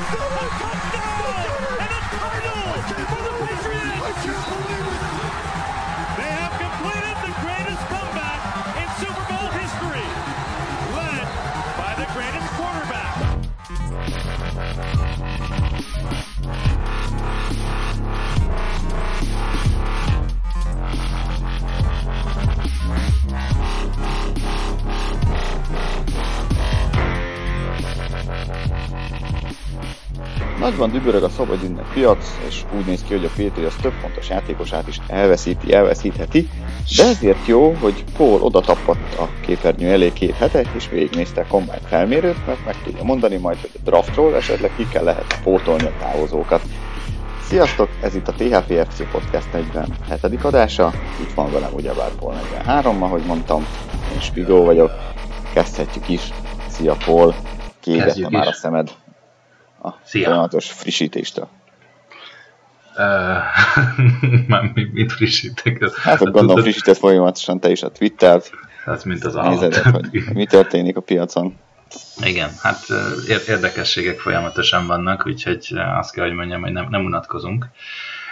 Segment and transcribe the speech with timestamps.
[0.00, 1.50] Touchdown!
[1.78, 2.72] And a title
[3.06, 5.29] for the Patriots!
[30.60, 34.88] Nagyban dübörög a szabadügynek piac, és úgy néz ki, hogy a Patriots több fontos játékosát
[34.88, 36.48] is elveszíti, elveszítheti,
[36.96, 41.80] de ezért jó, hogy Paul oda a képernyő elé két hete, és végignézte a Combine
[41.86, 45.92] felmérőt, mert meg tudja mondani majd, hogy a draftról esetleg ki kell lehet pótolni a
[45.98, 46.62] távozókat.
[47.48, 50.44] Sziasztok, ez itt a THPFC Podcast 47.
[50.44, 53.66] adása, itt van velem ugyebár Paul 43, ahogy mondtam,
[54.12, 54.90] én Spigó vagyok,
[55.52, 56.32] kezdhetjük is.
[56.68, 57.34] Szia Paul,
[57.80, 58.90] kiégette már a szemed
[59.82, 60.24] a Szia.
[60.24, 61.48] folyamatos frissítéstől.
[64.48, 65.80] Már mit frissítek?
[65.80, 66.62] Hát, hát gondolom tudod...
[66.62, 68.50] frissített folyamatosan te is a Twittert.
[68.84, 71.58] Hát mint az Nézed, hogy mi történik a piacon.
[72.24, 72.78] Igen, hát
[73.46, 75.66] érdekességek folyamatosan vannak, úgyhogy
[75.98, 77.66] azt kell, hogy mondjam, hogy nem, nem unatkozunk.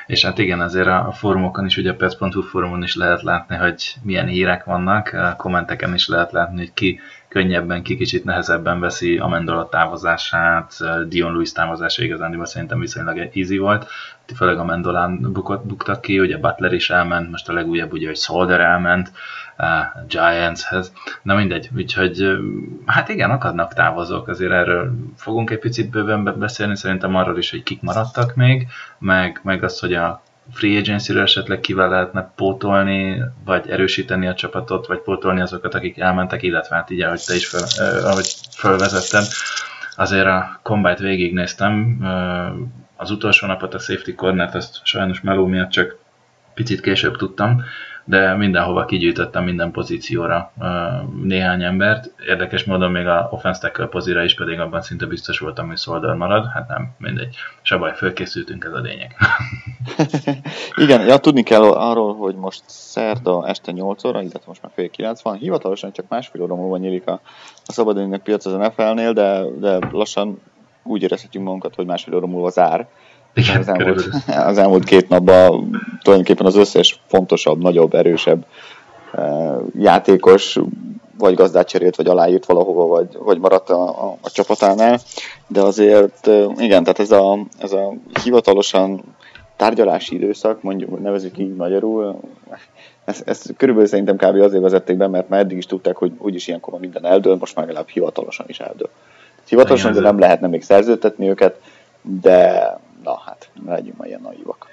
[0.07, 3.95] És hát igen, azért a fórumokon is, ugye a pets.hu fórumon is lehet látni, hogy
[4.03, 9.19] milyen hírek vannak, a kommenteken is lehet látni, hogy ki könnyebben, ki kicsit nehezebben veszi
[9.19, 10.75] Amendola távozását,
[11.09, 13.87] Dion Lewis távozása igazán szerintem viszonylag easy volt,
[14.37, 18.61] főleg Amendolán bukott, buktak ki, ugye Butler is elment, most a legújabb ugye, hogy Solder
[18.61, 19.12] elment,
[19.59, 19.67] uh,
[20.09, 22.39] Giantshez, na mindegy, úgyhogy
[22.87, 27.62] hát igen, akadnak távozók, azért erről fogunk egy picit bőven beszélni, szerintem arról is, hogy
[27.62, 28.67] kik maradtak még,
[28.99, 34.87] meg, meg az, hogy a free agency esetleg kivel lehetne pótolni, vagy erősíteni a csapatot,
[34.87, 39.25] vagy pótolni azokat, akik elmentek, illetve hát így, ahogy te is fel, eh, ahogy felvezetted,
[39.97, 41.99] azért a combine végignéztem,
[42.97, 45.97] az utolsó napot a safety cornert, azt sajnos meló miatt csak
[46.55, 47.65] picit később tudtam,
[48.09, 50.53] de mindenhova kigyűjtöttem minden pozícióra
[51.22, 52.10] néhány embert.
[52.27, 56.15] Érdekes módon még a offense tackle pozíra is pedig abban szinte biztos voltam, hogy Solder
[56.15, 56.47] marad.
[56.53, 57.37] Hát nem, mindegy.
[57.62, 59.16] Se baj, fölkészültünk, ez a lényeg.
[60.84, 64.91] Igen, ja, tudni kell arról, hogy most szerda este 8 óra, illetve most már fél
[64.91, 65.37] 9 van.
[65.37, 67.21] Hivatalosan csak másfél óra múlva nyílik a,
[67.66, 70.41] a szabadidőnek piac az NFL-nél, de, de lassan
[70.83, 72.88] úgy érezhetjük magunkat, hogy másfél óra múlva zár
[73.38, 74.09] igen, az, elmúlt,
[74.53, 78.44] az elmúlt két napban tulajdonképpen az összes fontosabb, nagyobb, erősebb
[79.15, 80.59] uh, játékos
[81.19, 84.98] vagy gazdát cserélt, vagy aláírt valahova, vagy, vagy maradt a, a, a csapatánál,
[85.47, 87.94] de azért uh, igen, tehát ez a, ez a
[88.25, 89.03] hivatalosan
[89.56, 92.21] tárgyalási időszak, mondjuk nevezük így magyarul,
[93.04, 94.41] ezt, ezt körülbelül szerintem kb.
[94.41, 97.66] azért vezették be, mert már eddig is tudták, hogy úgyis ilyenkor minden eldől, most már
[97.66, 98.88] legalább hivatalosan is eldől.
[99.48, 101.60] Hivatalosan, de nem lehetne még szerződtetni őket,
[102.03, 102.78] de
[103.09, 104.67] na hát, legyünk már ilyen naívak.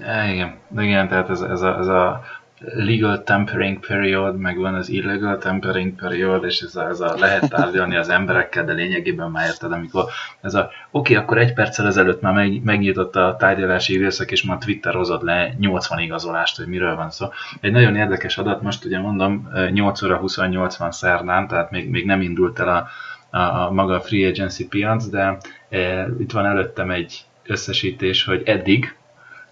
[0.00, 2.24] Ja, igen, igen, tehát ez, ez, a, ez a
[2.60, 7.48] legal tempering period, meg van az illegal tempering period, és ez a, ez a lehet
[7.48, 10.04] tárgyalni az emberekkel, de lényegében már érted, amikor
[10.40, 14.44] ez a oké, okay, akkor egy perccel ezelőtt már meg, megnyitotta a tárgyalási időszak, és
[14.44, 17.26] már twitterozott le 80 igazolást, hogy miről van szó.
[17.60, 22.06] Egy nagyon érdekes adat, most ugye mondom, 8 óra 28 van szerdán, tehát még, még
[22.06, 22.88] nem indult el a,
[23.36, 25.36] a, a maga free agency piac, de
[25.68, 28.96] e, itt van előttem egy összesítés, hogy eddig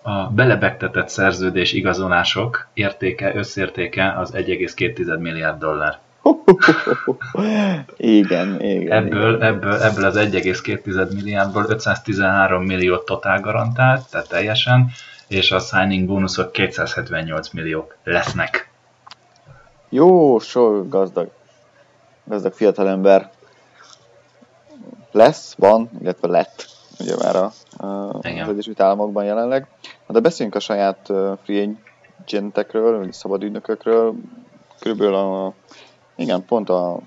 [0.03, 5.99] a belebegtetett szerződés igazolások értéke, összértéke az 1,2 milliárd dollár.
[7.97, 8.93] igen, igen.
[8.93, 9.43] Ebből, igen.
[9.43, 14.91] ebből, ebből az 1,2 milliárdból 513 millió totál garantált, tehát teljesen,
[15.29, 18.71] és a signing bónuszok 278 milliók lesznek.
[19.89, 21.31] Jó, sok gazdag,
[22.25, 23.31] gazdag fiatalember
[25.13, 29.69] lesz, van, illetve lett ugye már a, a, az Egyesült Államokban jelenleg.
[30.07, 31.13] De beszéljünk a saját
[31.43, 31.69] free
[32.21, 34.15] agentekről, vagy szabad ügynökökről.
[34.79, 35.53] Körülbelül a,
[36.17, 36.99] igen, pont a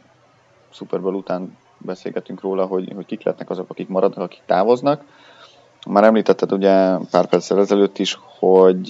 [0.69, 5.03] Super Bowl után beszélgetünk róla, hogy, hogy kik lehetnek azok, akik maradnak, akik távoznak.
[5.87, 8.89] Már említetted ugye pár perccel ezelőtt is, hogy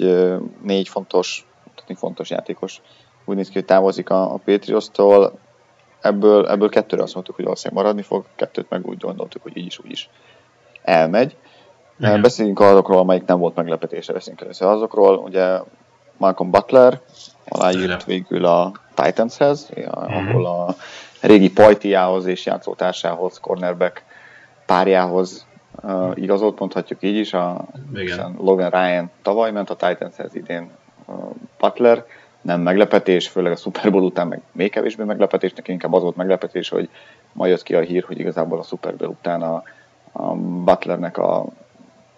[0.61, 1.47] négy fontos,
[1.87, 2.81] négy fontos játékos
[3.25, 5.39] úgy néz ki, hogy távozik a, a Patriots-tól.
[6.01, 9.65] Ebből, ebből kettőre azt mondtuk, hogy valószínűleg maradni fog, kettőt meg úgy gondoltuk, hogy így
[9.65, 10.09] is úgy is
[10.87, 11.35] elmegy.
[11.99, 12.21] Igen.
[12.21, 15.17] Beszéljünk azokról, amelyik nem volt meglepetése, beszéljünk először azokról.
[15.17, 15.59] Ugye
[16.17, 16.99] Malcolm Butler
[17.47, 17.99] aláírt Igen.
[18.05, 20.75] végül a Titanshez, ahol a
[21.21, 24.03] régi pajtiához és játszótársához, cornerback
[24.65, 25.45] párjához
[25.83, 27.33] uh, igazolt, mondhatjuk így is.
[27.33, 27.65] A,
[28.37, 30.69] Logan Ryan tavaly ment a Titanshez, idén
[31.05, 31.15] uh,
[31.59, 32.05] Butler.
[32.41, 36.15] Nem meglepetés, főleg a Super Bowl után meg még kevésbé meglepetés, neki inkább az volt
[36.15, 36.89] meglepetés, hogy
[37.31, 39.63] ma jött ki a hír, hogy igazából a Super Bowl után a
[40.11, 41.45] a Butlernek a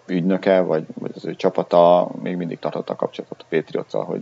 [0.06, 4.20] ügynöke, vagy, vagy az ő csapata még mindig tartotta a kapcsolatot a patriots hogy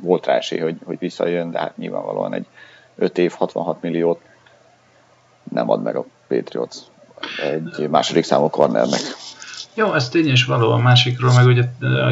[0.00, 2.46] volt rá esély, hogy, hogy visszajön, de hát nyilvánvalóan egy
[2.96, 4.20] 5 év 66 milliót
[5.52, 6.76] nem ad meg a Patriots
[7.42, 9.00] egy második számú cornernek.
[9.74, 10.70] Jó, ez tény is való.
[10.70, 11.62] A másikról meg ugye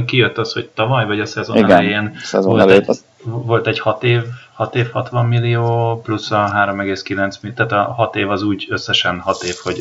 [0.07, 3.05] kijött az, hogy tavaly vagy a szezon Igen, elején szezon volt, előtt, egy, az...
[3.25, 4.23] volt egy 6 év,
[4.55, 9.21] 6 év 60 millió, plusz a 3,9 millió, tehát a 6 év az úgy összesen
[9.21, 9.79] 6 év, hogy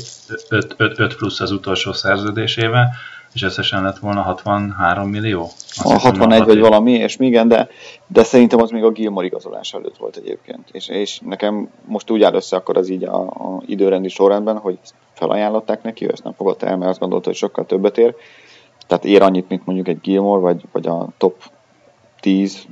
[0.49, 2.89] 5, 5, 5 plusz az utolsó szerződésével,
[3.33, 5.49] és összesen lett volna 63 millió?
[5.83, 7.67] a 61 vagy valami, és igen, de,
[8.07, 10.69] de szerintem az még a Gilmore igazolás előtt volt egyébként.
[10.71, 14.77] És, és nekem most úgy áll össze akkor az így a, a időrendi sorrendben, hogy
[15.13, 18.15] felajánlották neki, ő ezt nem fogadta el, mert azt gondolta, hogy sokkal többet ér.
[18.87, 21.35] Tehát ér annyit, mint mondjuk egy Gilmore, vagy, vagy a top
[22.19, 22.65] 10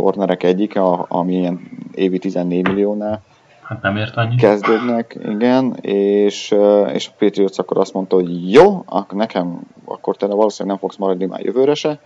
[0.00, 1.60] cornerek egyike, ami ilyen
[1.94, 3.22] évi 14 milliónál
[3.70, 4.36] Hát nem ért annyi.
[4.36, 6.54] Kezdődnek, igen, és,
[6.92, 10.96] és a Patriots akkor azt mondta, hogy jó, akkor nekem, akkor te valószínűleg nem fogsz
[10.96, 12.00] maradni már jövőre se,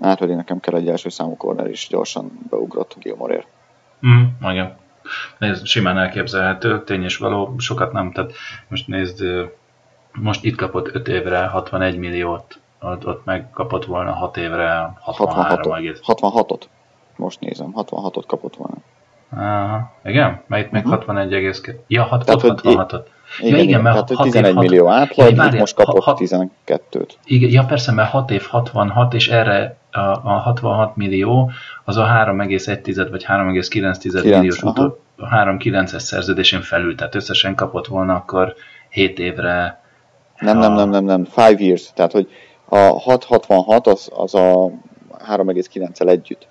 [0.00, 3.46] hát pedig nekem kell egy első számú corner is gyorsan beugrott Gilmore-ért.
[4.06, 4.76] Mm, igen.
[5.38, 8.32] Nézd, simán elképzelhető, tény és való, sokat nem, tehát
[8.68, 9.24] most nézd,
[10.12, 15.72] most itt kapott 5 évre 61 milliót, ott, ott meg kapott volna 6 évre 63
[15.74, 15.98] 66-ot.
[16.06, 16.60] 66-ot.
[17.22, 18.74] Most nézem, 66-ot kapott volna.
[19.36, 20.40] Aha, igen?
[20.46, 21.16] Mert itt még uh-huh.
[21.16, 21.74] 61,2.
[21.86, 23.04] Ja, 6, tehát, 66-ot.
[23.40, 27.08] Igen, ja, igen, mert tehát 6 11 év, millió átlag, ja, most kapott 6, 12-t.
[27.24, 31.50] Igen, ja persze, mert 6 év 66, és erre a, a 66 millió,
[31.84, 38.54] az a 3,1 vagy 3,9 milliós utó, 3,9-es szerződésén felül, tehát összesen kapott volna akkor
[38.88, 39.80] 7 évre.
[40.38, 40.60] Nem, a...
[40.60, 42.28] nem, nem, nem, nem, 5 years, tehát hogy
[42.64, 44.70] a 666 az, az a
[45.28, 46.50] 3,9-el együtt.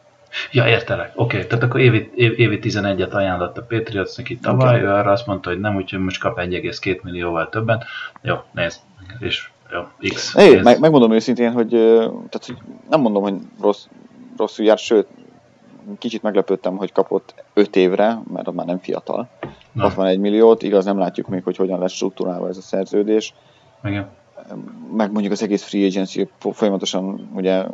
[0.52, 1.12] Ja, értelek.
[1.16, 1.48] Oké, okay.
[1.48, 4.82] tehát akkor évi, évi, évi 11-et ajánlott a Patriots neki tavaly, okay.
[4.82, 7.84] ő arra azt mondta, hogy nem, úgyhogy most kap 1,2 millióval többen.
[8.22, 8.80] Jó, nézd,
[9.20, 10.36] és jó, X.
[10.36, 12.58] É, meg, megmondom őszintén, hogy, tehát, hogy
[12.90, 13.86] nem mondom, hogy rossz,
[14.38, 15.08] rosszul jár, sőt,
[16.00, 19.30] kicsit meglepődtem, hogy kapott 5 évre, mert már nem fiatal.
[19.72, 19.84] Na.
[19.84, 23.34] 61 milliót, igaz nem látjuk még, hogy hogyan lesz struktúrálva ez a szerződés.
[23.84, 24.10] Igen.
[24.96, 27.66] Meg mondjuk az egész free agency folyamatosan ugye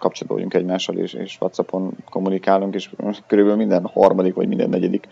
[0.00, 2.90] kapcsolatban vagyunk egymással, és, és Whatsappon kommunikálunk, és
[3.26, 5.08] körülbelül minden harmadik vagy minden negyedik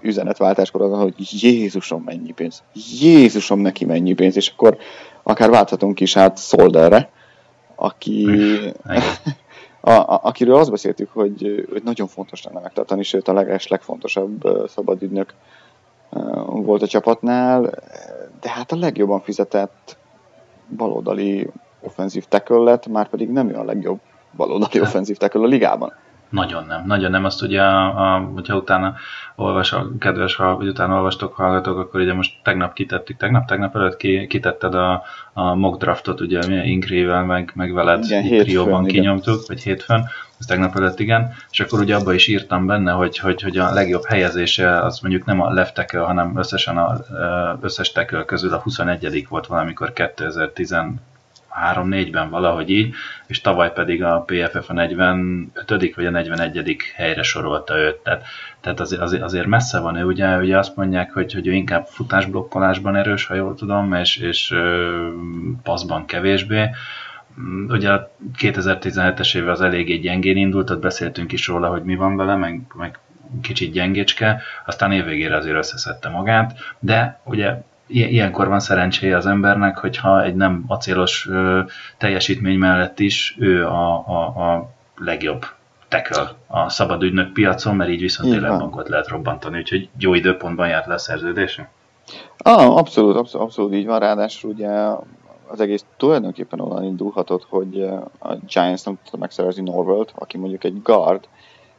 [0.00, 2.62] üzenetváltáskor az, hogy Jézusom mennyi pénz,
[3.00, 4.76] Jézusom neki mennyi pénz, és akkor
[5.22, 7.10] akár válthatunk is át Solderre,
[7.74, 8.26] aki,
[9.80, 14.68] a, a, akiről azt beszéltük, hogy, hogy nagyon fontos lenne megtartani, sőt a leges, legfontosabb
[14.68, 15.34] szabadügynök
[16.44, 17.60] volt a csapatnál,
[18.40, 19.96] de hát a legjobban fizetett
[20.76, 21.48] baloldali
[21.80, 24.00] offenzív tackle lett, már pedig nem ő a legjobb
[24.36, 25.92] baloldali offenzív tackle a ligában.
[26.30, 27.24] Nagyon nem, nagyon nem.
[27.24, 28.94] Azt ugye, a, a, hogyha utána
[29.36, 33.76] olvas, a kedves, ha vagy utána olvastok, hallgatok, akkor ugye most tegnap kitettük, tegnap, tegnap
[33.76, 35.02] előtt ki, kitetted a,
[35.32, 40.08] a mock draftot, ugye mi Inkrével, meg, meg veled igen, trióban kinyomtuk, vagy hétfőn,
[40.38, 43.72] ez tegnap előtt igen, és akkor ugye abban is írtam benne, hogy, hogy, hogy a
[43.72, 46.96] legjobb helyezése az mondjuk nem a left tackle, hanem összesen a
[47.60, 50.72] összes tackle közül a 21 volt valamikor 2010
[51.72, 52.94] 3-4-ben valahogy így,
[53.26, 55.94] és tavaly pedig a PFF a 45.
[55.94, 56.76] vagy a 41.
[56.94, 57.96] helyre sorolta őt.
[57.96, 58.24] Tehát,
[58.60, 61.86] tehát azért, azért, azért messze van ő, ugye, ugye azt mondják, hogy, hogy ő inkább
[61.86, 65.08] futásblokkolásban erős, ha jól tudom, és, és ö,
[65.62, 66.70] passzban kevésbé.
[67.68, 72.16] Ugye a 2017-es éve az eléggé gyengén indult, ott beszéltünk is róla, hogy mi van
[72.16, 72.98] vele, meg, meg
[73.42, 80.22] kicsit gyengécske, aztán évvégére azért összeszedte magát, de ugye ilyenkor van szerencséje az embernek, hogyha
[80.22, 81.28] egy nem acélos
[81.98, 85.44] teljesítmény mellett is ő a, a, a legjobb
[85.88, 90.68] tackle a szabad ügynök piacon, mert így viszont tényleg bankot lehet robbantani, úgyhogy jó időpontban
[90.68, 91.70] járt le a szerződése.
[92.38, 94.68] Ah, abszolút, abszolút, abszolút így van, ráadásul ugye
[95.46, 97.82] az egész tulajdonképpen onnan indulhatott, hogy
[98.18, 101.28] a Giants nem tudta megszerezni Norvelt, aki mondjuk egy guard,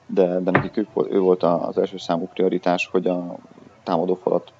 [0.05, 3.35] de, de nekik ő, ő volt az első számú prioritás, hogy a
[3.83, 4.51] támadó falat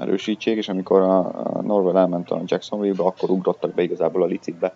[0.00, 4.74] erősítsék, és amikor a, a Norwell elment a Jacksonville-be, akkor ugrottak be igazából a licitbe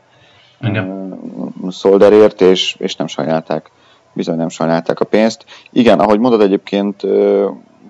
[0.61, 3.71] uh, Solderért, és, és nem sajnálták,
[4.12, 5.45] bizony nem sajnálták a pénzt.
[5.71, 7.02] Igen, ahogy mondod egyébként,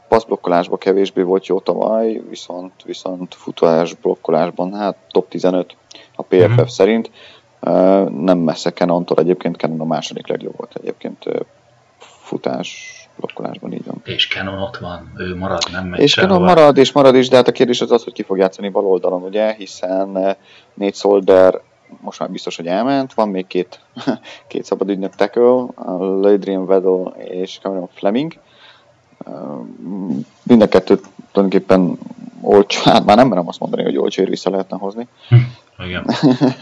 [0.09, 5.77] passzblokkolásban kevésbé volt jó tavaly, viszont, viszont futás blokkolásban, hát top 15
[6.15, 6.57] a PFF.
[6.57, 6.67] Mhm.
[6.67, 7.11] szerint.
[8.11, 11.25] Nem messze Canontól egyébként, Canon a második legjobb volt egyébként
[11.99, 14.01] futás blokkolásban, így van.
[14.05, 17.37] És Canon ott van, ő marad, nem megy És Canon marad, és marad is, de
[17.37, 20.37] hát a kérdés az az, hogy ki fog játszani bal oldalon, ugye, hiszen eh,
[20.75, 21.61] négy Solder
[22.01, 23.81] most már biztos, hogy elment, van még két,
[24.49, 25.67] két szabad ügynök tackle,
[25.99, 28.33] Ladrian Weddle és Cameron Fleming.
[29.27, 29.33] Eh,
[30.43, 31.99] mind a kettőt tulajdonképpen
[32.43, 35.09] olcsó, hát már nem merem azt mondani, hogy olcsóért vissza lehetne hozni.
[35.79, 36.07] Igen.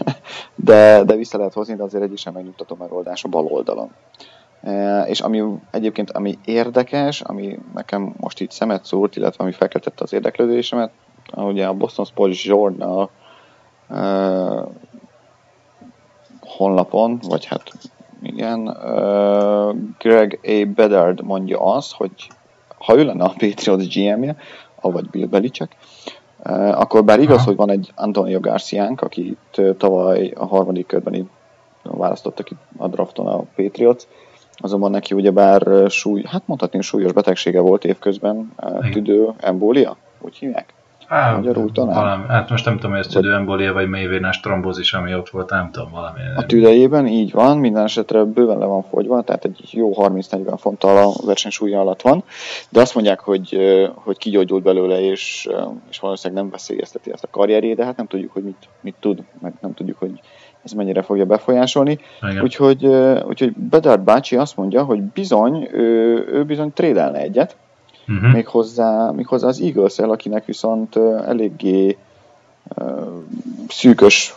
[0.55, 3.91] de, de vissza lehet hozni, de azért egy is sem megnyugtató megoldás a bal oldalon.
[4.63, 10.03] E, és ami egyébként ami érdekes, ami nekem most így szemet szúrt, illetve ami felkeltette
[10.03, 10.91] az érdeklődésemet,
[11.35, 13.09] ugye a Boston Sports Journal
[13.89, 14.67] uh,
[16.39, 17.71] honlapon, vagy hát
[18.21, 20.65] igen, uh, Greg A.
[20.75, 22.11] Bedard mondja azt, hogy
[22.77, 24.35] ha ő lenne a Patriots GM-je,
[24.81, 25.75] avagy Bill Belichick,
[26.45, 27.45] uh, akkor bár igaz, Aha.
[27.45, 31.29] hogy van egy Antonio Garciánk, akit tavaly a harmadik körben
[31.83, 34.03] választottak ki a drafton a Patriots,
[34.55, 38.53] azonban neki ugyebár súly, hát mondhatni súlyos betegsége volt évközben,
[38.91, 40.73] tüdő embólia, úgy hívják.
[41.11, 41.95] Á, Magyarul talán.
[41.95, 45.69] Valami, hát most nem tudom, hogy ez tüdőembolia vagy mélyvénás trombózis, ami ott volt, nem
[45.71, 46.19] tudom, valami.
[46.35, 50.97] A tüdejében így van, minden esetre bőven le van fogyva, tehát egy jó 30-40 fonttal
[50.97, 52.23] a versenysúlya alatt van,
[52.69, 53.57] de azt mondják, hogy,
[53.93, 55.49] hogy kigyógyult belőle, és,
[55.89, 59.23] és valószínűleg nem veszélyezteti ezt a karrierjét, de hát nem tudjuk, hogy mit, mit tud,
[59.41, 60.19] meg nem tudjuk, hogy
[60.63, 61.99] ez mennyire fogja befolyásolni.
[62.41, 62.85] Úgyhogy,
[63.27, 67.55] úgyhogy Bedard bácsi azt mondja, hogy bizony, ő, ő bizony trédelne egyet,
[68.07, 68.31] uh-huh.
[68.31, 71.97] méghozzá, méghozzá az eagles akinek viszont eléggé
[72.75, 73.01] uh,
[73.67, 74.35] szűkös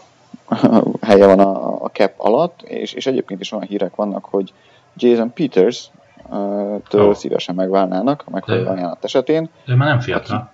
[1.01, 4.53] helye van a, a cap alatt, és, és egyébként is olyan hírek vannak, hogy
[4.97, 5.91] Jason Peters
[6.29, 7.15] uh, től oh.
[7.15, 9.49] szívesen megválnának a megfelelő ajánlat esetén.
[9.67, 10.54] Ő már nem fiatal.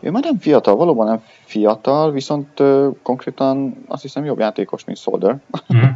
[0.00, 4.98] Ő már nem fiatal, valóban nem fiatal, viszont uh, konkrétan azt hiszem jobb játékos, mint
[4.98, 5.36] Solder.
[5.68, 5.90] Uh-huh.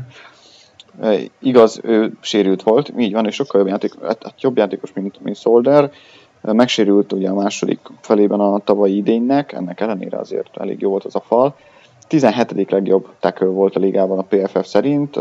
[1.39, 5.21] Igaz, ő sérült volt, így van, és sokkal jobb, játék, hát, hát jobb játékos, mint,
[5.21, 5.91] mint Solder,
[6.53, 11.15] Megsérült ugye a második felében a tavalyi idénynek, ennek ellenére azért elég jó volt az
[11.15, 11.57] a fal.
[12.09, 12.71] 17.
[12.71, 15.19] legjobb tackle volt a ligában a PFF szerint,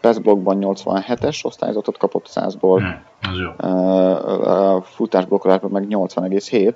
[0.00, 2.82] pass blokkban 87-es osztályzatot kapott 100-ból,
[3.20, 6.74] hmm, futásblokkolásban meg 80,7,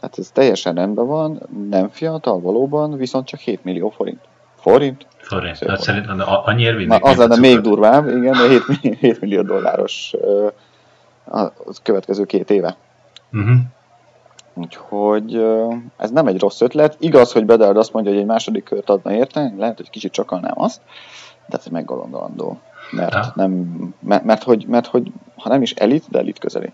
[0.00, 4.20] tehát ez teljesen rendben van, nem fiatal valóban, viszont csak 7 millió forint.
[4.54, 5.06] Forint?
[5.16, 5.58] Forint.
[5.58, 7.04] Tehát szerintem annyi érvénynek.
[7.04, 10.14] Az lenne még durvább, igen, de 7 millió, 7 millió dolláros
[11.24, 11.52] a
[11.82, 12.76] következő két éve.
[13.32, 13.56] Uh-huh.
[14.54, 15.44] Úgyhogy
[15.96, 16.96] ez nem egy rossz ötlet.
[16.98, 20.54] Igaz, hogy Bedard azt mondja, hogy egy második kört adna érte, lehet, hogy kicsit csakalnám
[20.54, 20.80] azt,
[21.46, 22.58] de ez meggondolandó.
[22.90, 23.52] Mert, nem,
[24.00, 26.72] mert, mert, hogy, mert hogy ha nem is elit, de elit közeli.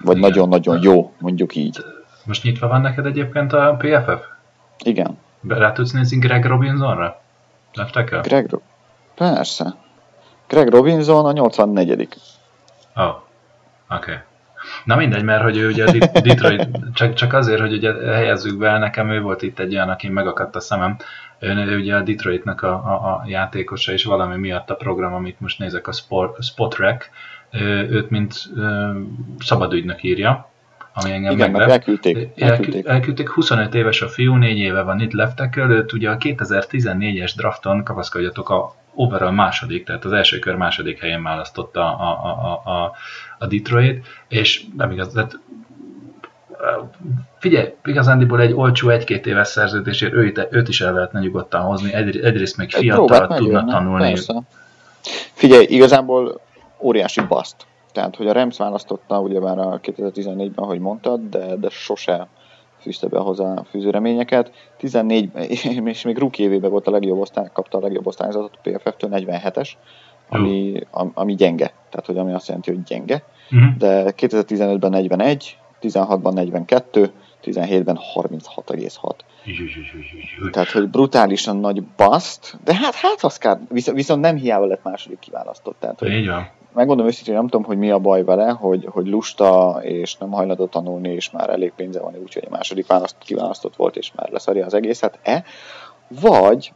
[0.00, 1.84] Vagy nagyon-nagyon jó, mondjuk így.
[2.24, 4.26] Most nyitva van neked egyébként a PFF?
[4.84, 5.18] Igen.
[5.48, 7.20] Rá tudsz nézni Greg Robinsonra?
[7.72, 8.20] Leftek el?
[8.20, 8.50] Greg,
[9.14, 9.74] persze.
[10.48, 12.08] Greg Robinson a 84
[12.96, 13.96] Ó, oh, oké.
[13.96, 14.16] Okay.
[14.84, 15.84] Na mindegy, mert hogy ő ugye
[16.22, 20.08] Detroit, csak, csak azért, hogy ugye helyezzük be, nekem ő volt itt egy olyan, aki
[20.08, 20.96] megakadt a szemem.
[21.38, 25.40] Ő, ő ugye a Detroitnak a, a, a játékosa, és valami miatt a program, amit
[25.40, 27.10] most nézek, a Spot, Spotrek,
[27.90, 28.50] őt mint
[29.38, 30.50] szabadügynök írja,
[30.94, 31.70] ami engem Igen, meglep.
[31.70, 32.86] Elküldték, elküldték.
[32.86, 33.30] elküldték.
[33.30, 38.50] 25 éves a fiú, 4 éve van itt leftek előtt, ugye a 2014-es drafton, kapaszkodjatok,
[38.50, 42.92] a overall második, tehát az első kör második helyen választotta a, a, a, a,
[43.38, 45.38] a Detroit, és nem igaz, tehát
[47.38, 52.20] figyelj, igazándiból egy olcsó egy-két éves szerződésért őt, őt is el lehetne nyugodtan hozni, egy,
[52.20, 54.08] egyrészt még fiatal tudna tanulni.
[54.08, 54.42] Persze.
[55.32, 56.40] Figyelj, igazából
[56.80, 57.66] óriási baszt.
[57.92, 62.28] Tehát, hogy a Rams választotta ugye már a 2014-ben, ahogy mondtad, de, de sose
[62.80, 64.52] fűzte be hozzá fűzőreményeket.
[64.76, 65.30] 14,
[65.84, 69.70] és még rookie évében volt a legjobb osztály, kapta a legjobb osztályzatot a PFF-től, 47-es,
[70.28, 70.80] ami,
[71.14, 71.72] ami gyenge.
[71.90, 73.22] Tehát, hogy ami azt jelenti, hogy gyenge.
[73.50, 73.76] Uh-huh.
[73.76, 77.12] De 2015-ben 41, 16-ban 42,
[77.44, 79.14] 17-ben 36,6.
[80.50, 84.82] Tehát, hogy brutálisan nagy baszt, de hát, hát az kár, viszont, viszont nem hiába lett
[84.82, 85.76] második kiválasztott.
[85.80, 86.48] Tehát, hogy Így van.
[86.78, 90.66] Megmondom őszintén, nem tudom, hogy mi a baj vele, hogy, hogy lusta, és nem hajlandó
[90.66, 94.66] tanulni, és már elég pénze van, úgyhogy a második választott, kiválasztott volt, és már leszarja
[94.66, 95.18] az egészet.
[95.22, 95.44] E?
[96.08, 96.72] Vagy,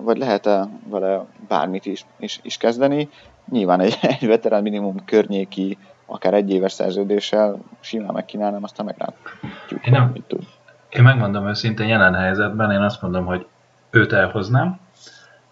[0.00, 3.08] vagy lehet-e vele bármit is, is, is kezdeni?
[3.50, 9.92] Nyilván egy, egy veterán minimum környéki akár egy éves szerződéssel simán megkínálnám, aztán meglátjuk, én
[9.92, 10.42] nem, mit tud.
[10.88, 13.46] Én megmondom őszintén, jelen helyzetben én azt mondom, hogy
[13.90, 14.78] őt elhoznám,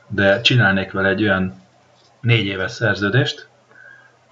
[0.09, 1.62] de csinálnék vele egy olyan
[2.21, 3.53] négy éves szerződést,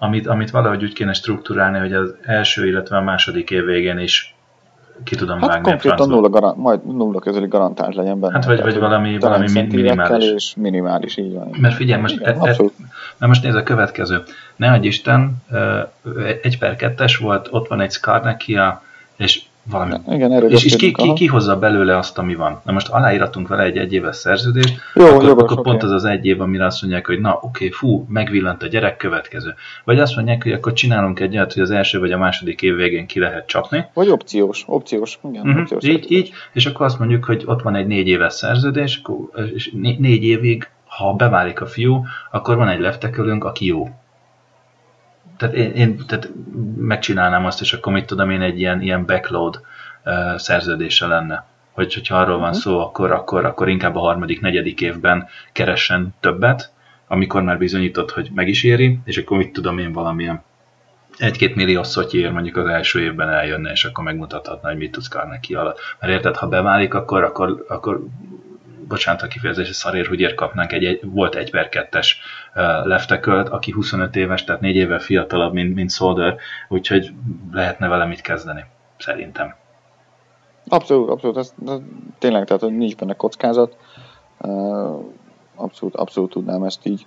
[0.03, 4.35] amit, amit valahogy úgy kéne struktúrálni, hogy az első, illetve a második év végén is
[5.03, 8.33] ki tudom hát vágni konkrétan nulla, garant, majd nulla közeli garantált legyen benne.
[8.33, 10.31] Hát vagy, vagy valami, valami minimális.
[10.31, 11.49] És minimális, így van.
[11.59, 12.55] Mert figyelj, most, Igen, e,
[13.17, 14.23] e, most nézd a következő.
[14.55, 15.43] Ne adj Isten,
[16.41, 18.83] egy per kettes volt, ott van egy Skarnekia,
[19.15, 19.93] és valami.
[20.09, 22.61] Igen, erről és, és ki, ki, ki, hozza belőle azt, ami van?
[22.65, 25.63] Na most aláíratunk vele egy egyéves szerződést, Jó, akkor, jogos, akkor okay.
[25.63, 28.67] pont az az egy év, amire azt mondják, hogy na oké, okay, fú, megvillant a
[28.67, 29.53] gyerek, következő.
[29.83, 32.75] Vagy azt mondják, hogy akkor csinálunk egy olyat, hogy az első vagy a második év
[32.75, 33.85] végén ki lehet csapni.
[33.93, 35.47] Vagy opciós, opciós, igen.
[35.47, 39.01] Uh-huh, opciós így, így, és akkor azt mondjuk, hogy ott van egy négy éves szerződés,
[39.53, 43.89] és négy évig, ha beválik a fiú, akkor van egy leftekölünk, aki jó
[45.43, 46.29] tehát én, én tehát
[46.77, 49.61] megcsinálnám azt, és akkor mit tudom én egy ilyen, ilyen backload
[50.05, 51.45] uh, szerződése lenne.
[51.71, 52.57] Hogy, hogyha arról van mhm.
[52.57, 56.71] szó, akkor, akkor, akkor inkább a harmadik, negyedik évben keressen többet,
[57.07, 60.43] amikor már bizonyított, hogy meg is éri, és akkor mit tudom én valamilyen
[61.17, 65.53] egy-két millió szotyér mondjuk az első évben eljönne, és akkor megmutathatna, hogy mit tudsz neki
[65.53, 65.79] alatt.
[65.99, 68.03] Mert érted, ha beválik, akkor, akkor, akkor
[68.93, 72.19] bocsánat a kifejezés, szarér, hogy ér kapnánk egy, egy volt egy per kettes
[72.55, 77.13] uh, leftekölt, aki 25 éves, tehát négy évvel fiatalabb, mint, mint Solder, úgyhogy
[77.51, 78.65] lehetne vele mit kezdeni,
[78.97, 79.55] szerintem.
[80.67, 81.77] Abszolút, abszolút, ez, ez
[82.19, 83.77] tényleg, tehát nincs benne kockázat,
[85.55, 87.05] abszolút, abszolút tudnám ezt így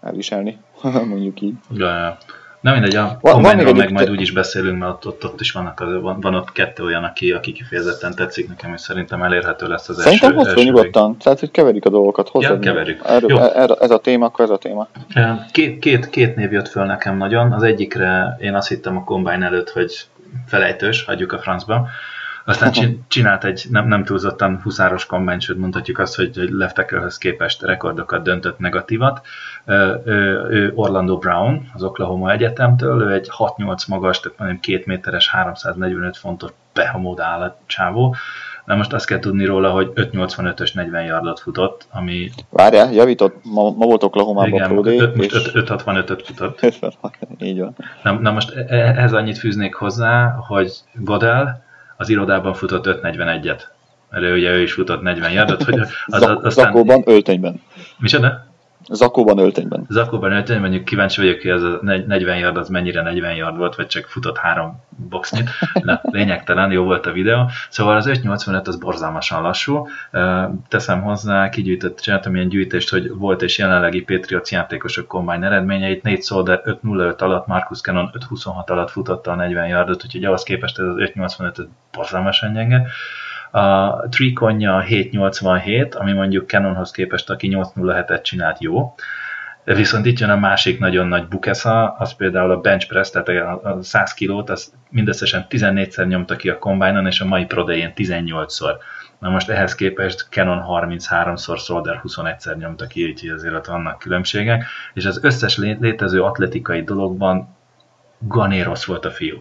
[0.00, 0.58] elviselni,
[1.10, 1.54] mondjuk így.
[1.70, 2.18] Ja, ja.
[2.64, 5.80] Na mindegy, a Combine-ról meg majd úgy is beszélünk, mert ott, ott, ott is vannak,
[5.80, 9.88] az, van, van ott kettő olyan, aki, aki kifejezetten tetszik nekem, és szerintem elérhető lesz
[9.88, 10.48] az szerintem első.
[10.48, 12.28] Szerintem nyugodtan, tehát hogy keverik a dolgokat.
[12.28, 13.00] Hozzad ja, keverjük.
[13.04, 13.38] Erről, Jó.
[13.38, 14.88] Er, ez a téma, akkor ez a téma.
[15.52, 17.52] Két, két, két név jött föl nekem nagyon.
[17.52, 20.06] Az egyikre én azt hittem a Combine előtt, hogy
[20.46, 21.88] felejtős, hagyjuk a francba.
[22.44, 22.72] Aztán
[23.08, 28.58] csinált egy nem, nem túlzottan huszáros kombány, sőt mondhatjuk azt, hogy Leftekerhez képest rekordokat döntött
[28.58, 29.26] negatívat.
[30.04, 35.30] Ő, ő Orlando Brown, az Oklahoma Egyetemtől, ő egy 6-8 magas, tehát mondjuk 2 méteres,
[35.30, 37.22] 345 fontos behamód
[37.66, 38.14] csávó.
[38.64, 42.30] Na most azt kell tudni róla, hogy 5.85-ös 40 yardot futott, ami...
[42.50, 46.60] Várjál, javított, ma, ma volt Oklahoma-ban Pro Day, 5.65-öt futott.
[47.38, 47.74] Így van.
[48.02, 51.64] Na, na most e, ehhez annyit fűznék hozzá, hogy Godel
[51.96, 53.60] az irodában futott 5.41-et.
[54.10, 56.50] Mert ő ugye ő is futott 40 yardot, hogy az, az, aztán...
[56.50, 57.62] Zakóban, öltönyben.
[57.98, 58.53] Micsoda?
[58.88, 59.86] Zakóban öltönyben.
[59.88, 63.74] Zakóban öltönyben, mondjuk kíváncsi vagyok, hogy az a 40 yard az mennyire 40 yard volt,
[63.74, 65.50] vagy csak futott három boxnyit.
[65.82, 67.50] Na, lényegtelen, jó volt a videó.
[67.70, 69.86] Szóval az 5.85 az borzalmasan lassú.
[70.68, 76.02] Teszem hozzá, kigyűjtött, csináltam ilyen gyűjtést, hogy volt és jelenlegi Patriots játékosok combine eredményeit.
[76.02, 80.78] 4 Solder 5.05 alatt, Marcus Cannon 5.26 alatt futotta a 40 yardot, úgyhogy ahhoz képest
[80.78, 82.86] ez az 5.85 borzalmasan gyenge.
[83.54, 88.94] A Triconja 787, ami mondjuk Canonhoz képest, aki 807-et csinált jó.
[89.64, 93.28] Viszont itt jön a másik nagyon nagy bukesza, az például a bench press, tehát
[93.64, 98.74] a 100 kilót, az mindösszesen 14-szer nyomta ki a combine és a mai Pro 18-szor.
[99.18, 104.64] Na most ehhez képest Canon 33-szor, Solder 21-szer nyomta ki, így azért ott vannak különbségek,
[104.94, 107.56] és az összes létező atletikai dologban
[108.18, 109.36] ganérosz volt a fiú.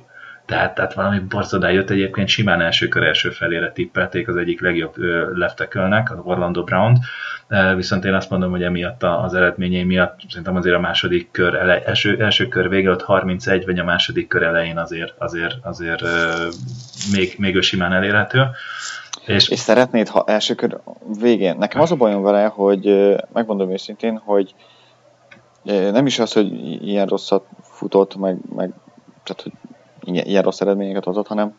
[0.46, 4.98] Tehát, tehát valami borzodá jött egyébként, simán első kör első felére tippelték az egyik legjobb
[5.34, 7.00] leftekölnek, az Orlando Brown,
[7.76, 11.84] viszont én azt mondom, hogy emiatt az eredményei miatt szerintem azért a második kör elej,
[11.86, 16.02] első, első kör vége ott 31, vagy a második kör elején azért, azért, azért
[17.12, 18.48] még, még ő simán elérhető.
[19.26, 20.80] És, és szeretnéd, ha első kör
[21.20, 21.58] végén.
[21.58, 24.56] Nekem az a bajom vele, hogy megmondom őszintén, hogy
[25.64, 26.52] nem is az, hogy
[26.88, 28.72] ilyen rosszat futott, meg, meg
[29.24, 29.52] tehát, hogy
[30.06, 31.58] ilyen rossz eredményeket hozott, hanem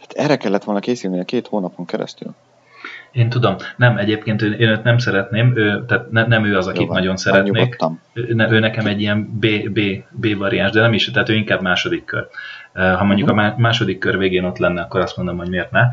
[0.00, 2.34] hát erre kellett volna készülni a két hónapon keresztül.
[3.12, 3.56] Én tudom.
[3.76, 7.16] Nem, egyébként én őt nem szeretném, ő, tehát ne, nem ő az, akit Jó, nagyon
[7.16, 7.76] szeretnék.
[8.12, 11.62] Ő, ő nekem egy ilyen B, B, B variáns, de nem is, tehát ő inkább
[11.62, 12.28] második kör.
[12.72, 15.88] Ha mondjuk a második kör végén ott lenne, akkor azt mondom, hogy miért ne.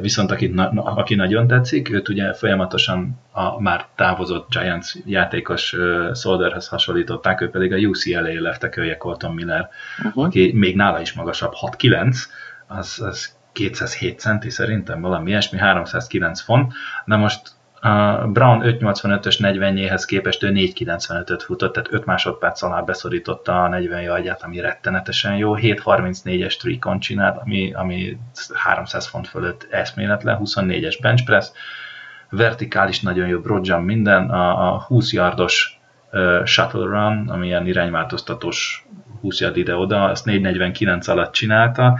[0.00, 5.76] Viszont akit, na, aki nagyon tetszik, őt ugye folyamatosan a már távozott Giants játékos
[6.14, 9.68] Solderhez hasonlították, ő pedig a UCLA leftekője Colton Miller,
[10.04, 10.24] uh-huh.
[10.24, 12.16] aki még nála is magasabb, 6-9,
[12.66, 16.72] az, az 207 centi szerintem, valami ilyesmi, 309 font.
[17.04, 23.62] Na most a Brown 5.85-ös 40-jéhez képest ő 4.95-öt futott, tehát 5 másodperc alá beszorította
[23.62, 25.56] a 40 jagyát, ami rettenetesen jó.
[25.56, 28.18] 7.34-es trikon csinált, ami, ami
[28.54, 31.50] 300 font fölött eszméletlen, 24-es bench press,
[32.30, 35.78] vertikális nagyon jó broad minden, a, a 20 yardos
[36.12, 38.86] uh, shuttle run, ami ilyen irányváltoztatós
[39.20, 41.98] 20 yard ide-oda, azt 4.49 alatt csinálta,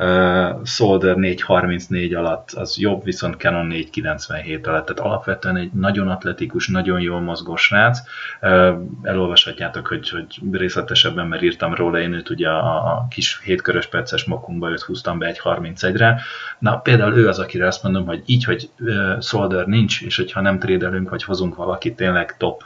[0.00, 4.86] Uh, Solder 4.34 alatt az jobb, viszont Canon 4.97 alatt.
[4.86, 7.98] Tehát alapvetően egy nagyon atletikus, nagyon jól mozgó srác.
[8.42, 13.86] Uh, elolvashatjátok, hogy, hogy részletesebben, mert írtam róla, én őt ugye a, a kis hétkörös
[13.86, 16.20] perces mokunkba őt húztam be egy 31-re.
[16.58, 20.40] Na például ő az, akire azt mondom, hogy így, hogy uh, Solder nincs, és hogyha
[20.40, 22.62] nem trédelünk, vagy hozunk valakit tényleg top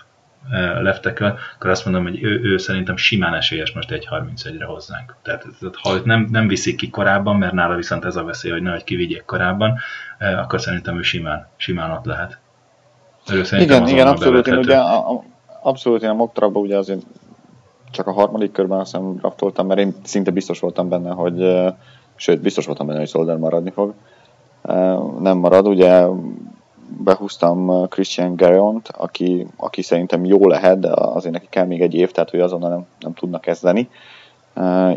[0.81, 5.17] leftekel, akkor azt mondom, hogy ő, ő szerintem simán esélyes most egy 31-re hozzánk.
[5.23, 8.51] Tehát, tehát ha őt nem, nem viszik ki korábban, mert nála viszont ez a veszély,
[8.51, 9.79] hogy nehogy kivigyék korábban,
[10.19, 12.39] akkor szerintem ő simán, simán ott lehet.
[13.51, 14.47] igen, igen, abszolút.
[14.47, 15.23] Én ugye, a,
[15.63, 17.03] abszolút én a mock ugye azért
[17.91, 21.65] csak a harmadik körben azt hiszem draftoltam, mert én szinte biztos voltam benne, hogy
[22.15, 23.95] sőt, biztos voltam benne, hogy Solder maradni fog.
[25.21, 26.07] Nem marad, ugye
[26.99, 32.11] behúztam Christian Garront, aki, aki szerintem jó lehet, de azért neki kell még egy év,
[32.11, 33.89] tehát hogy azonnal nem, nem tudna kezdeni.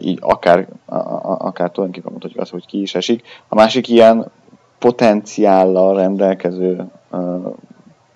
[0.01, 0.67] Így akár,
[1.21, 3.23] akár tulajdonképpen mondhatjuk azt, hogy ki is esik.
[3.47, 4.31] A másik ilyen
[4.79, 6.85] potenciállal rendelkező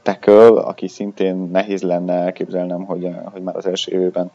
[0.03, 4.31] tackle, aki szintén nehéz lenne elképzelnem, hogy, hogy már az első évben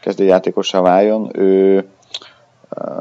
[0.00, 1.88] kezdőjátékossá váljon, ő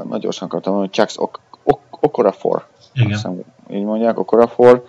[0.04, 2.66] nagyon gyorsan akartam mondani, hogy Chucks ok- ok- Okorafor.
[2.94, 3.08] Igen.
[3.08, 4.84] Hiszem, így mondják, Okorafor.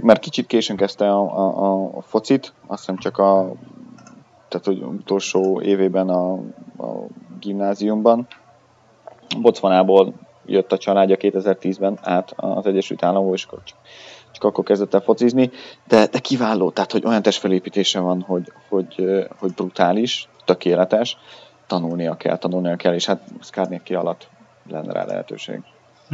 [0.00, 3.52] Mert kicsit későn kezdte a, a, a focit, azt hiszem csak a
[4.48, 6.32] tehát, hogy utolsó évében a,
[6.78, 7.06] a
[7.40, 8.26] gimnáziumban.
[9.40, 10.14] Bocvanából
[10.46, 13.78] jött a családja 2010-ben át az Egyesült Államokba, és akkor csak,
[14.32, 15.50] csak akkor kezdett el focizni,
[15.88, 21.16] de, de kiváló, tehát hogy olyan testfelépítése van, hogy, hogy, hogy brutális, tökéletes,
[21.66, 24.28] tanulnia kell, tanulnia kell, és hát Skarnéki alatt
[24.68, 25.60] lenne rá lehetőség.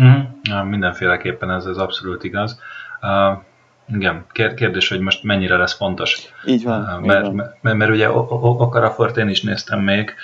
[0.01, 2.59] Mm, ja, mindenféleképpen ez, ez abszolút igaz.
[3.03, 3.39] Uh,
[3.89, 6.19] igen, kérdés, hogy most mennyire lesz fontos.
[6.47, 6.81] Így van.
[6.81, 7.35] Mert, így van.
[7.35, 10.15] Mert, mert, mert ugye Okarafort én is néztem még,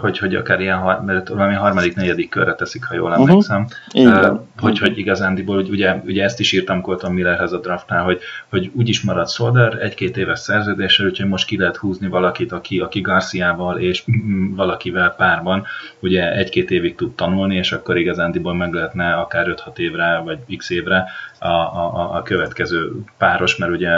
[0.00, 3.20] hogy, hogy akár ilyen mert valami harmadik, negyedik körre teszik, ha jól mhm.
[3.20, 3.66] emlékszem.
[3.94, 4.40] Uh-huh.
[4.60, 8.88] Hogy, hogy igazándiból, ugye, ugye ezt is írtam Colton Millerhez a draftnál, hogy, hogy úgy
[8.88, 13.78] is marad Solder egy-két éves szerződéssel, úgyhogy most ki lehet húzni valakit, aki, aki Garciával
[13.78, 14.04] és
[14.56, 15.66] valakivel párban
[16.00, 20.70] ugye egy-két évig tud tanulni, és akkor igazándiból meg lehetne akár 5-6 évre, vagy x
[20.70, 21.04] évre
[21.38, 23.90] a, a, a következő páros, mert ugye,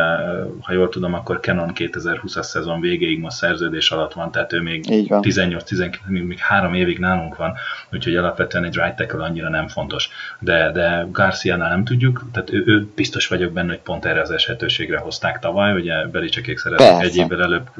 [0.60, 4.84] ha jól tudom, akkor Canon 2020-as szezon végéig most szerződés alatt van, tehát ő még
[5.50, 7.54] 18-19, még, még három évig nálunk van,
[7.92, 10.08] úgyhogy alapvetően egy right tackle annyira nem fontos.
[10.38, 14.30] De, de Garcia-nál nem tudjuk, tehát ő, ő, biztos vagyok benne, hogy pont erre az
[14.30, 17.70] esetőségre hozták tavaly, ugye Belicsekék szeretnek egy évvel előbb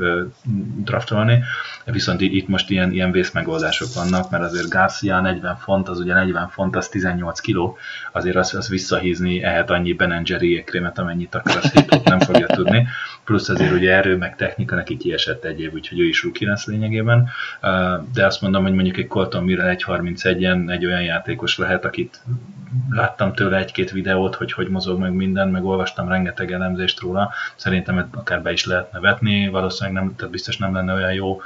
[0.84, 1.42] draftolni,
[1.84, 6.48] viszont itt most ilyen, ilyen vészmegoldások vannak, mert azért Garcia 40 font, az ugye 40
[6.48, 7.78] font, az 18 kiló,
[8.12, 12.86] azért az, az visszahízni ehet annyi Ben Jerry krémet, amennyit akar, azt nem fogja tudni.
[13.30, 16.66] Plusz azért ugye erő meg technika neki kiesett egy év, úgyhogy ő is rookie lesz
[16.66, 17.28] lényegében.
[18.12, 22.20] De azt mondom, hogy mondjuk egy Colton Miller 1.31-en egy olyan játékos lehet, akit
[22.90, 27.32] láttam tőle egy-két videót, hogy hogy mozog meg minden, meg olvastam rengeteg elemzést róla.
[27.56, 31.40] Szerintem akár be is lehetne vetni, valószínűleg nem, tehát biztos nem lenne olyan jó,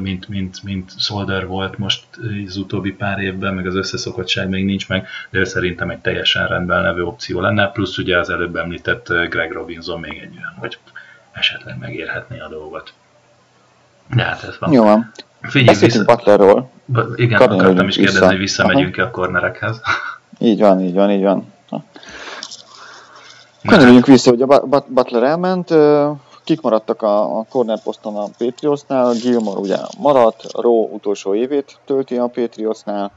[0.00, 2.04] mint, mint, mint Solder volt most
[2.46, 6.46] az utóbbi pár évben, meg az összeszokottság még nincs meg, de ő szerintem egy teljesen
[6.46, 10.78] rendben levő opció lenne, plusz ugye az előbb említett Greg Robinson még egy olyan, hogy
[11.38, 12.92] esetleg megérhetné a dolgot.
[14.14, 14.72] De hát ez van.
[14.72, 15.12] Jó van.
[15.40, 16.04] Figyelj, vissza...
[16.04, 16.70] Butlerról.
[17.14, 18.26] Igen, Karin akartam is kérdezni, vissza.
[18.26, 19.80] hogy visszamegyünk-e a kornerekhez.
[20.38, 21.52] Így van, így van, így van.
[23.64, 24.46] Kanyarodjunk vissza, hogy a
[24.86, 25.74] Butler elment,
[26.44, 32.16] kik maradtak a, a corner poszton a Patriotsnál, Gilmore ugye maradt, Ró utolsó évét tölti
[32.16, 33.12] a Patriotsnál,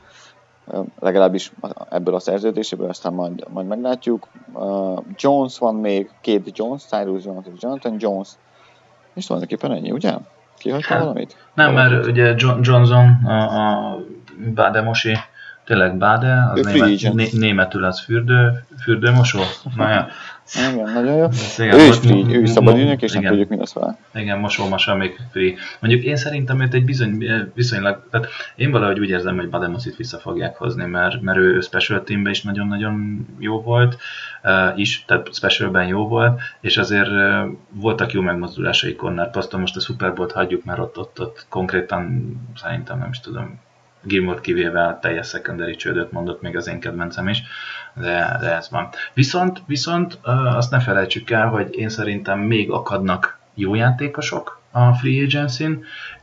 [1.00, 1.52] legalábbis
[1.90, 4.28] ebből a szerződéséből, aztán majd, majd meglátjuk.
[5.16, 8.30] Jones van még, két Jones, Cyrus Jones és Jonathan Jones,
[9.14, 10.14] és tulajdonképpen ennyi, ugye?
[10.58, 11.36] Kihagyta hát, valamit?
[11.54, 13.98] Nem, mert ugye John, Johnson, a, a
[14.54, 15.18] Bademosi
[15.70, 19.40] tényleg Bade, az német, né, németül az fürdő, fürdőmosó.
[19.76, 20.08] Na, ja.
[20.56, 21.28] Igen, nagyon jó.
[21.58, 23.98] Igen, ő is free, ő is szabad ügynök, és igen, nem tudjuk, mi lesz vele.
[24.14, 25.54] Igen, mosómasa még free.
[25.80, 30.18] Mondjuk én szerintem őt egy bizony, viszonylag, tehát én valahogy úgy érzem, hogy Bademosit vissza
[30.18, 33.98] fogják hozni, mert, mert ő special teamben is nagyon-nagyon jó volt,
[34.44, 39.76] uh, is, tehát specialben jó volt, és azért uh, voltak jó megmozdulásai Connor poszton, most
[39.76, 43.60] a Super Bowl-t hagyjuk, mert ott, ott, ott konkrétan szerintem nem is tudom,
[44.02, 47.44] Gilmore kivéve a teljes secondary csődöt mondott még az én kedvencem is,
[47.94, 48.90] de, de ez van.
[49.14, 50.20] Viszont, viszont
[50.56, 55.66] azt ne felejtsük el, hogy én szerintem még akadnak jó játékosok a free agency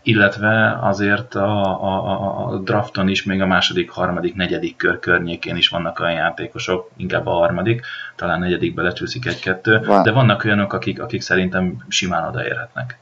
[0.06, 5.68] illetve azért a, a, a drafton is még a második, harmadik, negyedik kör környékén is
[5.68, 7.84] vannak olyan játékosok, inkább a harmadik,
[8.16, 12.98] talán negyedikbe lecsúszik egy-kettő, de vannak olyanok, akik, akik szerintem simán odaérhetnek.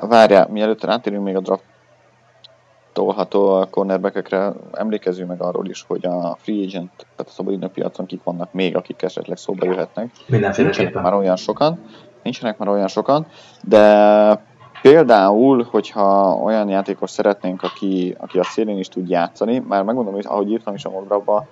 [0.00, 1.64] Várjál, mielőtt rátérünk még a draft
[2.92, 4.52] tolható a cornerbackekre.
[4.72, 8.76] Emlékezzünk meg arról is, hogy a free agent, tehát a szabadidők piacon kik vannak még,
[8.76, 10.10] akik esetleg szóba jöhetnek.
[10.26, 11.78] Nincsenek már olyan sokan,
[12.22, 13.26] nincsenek már olyan sokan,
[13.62, 14.40] de
[14.82, 20.26] például, hogyha olyan játékos szeretnénk, aki, aki a szélén is tud játszani, már megmondom, hogy
[20.26, 21.46] ahogy írtam is a Mograbba,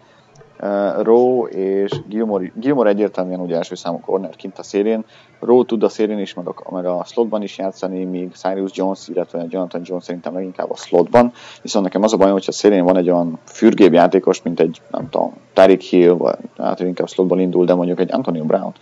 [0.62, 5.05] Uh, Ró és Gilmore, Gilmore egyértelműen ugye első számú corner kint a szélén.
[5.38, 9.09] Ró tud a szélén is, meg a, meg a slotban is játszani, míg Cyrus Jones,
[9.09, 11.33] illetve Jonathan Jones szerintem leginkább a slotban.
[11.62, 14.81] Viszont nekem az a bajom, hogyha a szélén van egy olyan fürgébb játékos, mint egy,
[14.90, 18.73] nem tudom, Tariq Hill, vagy hát inkább slotban indul, de mondjuk egy Antonio Brown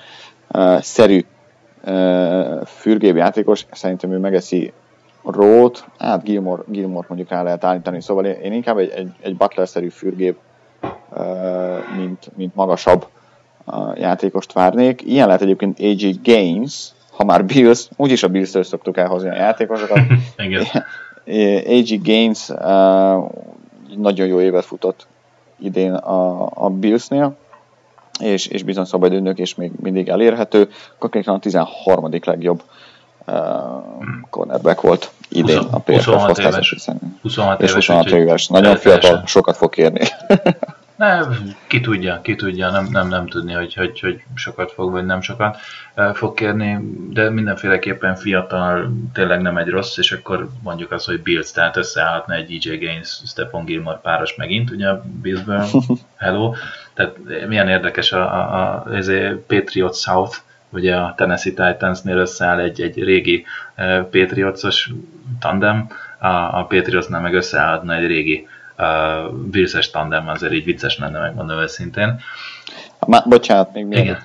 [0.55, 1.25] uh, szerű
[1.85, 4.73] uh, fürgébb játékos, szerintem ő megeszi
[5.25, 9.89] Rót, hát Gilmore, Gilmore mondjuk rá lehet állítani, szóval én inkább egy, egy, egy Butler-szerű
[9.89, 10.37] fürgép,
[11.97, 13.07] mint, mint magasabb
[13.95, 15.03] játékost várnék.
[15.03, 19.99] Ilyen lehet egyébként AJ Gaines, ha már Bills, úgyis a Bills-től szoktuk elhozni a játékosokat.
[21.67, 22.47] AJ Gaines
[23.97, 25.07] nagyon jó évet futott
[25.59, 27.37] idén a, a Billsnél,
[28.21, 30.69] és, és bizony szabadidőnök, és még mindig elérhető.
[30.99, 32.09] Konkrétan a 13.
[32.25, 32.63] legjobb
[33.27, 33.35] uh,
[34.31, 36.75] cornerback volt idén 20, a PFF 26 éves,
[37.23, 38.47] 26 és 26 éves, éves.
[38.47, 40.01] nagyon fiatal, sokat fog kérni.
[40.99, 45.07] Nem, ki tudja, ki tudja, nem, nem, nem tudni, hogy, hogy, hogy sokat fog, vagy
[45.07, 45.57] nem sokat
[46.13, 46.79] fog kérni,
[47.11, 52.35] de mindenféleképpen fiatal tényleg nem egy rossz, és akkor mondjuk az, hogy Bills, tehát összeállhatna
[52.35, 54.89] egy DJ Gaines, Stephen Gilmore páros megint, ugye
[55.23, 55.65] Billsből,
[56.17, 56.55] hello,
[56.95, 57.17] tehát
[57.49, 60.37] milyen érdekes a, a, a, a Patriot South,
[60.71, 63.45] ugye a Tennessee Titansnél összeáll egy, egy régi
[64.11, 64.91] Patriotsos
[65.41, 65.89] tandem,
[66.19, 68.47] a, a Patriotsnál meg összeállhatna egy régi
[68.79, 72.21] uh, Bills-es tandem, azért így vicces lenne, megmondom őszintén.
[73.07, 74.17] Má, bocsánat, még még,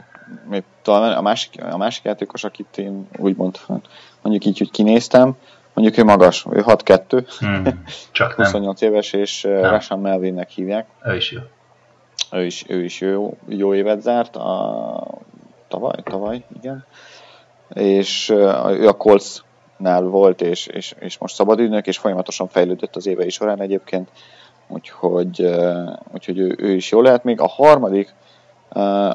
[0.49, 3.59] még talán a másik, a másik játékos, akit én úgymond
[4.21, 5.35] mondjuk így, hogy kinéztem,
[5.73, 8.91] mondjuk ő magas, ő 6-2, hmm, csak 28 nem.
[8.91, 10.87] éves, és Rashan Melvinnek hívják.
[11.03, 11.41] Ő is jó.
[12.31, 14.35] Ő is, ő is jó, jó évet zárt.
[14.35, 15.17] A
[15.67, 16.85] tavaly, tavaly, igen.
[17.73, 18.29] És
[18.67, 18.97] ő a
[19.77, 24.09] Colts-nál volt, és, és, és most szabadügynök, és folyamatosan fejlődött az évei során egyébként,
[24.67, 25.55] úgyhogy,
[26.13, 27.23] úgyhogy ő, ő is jó lehet.
[27.23, 28.13] Még a harmadik,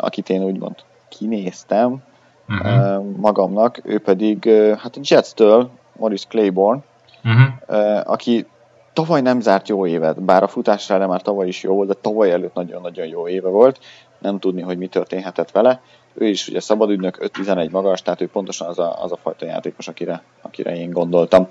[0.01, 0.75] akit én úgymond
[1.09, 2.03] kinéztem
[2.49, 3.05] uh-huh.
[3.17, 6.81] magamnak, ő pedig hát a Jets-től Morris Claiborne,
[7.25, 8.01] uh-huh.
[8.05, 8.47] aki
[8.93, 12.31] tavaly nem zárt jó évet, bár a futásra már tavaly is jó volt, de tavaly
[12.31, 13.79] előtt nagyon-nagyon jó éve volt,
[14.19, 15.81] nem tudni, hogy mi történhetett vele
[16.19, 19.89] ő is ugye szabadügynök, 5-11 magas, tehát ő pontosan az a, az a fajta játékos,
[19.89, 21.47] akire, akire én gondoltam.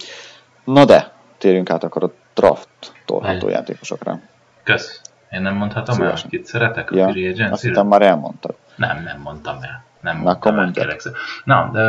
[0.64, 2.70] Na de, térjünk át akkor a draft
[3.06, 4.20] tolható játékosokra.
[4.64, 5.02] Kösz.
[5.32, 6.26] Én nem mondhatom Szívesen.
[6.26, 8.56] el, kit szeretek a ja, free agency Azt hittem már elmondtad.
[8.76, 9.86] Nem, nem mondtam el.
[10.02, 11.02] Nem na, akkor el, kérlek
[11.44, 11.82] Na, de,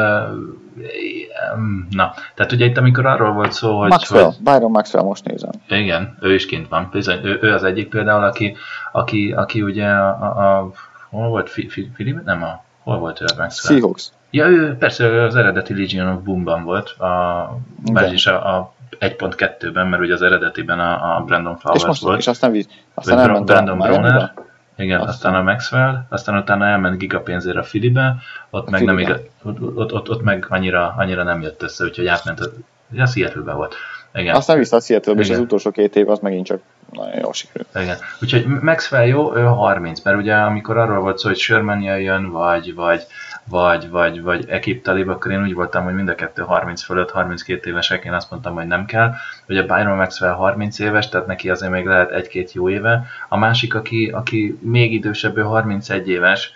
[1.91, 3.89] na, tehát ugye itt amikor arról volt szó, hogy...
[3.89, 5.51] Maxwell, hogy, Byron Maxwell, most nézem.
[5.69, 6.89] Igen, ő is kint van.
[6.93, 8.57] Bizony, ő, ő az egyik például, aki,
[8.93, 10.71] aki, aki ugye a, a, a
[11.11, 12.25] hol volt Filip?
[12.25, 13.77] Nem a Hol volt ő a Maxwell?
[13.77, 14.11] Seahawks.
[14.31, 20.03] Ja, ő persze az eredeti Legion of Boom-ban volt, a, vagyis a, a 1.2-ben, mert
[20.03, 22.19] ugye az eredetiben a, a Brandon Flowers és most, volt.
[22.19, 24.33] És aztán, víz, aztán elment Brandon Browner.
[24.77, 28.17] Igen, aztán, aztán a Maxwell, aztán utána elment gigapénzére a Filibe,
[28.51, 29.09] ott a meg Filibe.
[29.09, 32.51] nem ott, ott, ott, ott, meg annyira, annyira nem jött össze, úgyhogy átment, a,
[32.99, 33.75] a Seattle-ben volt.
[34.15, 34.35] Igen.
[34.35, 36.61] Aztán vissza a seattle és az utolsó két év az megint csak
[36.93, 37.69] nagyon jól sikerült.
[37.75, 37.97] Igen.
[38.23, 42.75] Úgyhogy Maxwell jó, ő 30, mert ugye amikor arról volt szó, hogy Sherman jön, vagy,
[42.75, 43.07] vagy,
[43.45, 47.11] vagy, vagy, vagy Ekip Talib, akkor én úgy voltam, hogy mind a kettő 30 fölött,
[47.11, 49.13] 32 évesek, én azt mondtam, hogy nem kell.
[49.49, 53.07] Ugye Byron Maxwell 30 éves, tehát neki azért még lehet egy-két jó éve.
[53.29, 56.53] A másik, aki, aki még idősebb, ő 31 éves,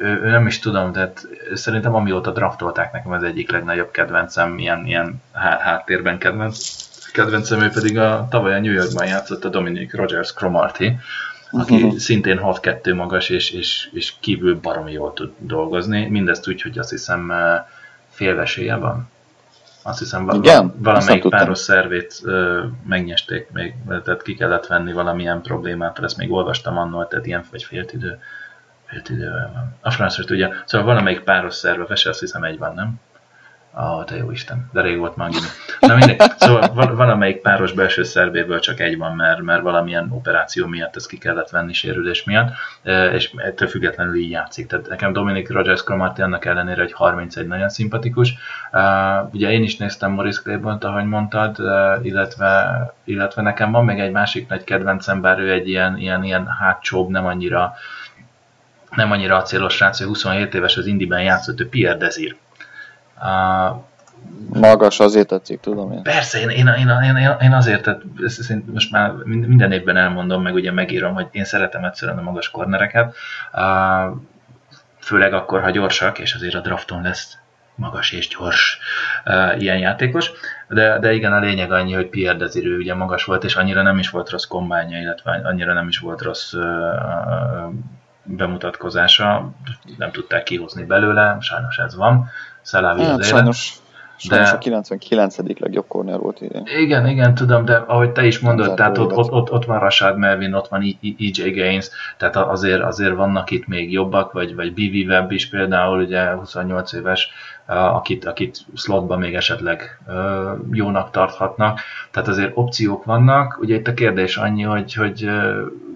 [0.00, 4.86] ő, ő nem is tudom, tehát szerintem amióta draftolták nekem az egyik legnagyobb kedvencem, ilyen,
[4.86, 6.58] ilyen háttérben kedvenc.
[7.12, 10.96] Kedvencem ő pedig a tavaly a New Yorkban játszott a Dominic Rogers Cromarty,
[11.50, 11.96] aki uh-huh.
[11.96, 16.06] szintén 6-2 magas, és, és, és kívül baromi jól tud dolgozni.
[16.06, 17.32] Mindezt úgy, hogy azt hiszem
[18.08, 19.08] félvesélye van.
[19.82, 20.74] Azt hiszem Igen?
[20.78, 23.74] valamelyik páros szervét ö, megnyesték még,
[24.04, 28.18] tehát ki kellett venni valamilyen problémát, ezt még olvastam annól, tehát ilyen vagy félt idő
[28.84, 29.74] Félt idővel van.
[29.80, 30.52] A francia tudja.
[30.64, 33.00] Szóval valamelyik páros szerve, vese, azt hiszem egy van, nem?
[33.78, 35.46] Ó, oh, te jó Isten, de rég volt már gimi.
[35.80, 40.96] Na mindegy, szóval valamelyik páros belső szervéből csak egy van, mert, mert valamilyen operáció miatt
[40.96, 42.52] ezt ki kellett venni sérülés miatt,
[43.12, 44.66] és ettől függetlenül így játszik.
[44.66, 48.34] Tehát nekem Dominic Rogers Cromarty annak ellenére, hogy 31 nagyon szimpatikus.
[49.30, 51.56] ugye én is néztem Morris claiborne ahogy mondtad,
[52.02, 56.46] illetve, illetve nekem van még egy másik nagy kedvencem, bár ő egy ilyen, ilyen, ilyen
[56.46, 57.74] hátcsóbb, nem annyira
[58.96, 62.36] nem annyira acélos srác, hogy 27 éves az Indiben játszott, ő Pierre Desir.
[63.16, 63.82] Uh,
[64.52, 66.02] Magas, azért tetszik, tudom én.
[66.02, 70.54] Persze, én, én, én, én, én azért, tehát ezt, most már minden évben elmondom, meg
[70.54, 73.14] ugye megírom, hogy én szeretem egyszerűen a magas kornereket,
[73.52, 74.16] uh,
[74.98, 77.38] főleg akkor, ha gyorsak, és azért a drafton lesz
[77.74, 78.78] magas és gyors
[79.24, 80.30] uh, ilyen játékos,
[80.68, 83.98] de, de igen, a lényeg annyi, hogy Pierre Desirő ugye magas volt, és annyira nem
[83.98, 86.62] is volt rossz kombánya, illetve annyira nem is volt rossz uh,
[88.24, 89.50] bemutatkozása,
[89.98, 92.28] nem tudták kihozni belőle, sajnos ez van.
[92.62, 93.78] Szalávi hát, az sajnos,
[94.28, 94.42] de...
[94.42, 95.36] a 99.
[95.58, 96.62] legjobb corner volt idén.
[96.78, 100.18] Igen, igen, tudom, de ahogy te is mondod, tehát ott, ott, ott, ott, van Rashad
[100.18, 100.82] Melvin, ott van
[101.18, 106.00] EJ Gaines, tehát azért, azért vannak itt még jobbak, vagy, vagy BV Webb is például,
[106.00, 107.28] ugye 28 éves,
[107.66, 110.00] akit, akit slotban még esetleg
[110.70, 111.80] jónak tarthatnak.
[112.10, 113.58] Tehát azért opciók vannak.
[113.60, 115.30] Ugye itt a kérdés annyi, hogy, hogy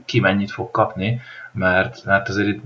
[0.04, 1.20] ki mennyit fog kapni,
[1.58, 2.62] mert, mert azért itt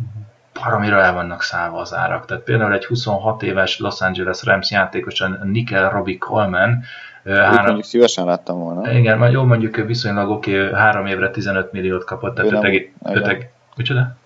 [0.62, 2.24] baromira el vannak szállva az árak.
[2.24, 6.82] Tehát például egy 26 éves Los Angeles Rams játékos, a Nickel Robbie Coleman,
[7.24, 7.64] három...
[7.64, 8.92] mondjuk szívesen láttam volna.
[8.92, 13.52] Igen, majd jó mondjuk viszonylag oké, okay, három évre 15 milliót kapott, tehát öteg, öteg,
[13.76, 14.16] micsoda?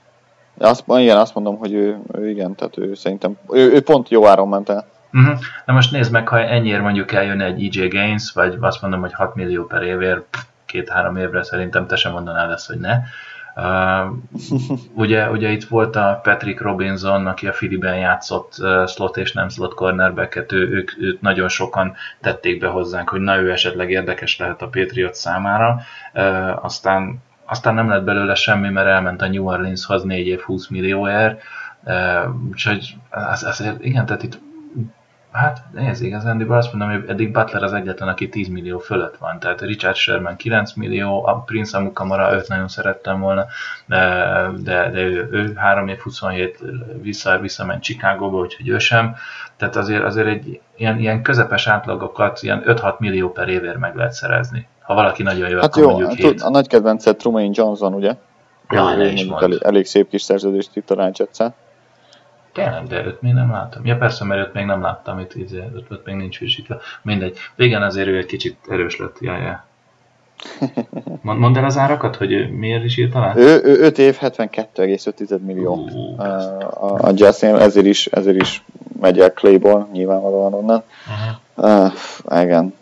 [0.59, 4.27] Azt, igen, azt mondom, hogy ő, ő igen, tehát ő szerintem, ő, ő pont jó
[4.27, 4.87] áron ment el.
[5.13, 5.39] Uh-huh.
[5.65, 9.13] Na most nézd meg, ha ennyire mondjuk eljön egy EJ Gaines, vagy azt mondom, hogy
[9.13, 10.25] 6 millió per évért,
[10.67, 12.99] két-három évre szerintem te sem mondanád ezt, hogy ne.
[14.95, 18.55] Ugye, ugye itt volt a Patrick Robinson, aki a Filiben játszott
[18.87, 23.37] slot és nem slot cornerbacket, ő, ők, őt nagyon sokan tették be hozzánk, hogy na
[23.37, 25.81] ő esetleg érdekes lehet a Patriot számára,
[26.63, 31.43] aztán, aztán nem lett belőle semmi, mert elment a New Orleanshoz 4 év 20 millióért,
[32.51, 34.39] úgyhogy az, azért, igen, tehát itt
[35.37, 39.39] Hát ez igazándiból azt mondom, hogy eddig Butler az egyetlen, aki 10 millió fölött van.
[39.39, 43.47] Tehát Richard Sherman 9 millió, a Prince Amukamara őt nagyon szerettem volna,
[43.87, 43.99] de,
[44.63, 46.59] de, de ő, ő 3 év 27
[47.03, 49.15] vissza, visszament Chicagóba, úgyhogy ő sem.
[49.57, 54.13] Tehát azért, azért egy ilyen, ilyen közepes átlagokat ilyen 5-6 millió per évért meg lehet
[54.13, 54.67] szerezni.
[54.81, 56.43] Ha valaki nagyon jó, hát akkor jó, mondjuk hát, 7.
[56.43, 58.15] A nagy kedvenced Trumaine Johnson, ugye?
[58.69, 61.55] Ja, ő, is elég, elég szép kis szerződést itt a Ráncsetszel.
[62.57, 63.87] Tényleg, de őt még nem látom.
[63.87, 66.79] Ja persze, mert őt még nem láttam, itt izé, őt, őt még nincs frissítve.
[67.03, 67.39] Mindegy.
[67.55, 69.17] Végén azért ő egy kicsit erős lett.
[69.21, 69.65] Ja, ja.
[71.23, 73.33] Mondd el az árakat, hogy miért is írt alá?
[73.37, 76.29] Ő, ő 5 év 72,5 millió uh,
[76.85, 78.65] a, a Jazznél, ezért is, ezért is
[79.01, 80.83] megy el Clayból, nyilvánvalóan onnan.
[81.57, 81.93] Uh-huh.
[82.29, 82.75] Uh, igen,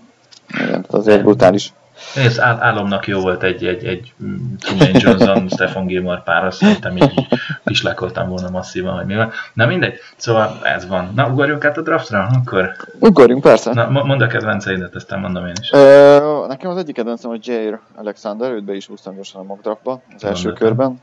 [0.48, 1.72] igen, azért brutális.
[2.16, 4.14] Ez álomnak jó volt egy, egy, egy
[4.58, 7.26] Truman Johnson, Stephen Gilmore pár, azt szerintem így
[7.64, 9.30] kislákoltam volna masszívan, hogy mi van.
[9.52, 11.12] Na mindegy, szóval ez van.
[11.14, 12.70] Na, ugorjunk át a draftra, akkor?
[13.00, 13.72] Ugorjunk, persze.
[13.72, 15.72] Na, mondd a kedvenceidet, aztán mondom én is.
[15.72, 19.62] Ö, nekem az egyik kedvencem, hogy Jair Alexander, őt be is húztam gyorsan a mock
[19.62, 21.00] draftba, az első körben.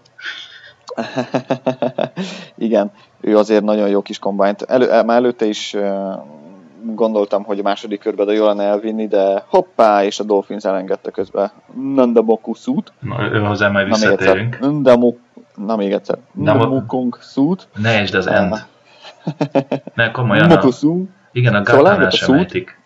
[2.58, 4.62] Igen, ő azért nagyon jó kis kombányt.
[4.62, 5.76] Elő, már előtte is
[6.84, 11.12] gondoltam, hogy a második körben de jól lenne elvinni, de hoppá, és a Dolphins elengedte
[11.12, 11.52] közben
[11.94, 12.94] Nandamoku szút.
[13.00, 14.60] Na, ő hozzá majd visszatérünk.
[14.60, 15.18] Nandamoku,
[15.56, 16.18] na még egyszer.
[16.32, 17.68] Nandamokong szút.
[17.76, 18.66] Ne és az end.
[19.96, 20.52] ne, komolyan.
[20.52, 20.70] A,
[21.32, 22.78] igen, a szóval elengedte szút.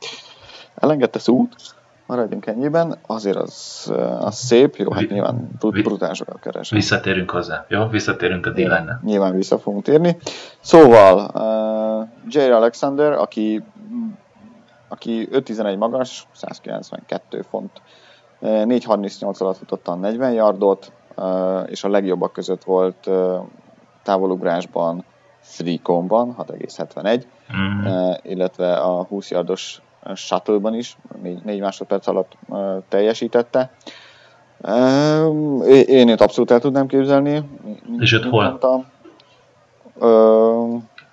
[0.76, 1.56] Elengedte szút,
[2.06, 6.70] maradjunk ennyiben, azért az, az szép, jó, hát nyilván brutálisokat keres.
[6.70, 7.88] Visszatérünk hozzá, jó?
[7.88, 8.70] Visszatérünk a d
[9.04, 10.18] Nyilván vissza fogunk térni.
[10.60, 13.64] Szóval, uh, Jerry Alexander, aki
[14.88, 17.82] aki 5'11 magas, 192 font,
[18.42, 20.92] 4.38 alatt futotta a 40 yardot,
[21.66, 23.10] és a legjobbak között volt
[24.04, 25.04] távolugrásban,
[25.58, 27.24] Threecomban, 6,71,
[27.56, 28.12] mm.
[28.22, 29.82] illetve a 20 yardos
[30.16, 32.38] shuttle-ban is 4, 4 másodperc alatt
[32.90, 33.72] teljesítette.
[35.86, 37.44] Én őt abszolút el tudnám képzelni.
[38.00, 38.60] És őt hol?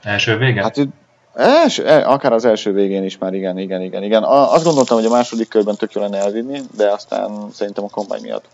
[0.02, 0.62] Első vége?
[0.62, 0.88] Hát
[1.34, 4.22] Els, e, akár az első végén is már, igen, igen, igen, igen.
[4.22, 8.20] Azt gondoltam, hogy a második körben tök jó lenne elvinni, de aztán szerintem a kombány
[8.22, 8.48] miatt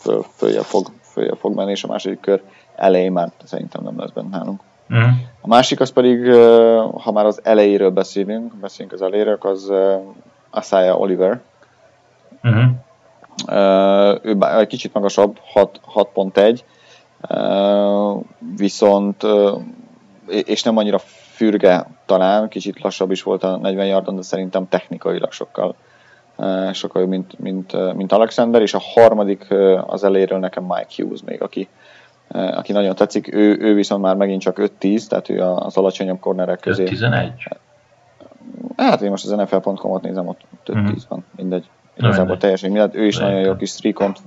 [0.00, 2.42] föl, följe, fog, följe fog menni, és a második kör
[2.76, 4.60] elején már szerintem nem lesz benne nálunk.
[4.90, 5.12] Uh-huh.
[5.40, 6.32] A másik az pedig,
[7.02, 9.72] ha már az elejéről beszélünk, beszélünk az elejéről, az
[10.50, 11.40] Asaya Oliver.
[12.42, 12.70] Uh-huh.
[14.22, 16.60] Ő egy kicsit magasabb, 6.1,
[18.56, 19.22] viszont
[20.26, 20.98] és nem annyira
[21.34, 25.74] fürge talán, kicsit lassabb is volt a 40 yardon, de szerintem technikailag sokkal,
[26.72, 29.46] sokkal jobb, mint, mint, mint Alexander, és a harmadik
[29.86, 31.68] az eléről nekem Mike Hughes még, aki,
[32.34, 36.60] aki nagyon tetszik, ő, ő viszont már megint csak 5-10, tehát ő az alacsonyabb kornerek
[36.60, 36.84] közé.
[36.84, 37.32] 11?
[38.76, 40.92] Hát én most az NFL.com-ot nézem, ott 5-10 mm.
[41.08, 41.68] van, mindegy.
[41.96, 42.94] Igazából teljesen mindegy.
[42.96, 44.18] Ő is nagyon jó kis streakont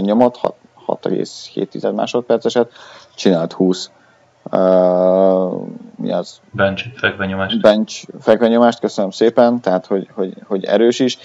[0.00, 0.40] nyomott,
[0.86, 2.72] 6,7 másodperceset,
[3.14, 3.90] csinált 20
[4.52, 5.66] Uh,
[5.96, 6.40] mi az?
[6.50, 7.60] Bench fekvenyomást.
[7.60, 11.18] Bench fekvenyomást, köszönöm szépen, tehát hogy, hogy, hogy erős is.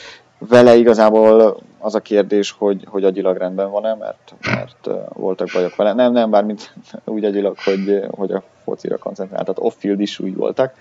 [0.47, 5.93] Vele igazából az a kérdés, hogy, hogy agyilag rendben van-e, mert, mert voltak bajok vele.
[5.93, 6.73] Nem, nem, bármint
[7.05, 10.73] úgy agyilag, hogy, hogy a focira koncentrált, tehát off-field is úgy voltak.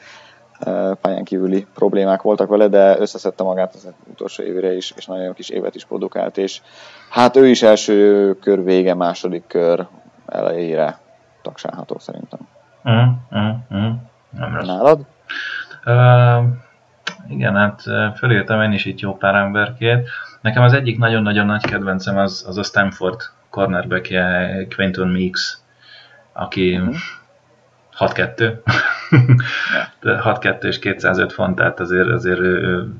[1.00, 5.48] pályán kívüli problémák voltak vele, de összeszedte magát az utolsó évre is, és nagyon kis
[5.48, 6.60] évet is produkált, és
[7.10, 9.86] hát ő is első kör vége, második kör
[10.26, 10.98] elejére
[11.42, 12.40] tagsálható szerintem.
[12.84, 12.92] Uh,
[13.30, 13.92] uh, uh.
[14.30, 14.66] Nem rossz.
[14.66, 15.00] Nálad?
[15.84, 16.44] Uh,
[17.28, 17.82] igen, hát
[18.16, 20.08] fölírtam én is itt jó pár emberkét.
[20.40, 24.08] Nekem az egyik nagyon-nagyon nagy kedvencem az, az a Stanford cornerback
[24.74, 25.58] Quentin Meeks,
[26.32, 26.94] aki uh-huh.
[28.06, 28.58] 6-2.
[30.02, 32.40] 6-2 és 205 font, tehát azért, azért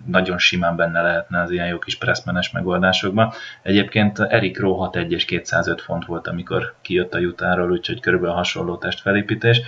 [0.07, 3.33] nagyon simán benne lehetne az ilyen jó kis pressmenes megoldásokban.
[3.63, 8.77] Egyébként Erik Rowe 6-1 és 205 font volt, amikor kijött a jutáról, úgyhogy körülbelül hasonló
[8.77, 9.61] testfelépítés.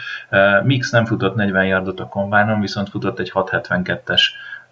[0.62, 4.22] Mix nem futott 40 yardot a kombánon, viszont futott egy 672-es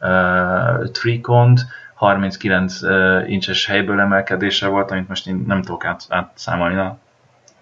[0.00, 1.60] uh, trikont,
[1.94, 6.98] 39 uh, incses helyből emelkedése volt, amit most én nem tudok át, átszámolni, na,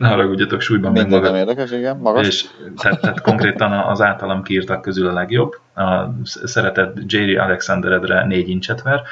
[0.00, 1.34] ne haragudjatok, súlyban meg magad.
[1.34, 2.26] érdekes, igen, magas.
[2.26, 2.46] És
[2.76, 5.52] tehát, tehát konkrétan az általam kiírtak közül a legjobb.
[5.74, 9.02] A szeretett Jerry Alexanderedre 4 incset ver,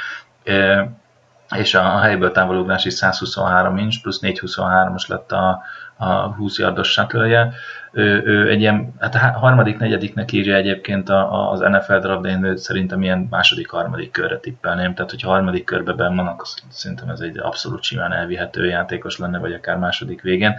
[1.57, 5.63] és a helyből távolugrás is 123 inch, plusz 423-os lett a,
[5.97, 7.53] a 20 yardos shuttle
[7.99, 12.29] ő, ő egy ilyen, hát a harmadik, negyediknek írja egyébként a, az NFL draft, de
[12.29, 14.95] én szerintem ilyen második, harmadik körre tippelném.
[14.95, 19.39] Tehát, hogyha harmadik körbe benn van, akkor szerintem ez egy abszolút simán elvihető játékos lenne,
[19.39, 20.55] vagy akár második végén.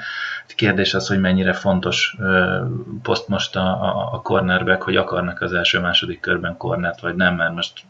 [0.55, 2.17] Kérdés az, hogy mennyire fontos
[3.01, 7.53] poszt most a, a, a cornerback, hogy akarnak az első-második körben cornert, vagy nem, mert
[7.53, 7.83] most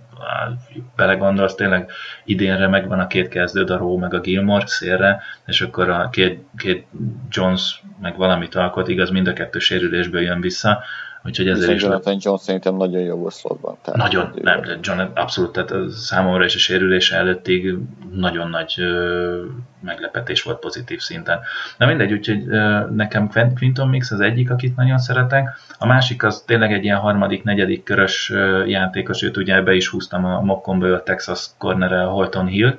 [0.95, 1.91] belegondolsz, tényleg
[2.25, 6.87] idénre megvan a két kezdő, a meg a Gilmore szélre, és akkor a két, két
[7.29, 10.83] Jones meg valamit alkot, igaz, mind a kettő sérülésből jön vissza,
[11.25, 11.81] Úgyhogy ezért is...
[11.81, 13.77] Jonathan Jones szerintem nagyon jó a szlotban.
[13.93, 17.73] Nagyon, nem, John abszolút, tehát számomra is a sérülése előttig
[18.11, 19.43] nagyon nagy ö,
[19.81, 21.39] meglepetés volt pozitív szinten.
[21.77, 25.59] Na mindegy, úgyhogy ö, nekem Quinton Mix az egyik, akit nagyon szeretek.
[25.77, 29.87] A másik az tényleg egy ilyen harmadik, negyedik körös ö, játékos, őt ugye be is
[29.87, 32.77] húztam a mokkonból a Texas corner Holton Hill,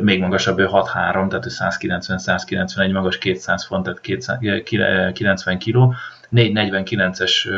[0.00, 0.92] még magasabb, ő 6-3,
[1.28, 4.38] tehát ő 190-191 magas, 200 font, tehát 200,
[5.12, 5.94] 90 kiló,
[6.32, 7.48] 449-es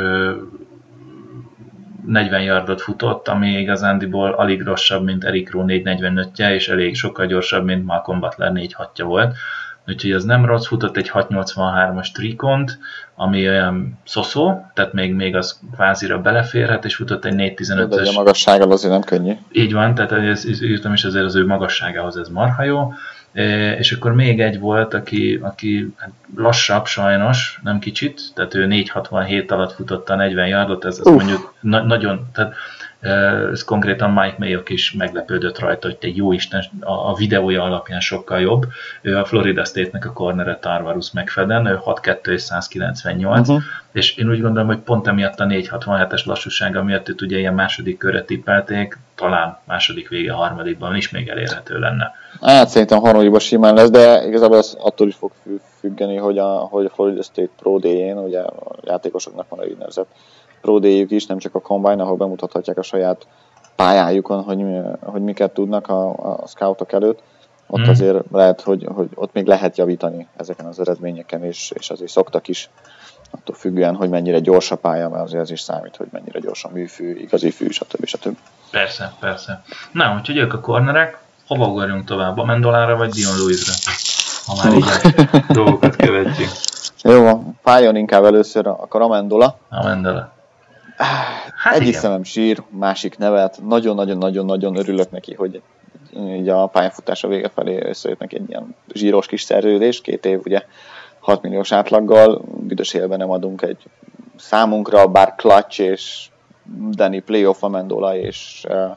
[2.06, 7.64] 40 yardot futott, ami igazándiból alig rosszabb, mint Eric Rowe 445-je, és elég sokkal gyorsabb,
[7.64, 9.36] mint Malcolm Butler 4 6 volt.
[9.88, 12.78] Úgyhogy az nem rossz, futott egy 683-as trikont,
[13.14, 18.02] ami olyan szoszó, tehát még, még az kvázira beleférhet, és futott egy 415-ös.
[18.02, 19.32] De a magassággal azért nem könnyű.
[19.52, 22.92] Így van, tehát ez, írtam is azért az ő magasságához ez marha jó.
[23.78, 29.50] És akkor még egy volt, aki, aki hát lassabb sajnos, nem kicsit, tehát ő 467
[29.50, 32.54] alatt futotta a 40 yardot, ez, ez mondjuk na, nagyon, tehát
[33.52, 38.40] ez konkrétan Mike Mayock is meglepődött rajta, hogy te jó Isten, a, videója alapján sokkal
[38.40, 38.66] jobb.
[39.02, 43.64] Ő a Florida State-nek a cornere Tarvarus megfeden, ő 6-2 és 198, uh-huh.
[43.92, 47.98] és én úgy gondolom, hogy pont emiatt a 467-es lassúsága miatt őt ugye ilyen második
[47.98, 52.12] körre tippelték, talán második vége, harmadikban is még elérhető lenne.
[52.40, 55.32] Hát szerintem harmadikban simán lesz, de igazából ez attól is fog
[55.80, 60.08] függeni, hogy a, hogy a Florida State Pro D-jén, ugye a játékosoknak van egy úgynevezett
[60.66, 63.26] Pro is, nem csak a Combine, ahol bemutathatják a saját
[63.76, 64.64] pályájukon, hogy,
[65.00, 66.08] hogy miket tudnak a,
[66.40, 67.22] a scoutok előtt.
[67.66, 67.90] Ott hmm.
[67.90, 72.48] azért lehet, hogy, hogy ott még lehet javítani ezeken az eredményeken, és, és azért szoktak
[72.48, 72.70] is
[73.30, 76.64] attól függően, hogy mennyire gyors a pálya, mert azért ez is számít, hogy mennyire gyors
[76.64, 78.04] a műfű, igazi fű, stb.
[78.04, 78.36] stb.
[78.70, 79.62] Persze, persze.
[79.92, 82.38] Na, úgyhogy ők a kornerek, hova ugorjunk tovább?
[82.38, 83.72] A Mendolára vagy Dion Lewisre?
[84.46, 84.84] Ha már így
[85.48, 86.50] a dolgokat követjük.
[87.02, 89.58] Jó, fájjon inkább először a Amendola.
[89.70, 90.34] Amendola.
[90.96, 92.00] Hát Egyik igen.
[92.00, 93.60] szemem sír, másik nevet.
[93.66, 95.62] Nagyon-nagyon-nagyon-nagyon örülök neki, hogy
[96.14, 100.62] így a pályafutása vége felé összejött neki egy ilyen zsíros kis szerződés, két év ugye
[101.18, 103.82] 6 milliós átlaggal, büdös élben nem adunk egy
[104.36, 106.28] számunkra, bár Clutch és
[106.90, 108.96] Danny Playoff Amendola, és uh,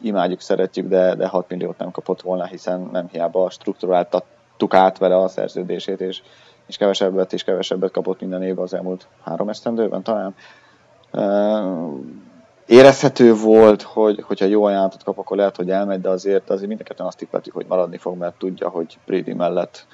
[0.00, 5.16] imádjuk, szeretjük, de, de 6 milliót nem kapott volna, hiszen nem hiába strukturáltattuk át vele
[5.16, 6.22] a szerződését, és,
[6.66, 10.34] és kevesebbet és kevesebbet kapott minden évben az elmúlt három esztendőben talán
[12.66, 17.06] érezhető volt, hogy hogyha jó ajánlatot kap, akkor lehet, hogy elmegy, de azért, azért mindenketten
[17.06, 19.86] azt tippeltük, hogy maradni fog, mert tudja, hogy Brady mellett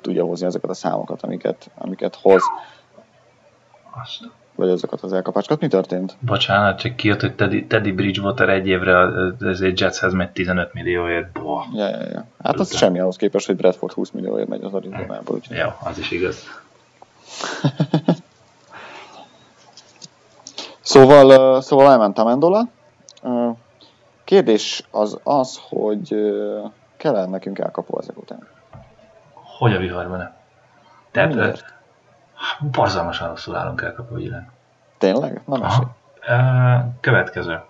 [0.00, 2.42] tudja hozni ezeket a számokat, amiket, amiket hoz.
[4.02, 4.30] Azt.
[4.54, 5.60] Vagy azokat az elkapásokat.
[5.60, 6.16] Mi történt?
[6.20, 9.08] Bocsánat, csak kijött, hogy Teddy, Teddy Bridgewater egy évre
[9.40, 11.32] ezért Jetshez megy 15 millióért.
[11.32, 11.64] Boah.
[11.74, 12.26] Ja, ja, ja.
[12.42, 15.40] Hát az semmi ahhoz képest, hogy Bradford 20 millióért megy az Arizonából.
[15.50, 16.44] Jó, az is igaz.
[20.86, 22.62] Szóval, szóval elment Amendola.
[24.24, 26.14] Kérdés az az, hogy
[26.96, 28.48] kell nekünk elkapó ezek után?
[29.58, 30.32] Hogy a viharban?
[31.10, 31.64] Tehát, Miért?
[32.70, 34.50] Barzalmasan rosszul állunk elkapó ügyileg.
[34.98, 35.42] Tényleg?
[35.44, 35.86] Mesélj.
[37.00, 37.60] Következő.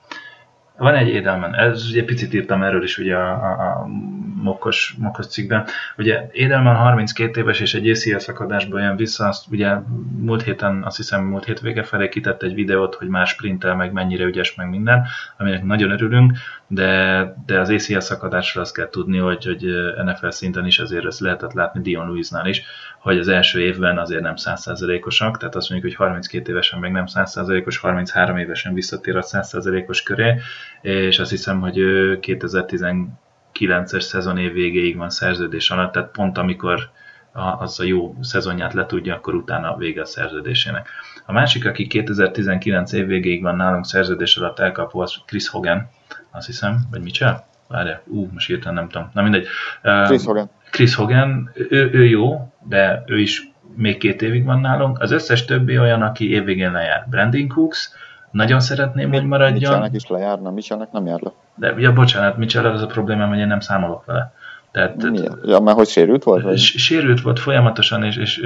[0.77, 3.87] Van egy Edelman, ez ugye picit írtam erről is ugye a, a, a
[4.43, 5.66] Mokos, Mokos cikkben.
[5.97, 9.74] Ugye Edelman 32 éves és egy ACL szakadásból jön vissza, azt ugye
[10.18, 13.93] múlt héten, azt hiszem múlt hét vége felé kitett egy videót, hogy már sprintel, meg
[13.93, 15.07] mennyire ügyes, meg minden,
[15.39, 16.32] aminek nagyon örülünk,
[16.66, 19.64] de, de az ACL szakadásról azt kell tudni, hogy, hogy
[20.05, 22.62] NFL szinten is azért ezt lehetett látni Dion Lewisnál is,
[22.99, 27.05] hogy az első évben azért nem 100%-osak, tehát azt mondjuk, hogy 32 évesen még nem
[27.14, 30.34] 100%-os, 33 évesen visszatér a 100%-os köré,
[30.80, 31.78] és azt hiszem, hogy
[33.61, 36.91] 2019-es szezon év végéig van szerződés alatt, tehát pont amikor
[37.59, 40.89] az a jó szezonját letudja, akkor utána vége a szerződésének.
[41.27, 45.89] A másik, aki 2019 év végéig van nálunk szerződés alatt elkapó, az Chris Hogan,
[46.31, 47.47] azt hiszem, vagy mit csinál?
[47.69, 49.11] Várja, ú, most hirtelen nem tudom.
[49.13, 49.47] Na mindegy.
[50.05, 50.51] Chris Hogan.
[50.71, 55.01] Chris Hogan, ő, ő jó, de ő is még két évig van nálunk.
[55.01, 57.07] Az összes többi olyan, aki évvégén lejár.
[57.11, 57.91] Brandon Cooks,
[58.37, 59.59] nagyon szeretném, hogy maradjon.
[59.59, 61.32] Mitchellnek is lejárna, Mitchellnek nem jár le.
[61.55, 64.34] De, ja, bocsánat, Mitchell az a problémám, hogy én nem számolok vele.
[64.70, 65.37] Tehát, Miért?
[65.45, 66.43] Ja, mert hogy sérült volt?
[66.43, 66.59] Vagy?
[66.59, 68.43] Sérült volt folyamatosan, és, és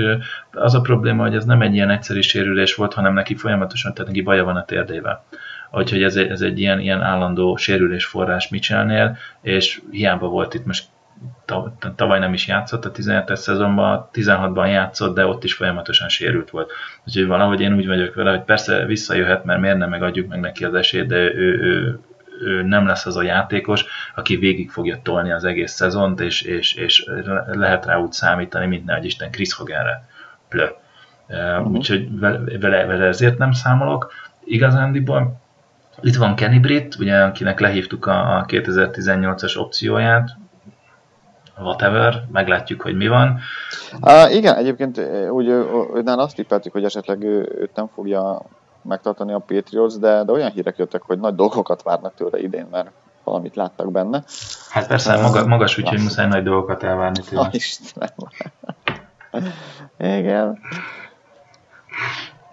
[0.52, 4.08] az a probléma, hogy ez nem egy ilyen egyszerű sérülés volt, hanem neki folyamatosan, tehát
[4.10, 5.24] neki baja van a térdével.
[5.72, 10.84] Úgyhogy ez, ez egy ilyen, ilyen állandó sérülésforrás Mitchellnél, és hiába volt itt most
[11.96, 16.72] tavaly nem is játszott a 17-es szezonban, 16-ban játszott, de ott is folyamatosan sérült volt.
[17.06, 20.64] Úgyhogy valahogy én úgy vagyok vele, hogy persze visszajöhet, mert miért nem megadjuk meg neki
[20.64, 22.00] az esélyt, de ő, ő,
[22.40, 26.74] ő nem lesz az a játékos, aki végig fogja tolni az egész szezont, és, és,
[26.74, 27.04] és
[27.46, 30.08] lehet rá úgy számítani, mint nehogy Isten Chris Hoganre.
[30.48, 30.66] Plö.
[31.28, 31.70] Uh-huh.
[31.70, 32.18] Úgyhogy
[32.60, 34.12] vele, vele ezért nem számolok.
[34.44, 35.40] Igazándiból
[36.02, 40.36] itt van Kenny Britt, ugye, akinek lehívtuk a 2018-as opcióját,
[41.62, 43.38] whatever, meglátjuk, hogy mi van.
[44.00, 45.00] Uh, igen, egyébként
[45.30, 45.46] úgy
[45.94, 48.42] őnál azt tippeltük, hogy esetleg ő, őt nem fogja
[48.82, 52.90] megtartani a Patriots, de, de olyan hírek jöttek, hogy nagy dolgokat várnak tőle idén, mert
[53.24, 54.22] valamit láttak benne.
[54.70, 57.48] Hát persze, uh, maga, magas, úgyhogy muszáj nagy dolgokat elvárni tőle.
[57.52, 58.10] Istenem.
[59.98, 60.58] igen.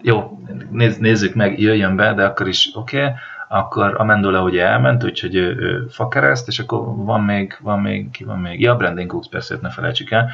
[0.00, 0.38] Jó,
[0.70, 3.04] néz, nézzük meg, jöjjön be, de akkor is oké.
[3.04, 3.12] Okay
[3.48, 8.24] akkor Amendola ugye elment, úgyhogy ő, ő fakereszt, és akkor van még, van még, ki
[8.24, 8.60] van még?
[8.60, 10.30] Ja, Brandon Cooks persze, ne felejtsük el,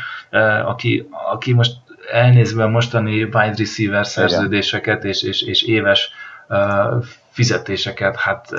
[0.66, 1.72] aki, aki most
[2.12, 6.10] elnézve mostani wide receiver szerződéseket és, és, és éves
[6.48, 7.04] uh,
[7.34, 8.52] fizetéseket, hát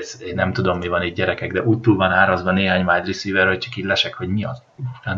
[0.00, 3.06] ez, én nem tudom, mi van itt gyerekek, de úgy túl van árazva néhány wide
[3.06, 4.62] receiver, hogy csak így lesek, hogy mi az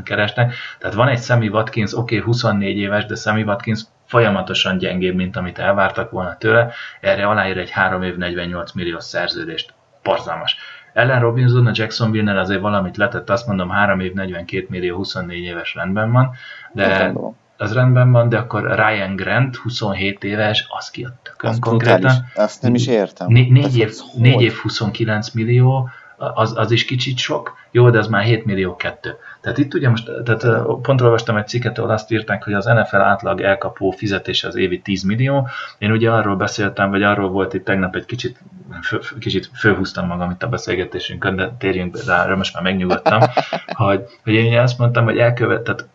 [0.05, 0.55] keresnek.
[0.79, 5.37] Tehát van egy Sammy Watkins, oké, okay, 24 éves, de Sammy Watkins folyamatosan gyengébb, mint
[5.37, 9.75] amit elvártak volna tőle, erre aláír egy 3 év 48 millió szerződést.
[10.03, 10.57] Parzalmas.
[10.93, 15.75] Ellen Robinson a Jacksonville-nel azért valamit letett, azt mondom 3 év 42 millió 24 éves
[15.75, 16.31] rendben van,
[16.73, 17.13] de
[17.57, 22.13] az rendben van, de akkor Ryan Grant 27 éves, az ki a tökön konkrétan.
[22.35, 23.27] Azt nem is értem.
[23.31, 28.23] 4 év, 4 év 29 millió, az, az is kicsit sok, jó, de az már
[28.23, 29.17] 7 millió kettő.
[29.41, 32.97] Tehát itt ugye most, tehát pont olvastam egy cikket, ahol azt írták, hogy az NFL
[32.97, 35.49] átlag elkapó fizetése az évi 10 millió.
[35.79, 38.39] Én ugye arról beszéltem, vagy arról volt itt tegnap egy kicsit,
[38.83, 43.21] fő, kicsit fölhúztam magam itt a beszélgetésünkön, de térjünk rá, most már megnyugodtam,
[43.67, 45.89] hogy, hogy én azt mondtam, hogy elkövet, tehát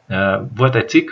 [0.55, 1.09] volt egy cikk,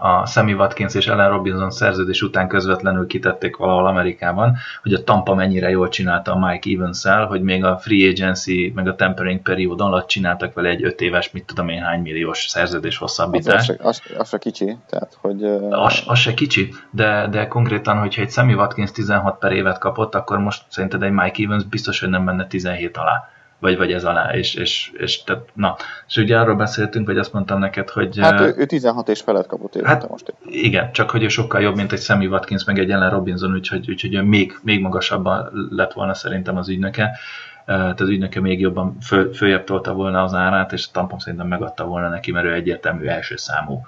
[0.00, 5.34] a Sammy Watkins és Ellen Robinson szerződés után közvetlenül kitették valahol Amerikában, hogy a Tampa
[5.34, 9.80] mennyire jól csinálta a Mike evans hogy még a free agency, meg a tempering period
[9.80, 13.70] alatt csináltak vele egy öt éves, mit tudom én, hány milliós szerződés hosszabbítást.
[13.70, 15.44] Az, az, az, az se kicsi, tehát hogy...
[15.70, 20.14] Az, az se kicsi, de, de konkrétan, hogyha egy Sammy Watkins 16 per évet kapott,
[20.14, 23.31] akkor most szerinted egy Mike Evans biztos, hogy nem menne 17 alá
[23.62, 25.76] vagy, vagy ez alá, és, és, és tehát, na,
[26.08, 28.18] és ugye arról beszéltünk, vagy azt mondtam neked, hogy...
[28.20, 30.34] Hát ő, ő 16 és felett kapott évente hát, most.
[30.44, 33.90] Igen, csak hogy ő sokkal jobb, mint egy Sammy Watkins, meg egy Ellen Robinson, úgyhogy,
[33.90, 37.18] úgyhogy még, még magasabban lett volna szerintem az ügynöke.
[37.66, 41.48] Tehát az ügynöke még jobban föl, följebb tolta volna az árát, és a tampon szerintem
[41.48, 43.80] megadta volna neki, mert ő egyértelmű első számú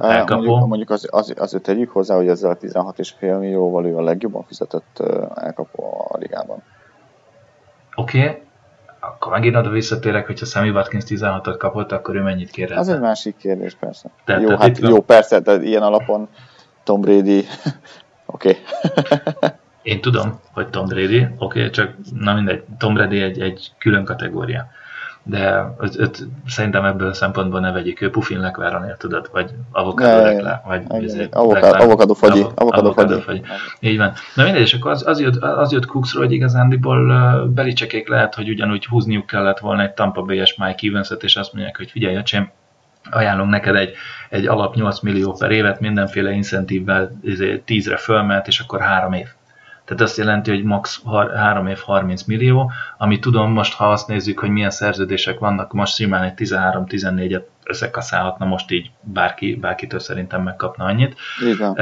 [0.00, 0.44] elkapó.
[0.44, 4.42] Mondjuk, mondjuk az, az, azért tegyük hozzá, hogy ezzel a 16,5 millióval ő a legjobban
[4.42, 5.02] fizetett
[5.34, 6.62] elkapó a ligában.
[7.94, 8.43] Oké, okay
[9.08, 13.00] akkor megint oda visszatérek, hogyha Sammy Watkins 16-ot kapott, akkor ő mennyit kér Az egy
[13.00, 14.10] másik kérdés, persze.
[14.24, 16.28] De, jó, hát jó, persze, de ilyen alapon
[16.82, 17.44] Tom Brady,
[18.26, 18.56] oké.
[19.82, 24.04] Én tudom, hogy Tom Brady, oké, okay, csak na mindegy, Tom Brady egy, egy külön
[24.04, 24.68] kategória
[25.26, 30.22] de öt, öt, szerintem ebből a szempontból ne vegyük, ő pufin lekváron tudod, vagy avokadó
[30.22, 32.46] reklá, vagy izé, avokadó fagyi.
[32.54, 33.42] Avokadó fagyi.
[33.80, 34.12] Így van.
[34.34, 38.34] Na mindegy, és akkor az, az, jött, az jött Cooksról, hogy igazándiból uh, belicsekék lehet,
[38.34, 42.16] hogy ugyanúgy húzniuk kellett volna egy Tampa Bay-es Mike evans és azt mondják, hogy figyelj,
[42.16, 42.50] öcsém,
[43.10, 43.92] ajánlunk neked egy,
[44.30, 49.28] egy alap 8 millió per évet, mindenféle incentívvel 10-re izé, fölment, és akkor három év
[49.84, 51.02] tehát azt jelenti, hogy max
[51.34, 55.94] 3 év 30 millió, ami tudom most, ha azt nézzük, hogy milyen szerződések vannak, most
[55.94, 61.16] simán egy 13-14-et összekaszálhatna most így bárki, bárkitől szerintem megkapna annyit.
[61.52, 61.78] Igen.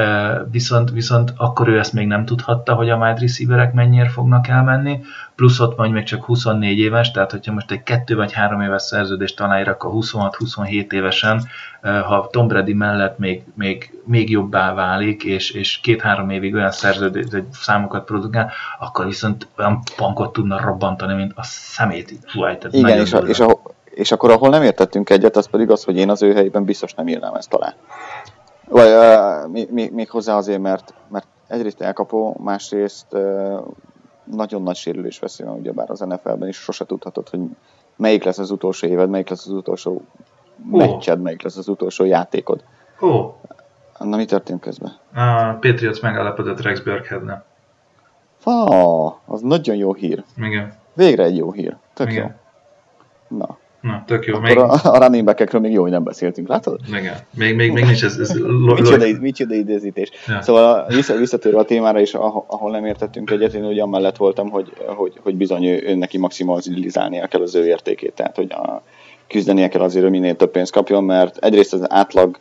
[0.51, 4.99] Viszont, viszont akkor ő ezt még nem tudhatta, hogy a wide receiverek mennyire fognak elmenni,
[5.35, 8.81] plusz ott vagy még csak 24 éves, tehát hogyha most egy kettő vagy három éves
[8.81, 11.43] szerződést aláírak a 26-27 évesen,
[11.83, 17.25] ha Tom Brady mellett még, még, még jobbá válik, és, és két-három évig olyan szerződés,
[17.51, 22.13] számokat produkál, akkor viszont olyan bankot tudna robbantani, mint a szemét.
[22.25, 25.83] Fú, Igen, és, a, és, a, és akkor ahol nem értettünk egyet, az pedig az,
[25.83, 27.73] hogy én az ő helyében biztos nem írnám ezt alá.
[28.69, 33.59] Vagy uh, még, még, még hozzá azért, mert, mert egyrészt elkapó, másrészt uh,
[34.23, 37.39] nagyon nagy sérülés veszély van, ugyebár az NFL-ben is sose tudhatod, hogy
[37.95, 40.01] melyik lesz az utolsó éved, melyik lesz az utolsó
[40.71, 40.79] oh.
[40.79, 42.63] meccsed, melyik lesz az utolsó játékod.
[42.99, 43.33] Oh.
[43.99, 44.91] Na, mi történt közben?
[45.13, 47.41] A Patriots megállapodott Rex Burkhead-ne.
[48.43, 50.23] Ah, az nagyon jó hír.
[50.37, 50.73] Igen.
[50.93, 51.75] Végre egy jó hír.
[51.93, 52.35] Tök Igen.
[53.29, 53.37] jó.
[53.37, 53.57] Na.
[53.81, 54.35] Na, tök jó.
[54.35, 54.57] Akkor még...
[54.57, 56.79] a, a running back még jó, hogy nem beszéltünk, látod?
[56.87, 57.17] Igen.
[57.33, 58.17] Még, még, még nincs ez...
[58.17, 60.09] ez lo, micsoda, micsoda idézítés.
[60.27, 60.41] Ja.
[60.41, 64.73] Szóval vissza, visszatérve a témára is, ahol nem értettünk egyet, én ugye amellett voltam, hogy,
[64.85, 68.83] hogy, hogy bizony ő, ő neki maximalizálnia kell az ő értékét, tehát hogy a,
[69.27, 72.39] küzdenie kell azért, hogy minél több pénzt kapjon, mert egyrészt az átlag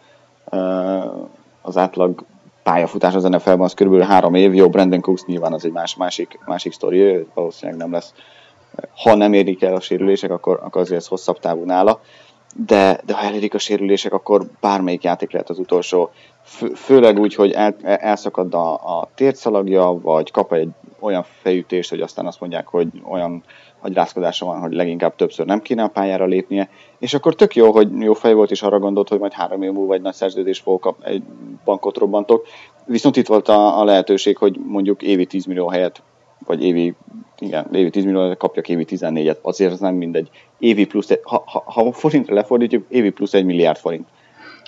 [1.63, 2.25] az átlag
[2.63, 6.39] pályafutás az NFL-ben az körülbelül három év, jó, Brandon Cooks nyilván az egy más, másik,
[6.47, 8.13] másik sztori, valószínűleg nem lesz
[8.97, 12.01] ha nem érik el a sérülések, akkor, akkor azért ez hosszabb távú nála,
[12.67, 16.11] de, de ha elérik a sérülések, akkor bármelyik játék lehet az utolsó.
[16.43, 20.69] Fő, főleg úgy, hogy el, elszakad a, a tércalagja, vagy kap egy
[20.99, 23.43] olyan fejütést, hogy aztán azt mondják, hogy olyan
[23.83, 26.69] agyrázkodása van, hogy leginkább többször nem kéne a pályára lépnie,
[26.99, 29.73] és akkor tök jó, hogy jó fej volt, és arra gondolt, hogy majd három év
[29.73, 31.23] múlva egy nagy szerződés fog kap, egy
[31.65, 32.47] bankot robbantok.
[32.87, 36.03] Viszont itt volt a, a lehetőség, hogy mondjuk évi 10 millió helyet,
[36.47, 36.95] vagy évi,
[37.39, 40.31] igen, évi 10 millió kapjak évi 14-et, azért ez nem mindegy.
[40.59, 44.09] Évi plusz, ha, ha, ha forintra lefordítjuk, évi plusz egy milliárd forint.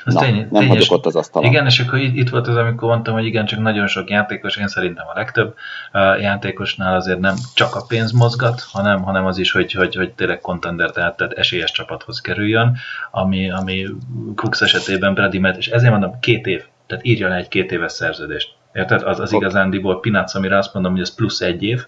[0.05, 1.51] Az Na, tény, nem hagyok ott az asztalon.
[1.51, 4.69] Igen, és akkor itt, volt az, amikor mondtam, hogy igen, csak nagyon sok játékos, én
[4.69, 5.55] szerintem a legtöbb
[5.93, 10.13] uh, játékosnál azért nem csak a pénz mozgat, hanem, hanem az is, hogy, hogy, hogy
[10.13, 12.77] tényleg contender, tehát, tehát esélyes csapathoz kerüljön,
[13.11, 13.87] ami, ami
[14.35, 17.93] Cooks esetében Brady Matt, és ezért mondom, két év, tehát írja le egy két éves
[17.93, 18.55] szerződést.
[18.73, 19.03] Érted?
[19.03, 21.87] Az, az igazándiból Pinac, amire azt mondom, hogy ez plusz egy év,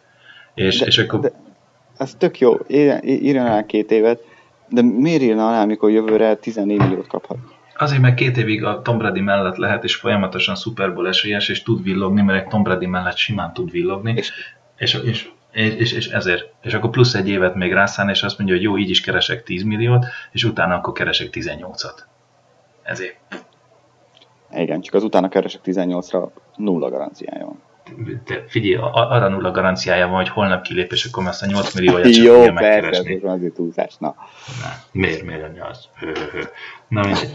[0.55, 1.21] és, de, és akkor...
[1.21, 1.33] De,
[1.97, 2.57] ez tök jó,
[3.03, 4.21] írjon el két évet,
[4.69, 7.37] de miért írna alá, amikor jövőre 14 milliót kaphat?
[7.79, 11.63] Azért, mert két évig a Tom Brady mellett lehet, és folyamatosan Super Bowl esélyes, és
[11.63, 14.33] tud villogni, mert egy Tom Brady mellett simán tud villogni, és,
[14.77, 16.49] és, és, és, és ezért.
[16.63, 19.43] És akkor plusz egy évet még rászán, és azt mondja, hogy jó, így is keresek
[19.43, 21.99] 10 milliót, és utána akkor keresek 18-at.
[22.83, 23.17] Ezért.
[24.51, 27.66] Igen, csak az utána keresek 18-ra nulla garanciája van
[28.25, 32.13] de figyelj, arra nulla garanciája van, hogy holnap kilép, és akkor azt a 8 millióját
[32.13, 34.15] csak Jó, persze, ez azért túlzás, na.
[34.63, 34.69] na.
[34.93, 35.89] Miért, miért lenni az?
[36.89, 37.31] Na mindegy.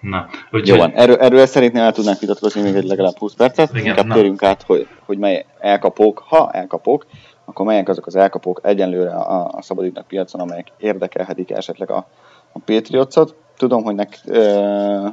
[0.00, 0.66] Na, úgyhogy...
[0.68, 4.06] Jó van, erről, erről szeretném el tudnánk vitatkozni még egy legalább 20 percet, Igen, inkább
[4.06, 4.14] na.
[4.14, 7.06] térjünk át, hogy, hogy mely elkapók, ha elkapók,
[7.44, 12.06] akkor melyek azok az elkapók egyenlőre a, a szabadítnak piacon, amelyek érdekelhetik esetleg a,
[12.52, 13.34] a Patriotsot.
[13.56, 15.12] Tudom, hogy nek, e,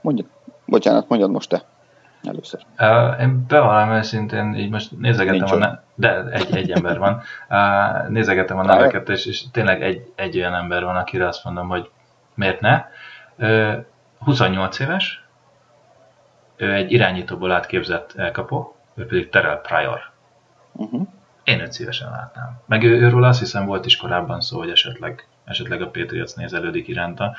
[0.00, 0.24] mondja,
[0.64, 1.62] Bocsánat, mondjad most te.
[2.22, 2.60] Először.
[2.78, 7.22] Uh, én bevallom őszintén, így most nézegetem a ne- de egy, egy ember van.
[7.48, 11.68] Uh, nézegetem a neveket, és, és tényleg egy, egy olyan ember van, akire azt mondom,
[11.68, 11.90] hogy
[12.34, 12.84] miért ne.
[13.38, 13.84] Uh,
[14.18, 15.24] 28 éves,
[16.56, 20.00] ő egy irányítóból átképzett elkapó, ő pedig Terrell Pryor.
[20.72, 21.06] Uh-huh.
[21.44, 22.60] Én őt szívesen látnám.
[22.66, 26.88] Meg ő, őről azt hiszem volt is korábban szó, hogy esetleg, esetleg a Patriots nézelődik
[26.88, 27.36] iránta.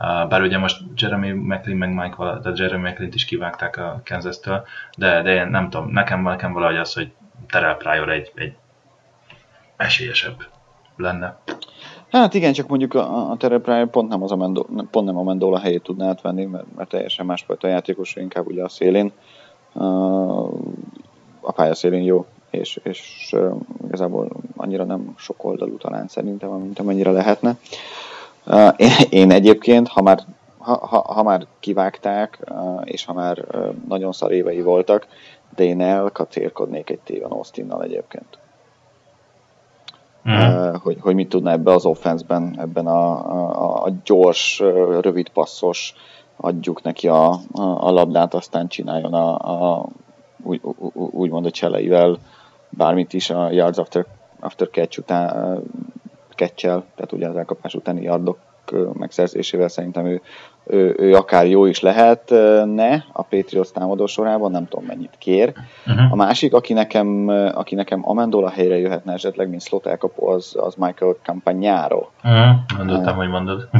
[0.00, 4.64] Bár ugye most Jeremy McLean meg Mike, de Jeremy McLean is kivágták a Kansas-től,
[4.96, 7.12] de, de én nem tudom, nekem, nekem valahogy az, hogy
[7.48, 8.54] Terrell Pryor egy, egy
[9.76, 10.46] esélyesebb
[10.96, 11.38] lenne.
[12.10, 15.18] Hát igen, csak mondjuk a, a Terrell Pryor pont nem, az a Mendo, pont nem
[15.18, 19.12] a Mendola helyét tudná átvenni, mert, mert teljesen másfajta játékos, inkább ugye a szélén.
[21.40, 23.34] A pálya szélén jó, és, és
[23.86, 27.56] igazából annyira nem sok oldalú talán szerintem, mint amennyire lehetne.
[28.76, 30.24] Én, én egyébként, ha már,
[30.58, 32.52] ha, ha, ha már kivágták,
[32.84, 33.44] és ha már
[33.88, 35.06] nagyon szar évei voltak,
[35.54, 38.38] de én elkacérkodnék egy Téven Austinnal egyébként.
[40.30, 40.74] Mm.
[40.82, 44.58] Hogy, hogy mit tudna ebbe az offenszben, ebben a, a, a gyors,
[45.00, 45.94] rövid passzos,
[46.36, 49.86] adjuk neki a, a, a labdát, aztán csináljon a, a
[50.42, 50.60] úgy,
[50.94, 52.18] úgymond a cseleivel
[52.68, 54.06] bármit is a yards after,
[54.40, 55.62] after catch után,
[56.40, 58.38] catch tehát ugye az elkapás utáni yardok
[58.92, 60.20] megszerzésével szerintem ő
[60.66, 65.52] ő, ő akár jó is lehetne a Patriots támadó sorában, nem tudom mennyit kér.
[65.86, 66.12] Uh-huh.
[66.12, 70.74] A másik, aki nekem, aki nekem Amendola helyre jöhetne esetleg, mint slot elkapó, az, az
[70.74, 72.06] Michael Campagnaro.
[72.24, 72.76] Uh-huh.
[72.76, 73.68] Gondoltam, hogy mondod.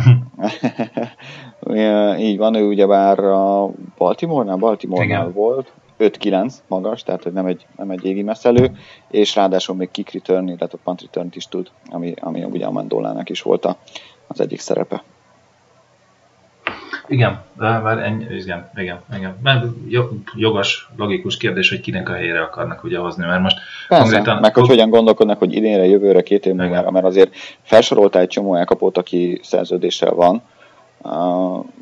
[2.19, 7.91] Így van, ő ugyebár a Baltimore-nál, Baltimore-nál volt, 5-9 magas, tehát hogy nem egy, nem
[7.91, 8.71] egy égi messzelő,
[9.11, 13.31] és ráadásul még kick return, a punt return is tud, ami, ami ugye a Mendolának
[13.31, 13.77] is volt a,
[14.27, 15.03] az egyik szerepe.
[17.11, 19.37] Igen, már ennyi, igen, igen, igen.
[19.43, 19.65] Mert
[20.35, 24.41] jogos, logikus kérdés, hogy kinek a helyére akarnak ugye hozni, mert most Persze, konkrétan...
[24.41, 28.55] meg hogy hogyan gondolkodnak, hogy idénre, jövőre, két év múlva, mert azért felsoroltál egy csomó
[28.55, 30.43] elkapót, aki szerződéssel van,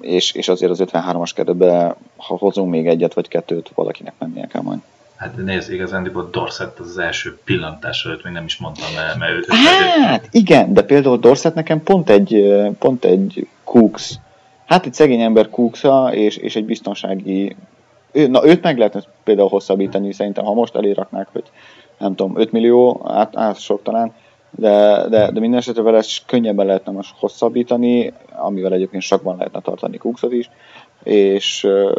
[0.00, 4.62] és, és azért az 53-as keretbe, ha hozunk még egyet vagy kettőt, valakinek mennie kell
[4.62, 4.78] majd.
[5.16, 9.32] Hát nézd, igazán Dorset az, az első pillantás előtt még nem is mondtam, mert, mert
[9.32, 10.28] őt Hát ő...
[10.30, 14.14] igen, de például Dorset nekem pont egy, pont egy Cooks,
[14.66, 17.56] hát egy szegény ember Cooks és, és egy biztonsági
[18.12, 21.44] ő, na őt meg lehetne például hosszabbítani, szerintem ha most eléraknák, hogy
[21.98, 24.12] nem tudom, 5 millió, át, át sok talán,
[24.50, 29.96] de, de, de minden esetre vele könnyebben lehetne most hosszabbítani, amivel egyébként sakban lehetne tartani
[29.96, 30.50] Cooksot is,
[31.02, 31.94] és ő,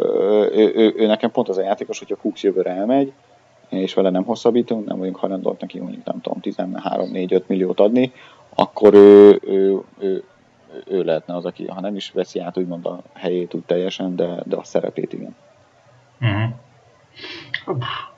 [0.54, 3.12] ő, ő, ő, nekem pont az a játékos, hogyha Cooks jövőre elmegy,
[3.68, 8.12] és vele nem hosszabbítunk, nem vagyunk hajlandóak neki mondjuk nem tudom 13-4-5 milliót adni,
[8.54, 10.24] akkor ő, ő, ő,
[10.86, 14.42] ő lehetne az, aki ha nem is veszi át úgymond a helyét úgy teljesen, de,
[14.44, 15.36] de a szerepét igen.
[16.20, 16.50] Uh-huh.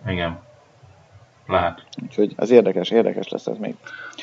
[0.06, 0.38] Igen.
[1.46, 1.82] Lehet.
[2.02, 3.74] Úgyhogy ez érdekes, érdekes lesz ez még.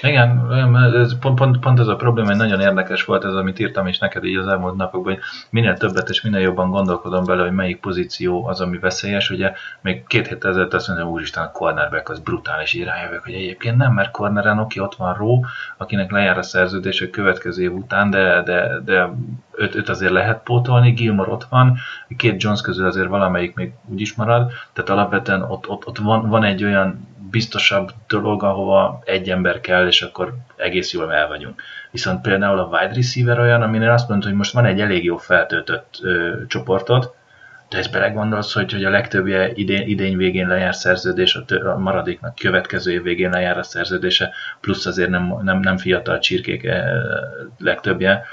[0.02, 0.54] Igen,
[0.96, 3.98] ez pont, pont, pont ez a probléma, hogy nagyon érdekes volt ez, amit írtam is
[3.98, 7.80] neked így az elmúlt napokban, hogy minél többet és minél jobban gondolkodom bele, hogy melyik
[7.80, 9.30] pozíció az, ami veszélyes.
[9.30, 9.52] Ugye
[9.82, 13.78] még két héttel ezelőtt azt mondja, úristen, a cornerback az brutális, így rájövök, hogy egyébként
[13.78, 15.46] nem, mert corneren oké, ott van Ró,
[15.78, 19.10] akinek lejár a szerződés a következő év után, de, de, de
[19.52, 21.78] őt, őt azért lehet pótolni, Gilmore ott van,
[22.18, 26.30] két Jones közül azért valamelyik még úgy is marad, tehát alapvetően ott, ott, ott van,
[26.30, 31.62] van egy olyan biztosabb dolog, ahova egy ember kell, és akkor egész jól el vagyunk.
[31.92, 35.18] Viszont például a wide receiver olyan, aminél azt mondod, hogy most van egy elég jó
[35.18, 37.14] feltöltött ö, csoportod,
[37.70, 41.78] de ezt belegondolsz, hogy, hogy a legtöbbje idén, idény végén lejár szerződés, a, tő, a
[41.78, 46.70] maradéknak következő év végén lejár a szerződése, plusz azért nem, nem, nem fiatal csirkék
[47.58, 48.26] legtöbbje,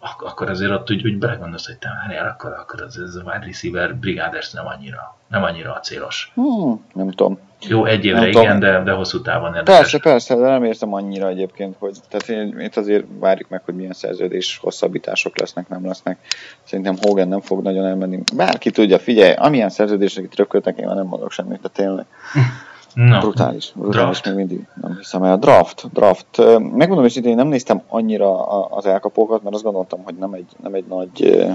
[0.00, 3.44] akkor azért ott úgy, úgy belegondolsz, hogy te már akkor, akkor az, ez a wide
[3.46, 6.32] receiver brigáders nem annyira, nem annyira a célos.
[6.34, 7.38] Hmm, nem tudom.
[7.68, 9.78] Jó, egy évre nem igen, de, de hosszú távon érdekes.
[9.78, 13.74] Persze, persze, de nem érzem annyira egyébként, hogy tehát én, itt azért várjuk meg, hogy
[13.74, 16.18] milyen szerződés hosszabbítások lesznek, nem lesznek.
[16.62, 18.18] Szerintem Hogan nem fog nagyon elmenni.
[18.36, 22.06] Bárki tudja, figyelj, amilyen szerződések itt rököltek, én már nem mondok semmit, de tényleg.
[22.94, 23.18] No.
[23.18, 24.26] Brutális, brutális draft.
[24.26, 24.66] még mindig.
[24.82, 25.38] Nem hiszem el.
[25.38, 26.36] Draft, draft.
[26.58, 30.74] Megmondom hogy én nem néztem annyira az elkapókat, mert azt gondoltam, hogy nem egy, nem
[30.74, 31.46] egy nagy,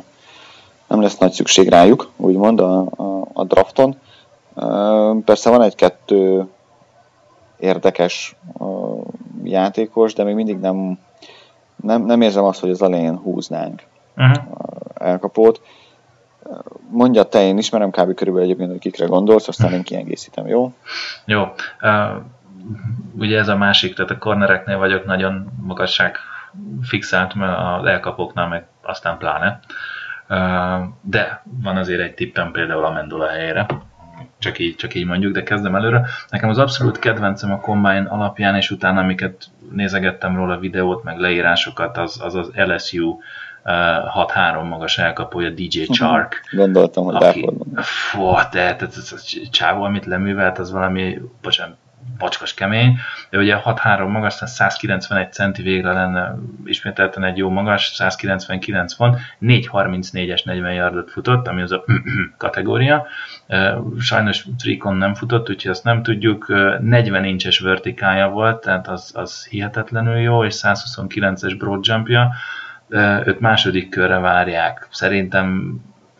[0.88, 3.96] nem lesz nagy szükség rájuk, úgymond a, a, a drafton
[5.26, 6.48] Persze van egy-kettő
[7.58, 8.36] érdekes
[9.44, 11.00] játékos, de még mindig nem,
[11.76, 13.84] nem, nem érzem azt, hogy az elején húznánk
[14.18, 14.44] uh-huh.
[14.94, 15.62] elkapót.
[16.90, 18.14] Mondja te, én ismerem kb.
[18.14, 20.74] körülbelül egyébként, hogy kikre gondolsz, aztán én kiegészítem, jó?
[21.26, 21.44] Jó.
[21.82, 22.24] Uh,
[23.18, 26.18] ugye ez a másik, tehát a cornereknél vagyok nagyon magasság
[26.82, 29.60] fixált, mert az elkapóknál meg aztán pláne.
[30.30, 33.66] Uh, de van azért egy tippem például a Mendola helyére
[34.40, 36.06] csak így, csak így mondjuk, de kezdem előre.
[36.30, 41.98] Nekem az abszolút kedvencem a Combine alapján, és utána amiket nézegettem róla videót, meg leírásokat,
[41.98, 43.18] az az, az LSU
[43.68, 45.92] 6-3 magas elkapója DJ mhm.
[45.92, 46.42] Chark.
[46.52, 51.78] Gondoltam, hogy aki, Fú, te, te, ez a csávó, amit leművelt, az valami, bocsánat,
[52.18, 52.98] bacskos kemény,
[53.30, 60.46] de ugye 6-3 magas, 191 centi végre lenne ismételten egy jó magas, 199 font, 4.34-es
[60.46, 61.84] 40 yardot futott, ami az a
[62.38, 63.08] kategória.
[64.00, 66.48] Sajnos Trikon nem futott, úgyhogy azt nem tudjuk.
[66.80, 72.34] 40 incses vertikája volt, tehát az, az hihetetlenül jó, és 129-es broad jumpja.
[73.26, 74.88] Őt második körre várják.
[74.92, 75.76] Szerintem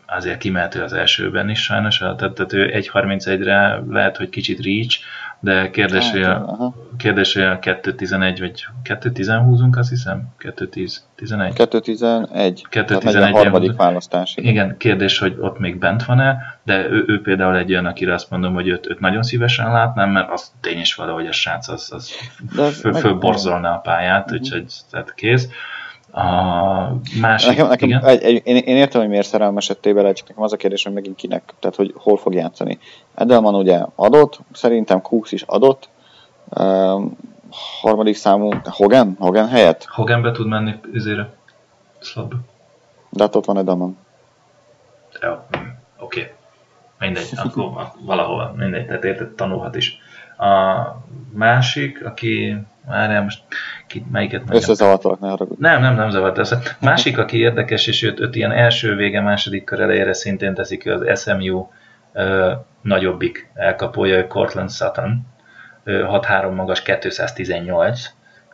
[0.08, 5.00] azért kimehető az elsőben is sajnos, tehát, tehát ő 1.31-re lehet, hogy kicsit reach,
[5.40, 10.24] de kérdés, hogy a, kérdés, hogy a 2.11 vagy 2.10 húzunk, azt hiszem?
[10.40, 11.54] 2.10, 11?
[11.56, 12.62] 2.11.
[12.72, 14.34] 2.11 a harmadik választás.
[14.36, 14.78] Igen.
[14.78, 18.54] kérdés, hogy ott még bent van-e, de ő, ő például egy olyan, akire azt mondom,
[18.54, 22.12] hogy őt, őt nagyon szívesen látnám, mert az tény is valahogy a srác az, az
[22.80, 24.40] föl, fölborzolná a pályát, uh-huh.
[24.40, 25.48] úgyhogy tehát kész.
[26.18, 28.06] A másik, nekem, nekem igen?
[28.06, 30.94] Egy, egy, én, én értem, hogy miért szerelmesedtél bele, csak nekem az a kérdés, hogy
[30.94, 32.80] megint kinek, tehát hogy hol fog játszani.
[33.16, 35.90] Edelman ugye adott, szerintem Cooks is adott,
[36.50, 37.18] um,
[37.82, 39.16] harmadik számú Hogan?
[39.20, 39.86] Hogan helyett?
[39.86, 41.34] Hogan be tud menni izére,
[42.00, 42.36] szlabba.
[43.10, 43.98] De hát ott van Edelman.
[45.20, 45.40] Hm, oké.
[46.00, 46.32] Okay.
[47.00, 50.00] Mindegy, akkor valahol, mindegy, tehát érted, tanulhat is.
[50.38, 50.84] A
[51.34, 52.58] másik, aki,
[52.88, 53.44] már most
[53.88, 54.62] ki, melyiket mondjam?
[54.62, 55.62] Összezavartalak, ne haragudj.
[55.62, 56.60] Nem, nem, nem zavart össze.
[56.80, 61.22] Másik, aki érdekes, és őt, őt ilyen első vége, második kör elejére szintén teszik az
[61.22, 61.68] SMU
[62.14, 65.26] ö, nagyobbik elkapója, Cortland Sutton.
[65.86, 68.14] 6-3 magas, 218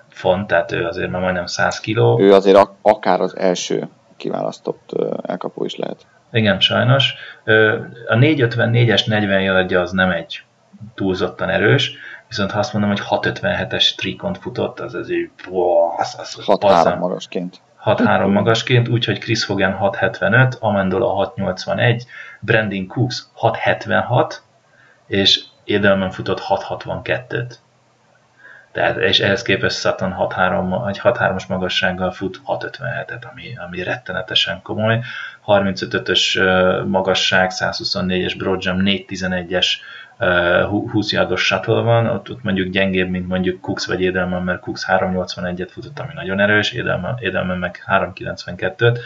[0.09, 2.19] font, tehát ő azért már majdnem 100 kiló.
[2.19, 4.91] Ő azért ak- akár az első kiválasztott
[5.27, 6.05] elkapó is lehet.
[6.31, 7.13] Igen, sajnos.
[8.07, 10.43] A 454-es 40 yardja az nem egy
[10.95, 15.29] túlzottan erős, viszont ha azt mondom, hogy 657-es streakont futott, az az így,
[15.97, 17.61] az, az 6-3 magasként.
[17.85, 22.05] 6-3 magasként, úgyhogy Chris Hogan 675, Amendola 681,
[22.39, 24.43] Brandon Cooks 676,
[25.07, 27.55] és Edelman futott 662-t.
[28.71, 34.99] Tehát, és ehhez képest Sutton 6-3, egy 6-3-as magassággal fut 6-57-et, ami, ami rettenetesen komoly.
[35.45, 36.39] 35-ös
[36.87, 39.67] magasság, 124-es broadjump, 4-11-es
[40.17, 44.85] 20 yardos shuttle van, ott, ott mondjuk gyengébb, mint mondjuk Cooks vagy Edelman, mert Cooks
[44.87, 48.99] 381-et futott, ami nagyon erős, Edelman, Edelman meg 392-t,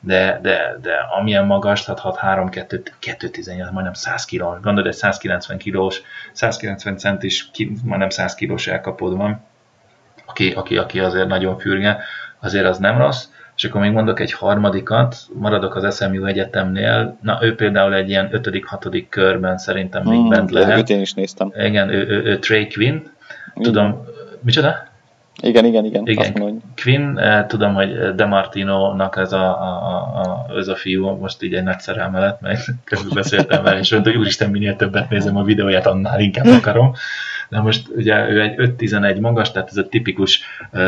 [0.00, 4.60] de, de, de amilyen magas, tehát 6 3 2 218, majdnem 100 kilós.
[4.60, 6.00] Gondolod, egy 190 kilós,
[6.32, 7.50] 190 centis,
[7.84, 9.44] majdnem 100 kilós elkapod van,
[10.26, 11.98] aki, aki, aki azért nagyon fürge,
[12.40, 13.24] azért az nem rossz.
[13.56, 18.28] És akkor még mondok egy harmadikat, maradok az SMU egyetemnél, na ő például egy ilyen
[18.32, 19.04] 5.-6.
[19.08, 20.90] körben szerintem még hmm, bent lehet.
[20.90, 21.52] én is néztem.
[21.58, 22.98] Igen, ő, ő, ő Trey Quinn,
[23.54, 24.04] tudom,
[24.40, 24.94] micsoda?
[25.42, 26.02] Igen, igen, igen.
[26.06, 26.32] igen.
[26.34, 31.54] Mondom, Quinn, eh, tudom, hogy Demartino-nak ez a, a, a, ez a fiú most így
[31.54, 35.36] egy nagy szerelme lett, meg közben beszéltem vele, és mondta, hogy úristen, minél többet nézem
[35.36, 36.94] a videóját, annál inkább akarom.
[37.48, 40.40] De most ugye ő egy 5-11 magas, tehát ez a tipikus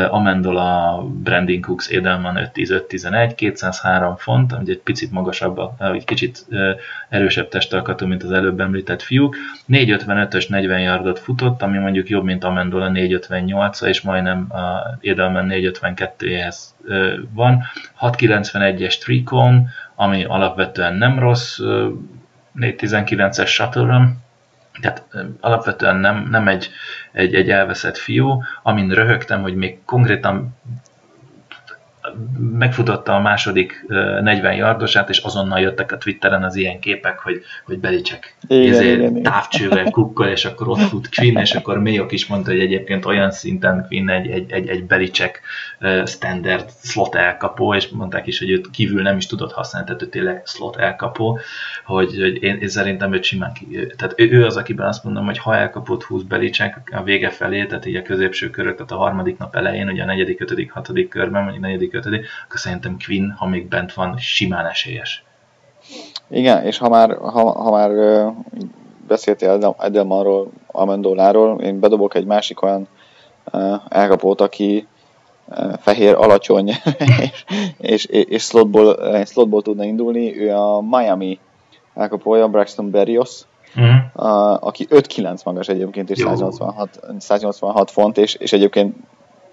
[0.09, 6.45] Amendola, Brandon Cooks, Edelman 5-10-5-11, 203 font, ugye egy picit magasabb, egy kicsit
[7.09, 9.35] erősebb testalkatú, mint az előbb említett fiúk.
[9.69, 16.55] 455-ös 40 yardot futott, ami mondjuk jobb, mint Amendola 458 és majdnem a Edelman 452-hez
[16.83, 17.61] uh, van.
[18.01, 21.59] 691-es Tricon, ami alapvetően nem rossz,
[22.55, 23.85] 419-es Shuttle
[24.81, 25.03] tehát
[25.39, 26.69] alapvetően nem, nem egy,
[27.11, 30.57] egy, egy elveszett fiú, amin röhögtem, hogy még konkrétan
[32.39, 37.79] megfutotta a második 40 yardosát, és azonnal jöttek a Twitteren az ilyen képek, hogy, hogy
[37.79, 42.59] Belicek igen, távcsővel kukkol, és akkor ott fut Quinn, és akkor Mayok is mondta, hogy
[42.59, 45.41] egyébként olyan szinten Quinn egy, egy, egy, egy Belicek
[46.05, 50.07] standard slot elkapó, és mondták is, hogy őt kívül nem is tudott használni, tehát ő
[50.07, 51.39] tényleg slot elkapó,
[51.85, 55.25] hogy, hogy én, én szerintem őt simán ki, tehát ő, ő az, akiben azt mondom,
[55.25, 58.97] hogy ha elkapott 20 Belicek a vége felé, tehát így a középső körök, tehát a
[58.97, 62.97] harmadik nap elején, ugye a negyedik, ötödik, hatodik körben, vagy a negyedik, ötödik, akkor szerintem
[63.05, 65.23] Quinn, ha még bent van, simán esélyes.
[66.27, 67.91] Igen, és ha már, ha, ha már
[69.07, 72.87] beszéltél Edelmanról, Amendoláról, én bedobok egy másik olyan
[73.89, 74.87] elkapót, aki
[75.79, 76.67] fehér, alacsony,
[77.77, 80.41] és, és, és slotból, slotból tudna indulni.
[80.41, 81.39] Ő a Miami
[81.93, 83.41] elkapója, Braxton Berrios,
[83.75, 84.67] uh-huh.
[84.67, 88.95] aki 5-9 magas egyébként, és 186, 186 font, és, és egyébként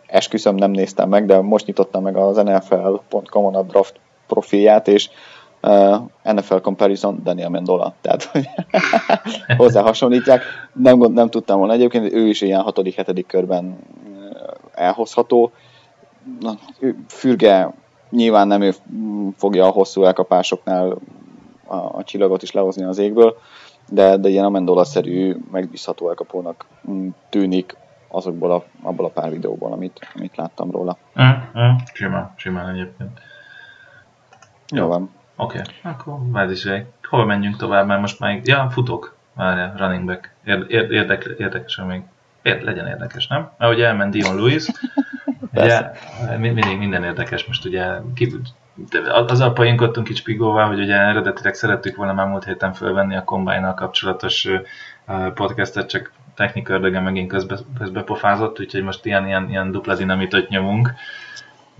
[0.07, 3.94] esküszöm nem néztem meg, de most nyitottam meg az NFL.com-on a draft
[4.26, 5.09] profilját, és
[5.62, 8.30] uh, NFL Comparison Daniel Mendola, tehát
[9.57, 10.42] hozzá hasonlítják.
[10.72, 13.24] Nem, nem tudtam volna egyébként, ő is ilyen 6.-7.
[13.26, 13.78] körben
[14.74, 15.53] elhozható.
[16.41, 16.59] Na,
[17.09, 17.72] fürge
[18.11, 18.74] nyilván nem ő
[19.37, 20.99] fogja a hosszú elkapásoknál
[21.66, 23.39] a, a csillagot is lehozni az égből,
[23.89, 26.66] de, de ilyen Amendola-szerű, megbízható elkapónak
[27.29, 27.77] tűnik
[28.09, 30.99] azokból a, abból a pár videóból, amit, amit láttam róla.
[31.20, 33.20] Mm, mm, simán, simán egyébként.
[34.68, 35.11] Jó, Jó van.
[35.37, 35.93] Oké, okay.
[35.93, 36.68] akkor már is
[37.09, 39.14] Hol menjünk tovább, mert most már, ja, futok.
[39.35, 40.35] Várjál, running back.
[40.45, 42.03] Érde, érdek, érdekes, még
[42.43, 43.51] Érde, legyen érdekes, nem?
[43.59, 44.66] Mert ugye elment Dion Lewis,
[45.53, 45.90] ugye,
[46.38, 48.34] mindig minden érdekes, most ugye ki,
[49.09, 53.74] azzal poénkodtunk itt Spigóval, hogy ugye eredetileg szerettük volna már múlt héten fölvenni a kombájnal
[53.74, 54.49] kapcsolatos
[55.34, 60.49] podcastet, csak technika ördöge megint közbe, közbe pofázott, úgyhogy most ilyen, ilyen, ilyen dupla dinamitot
[60.49, 60.92] nyomunk.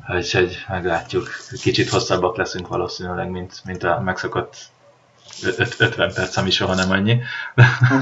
[0.08, 1.28] Úgyhogy meglátjuk.
[1.62, 4.56] Kicsit hosszabbak leszünk valószínűleg, mint, mint a megszokott
[5.28, 7.20] 50 perc, ami soha nem annyi.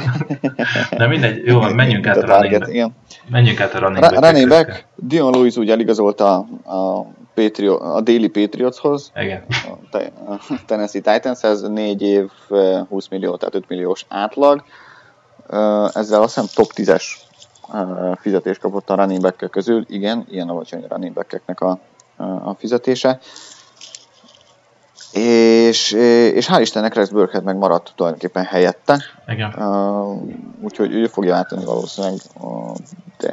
[0.98, 2.92] De mindegy, jó, menjünk át a, a running back.
[3.28, 4.24] Menjünk át a running back.
[4.24, 9.12] Running back, Dion Lewis úgy eligazolta a, Patriot, a Daily Patriotshoz.
[9.16, 9.44] Igen.
[10.28, 12.30] A Tennessee Titans, ez 4 év
[12.88, 14.64] 20 millió, tehát 5 milliós átlag
[15.92, 17.04] ezzel azt hiszem top 10-es
[18.20, 19.84] fizetést kapott a running back közül.
[19.88, 21.78] Igen, ilyen alacsony running back a,
[22.44, 23.18] a fizetése.
[25.14, 25.92] És,
[26.34, 29.02] és hál' Istennek Rex Burkhead meg maradt tulajdonképpen helyette.
[29.26, 29.52] Igen.
[29.56, 30.22] Uh,
[30.60, 32.72] úgyhogy ő fogja átvenni valószínűleg a,
[33.18, 33.32] de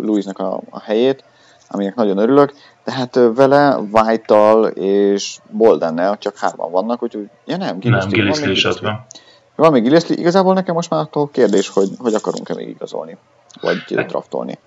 [0.00, 1.24] Louisnak a, a helyét,
[1.68, 2.52] aminek nagyon örülök,
[2.84, 8.50] de hát vele, White-tal és Boldennel csak hárman vannak, úgyhogy ja nem, Gillisley, nem, Gillisley
[8.50, 9.06] is ott van.
[9.54, 13.16] Van még Gillisley, igazából nekem most már attól kérdés, hogy, hogy akarunk-e még igazolni,
[13.60, 13.76] vagy
[14.06, 14.58] draftolni.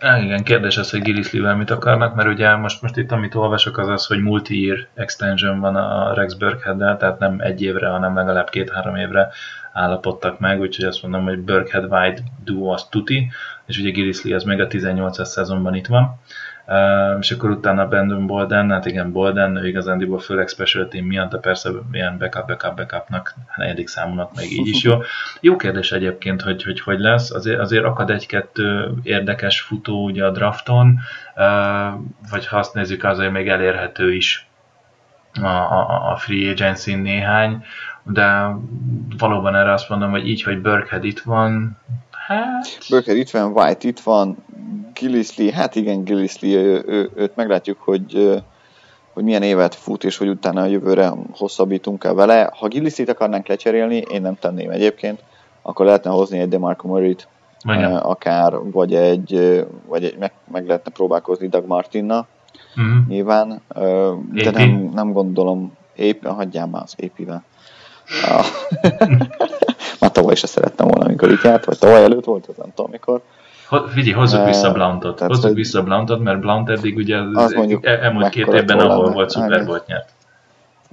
[0.00, 3.78] Á, igen, kérdés az, hogy Gillisley-vel mit akarnak, mert ugye most, most itt amit olvasok
[3.78, 8.48] az az, hogy multi-year extension van a Rex Burkhead-del, tehát nem egy évre, hanem legalább
[8.48, 9.28] két-három évre
[9.72, 13.30] állapodtak meg, úgyhogy azt mondom, hogy Burkhead White duo az tuti,
[13.66, 16.20] és ugye Gillisley az még a 18-as szezonban itt van.
[17.20, 21.38] És akkor utána Brandon Bolden, hát igen, Bolden, ő igazándiból főleg special team miatt, de
[21.38, 24.94] persze ilyen backup, backup, backupnak, negyedik számúnak még így is jó.
[25.40, 30.30] Jó kérdés egyébként, hogy hogy, hogy lesz, azért, azért akad egy-kettő érdekes futó ugye a
[30.30, 30.98] drafton,
[32.30, 34.48] vagy ha azt nézzük, azért még elérhető is
[35.42, 37.64] a, a, a free agency néhány,
[38.02, 38.56] de
[39.18, 41.78] valóban erre azt mondom, hogy így, hogy Burkhead itt van,
[42.10, 42.78] hát...
[42.88, 44.36] Burkhead itt van, White itt van,
[44.98, 48.42] Gillisley, hát igen, Gillisley, ő, ő, őt meglátjuk, hogy,
[49.12, 52.50] hogy milyen évet fut, és hogy utána a jövőre hosszabbítunk el vele.
[52.56, 55.22] Ha Gillisley-t akarnánk lecserélni, én nem tenném egyébként,
[55.62, 57.28] akkor lehetne hozni egy DeMarco Murray-t,
[58.02, 62.26] akár, vagy egy, vagy egy meg, meg lehetne próbálkozni Doug Martinna,
[62.76, 63.06] uh-huh.
[63.08, 63.60] nyilván,
[64.32, 67.44] de nem, nem gondolom, épp, hagyjál már az épivel.
[70.00, 73.22] Már tavaly is szerettem volna, amikor itt járt, vagy tavaly előtt volt, nem tudom mikor.
[73.68, 75.16] Figyelj, hozzuk vissza Blount-ot.
[75.16, 79.32] Tehát, hozzuk vissza Blount-ot, mert Blount eddig ugye az mondjuk elmúlt két évben, ahol volt
[79.32, 80.08] Super Bowl nyert.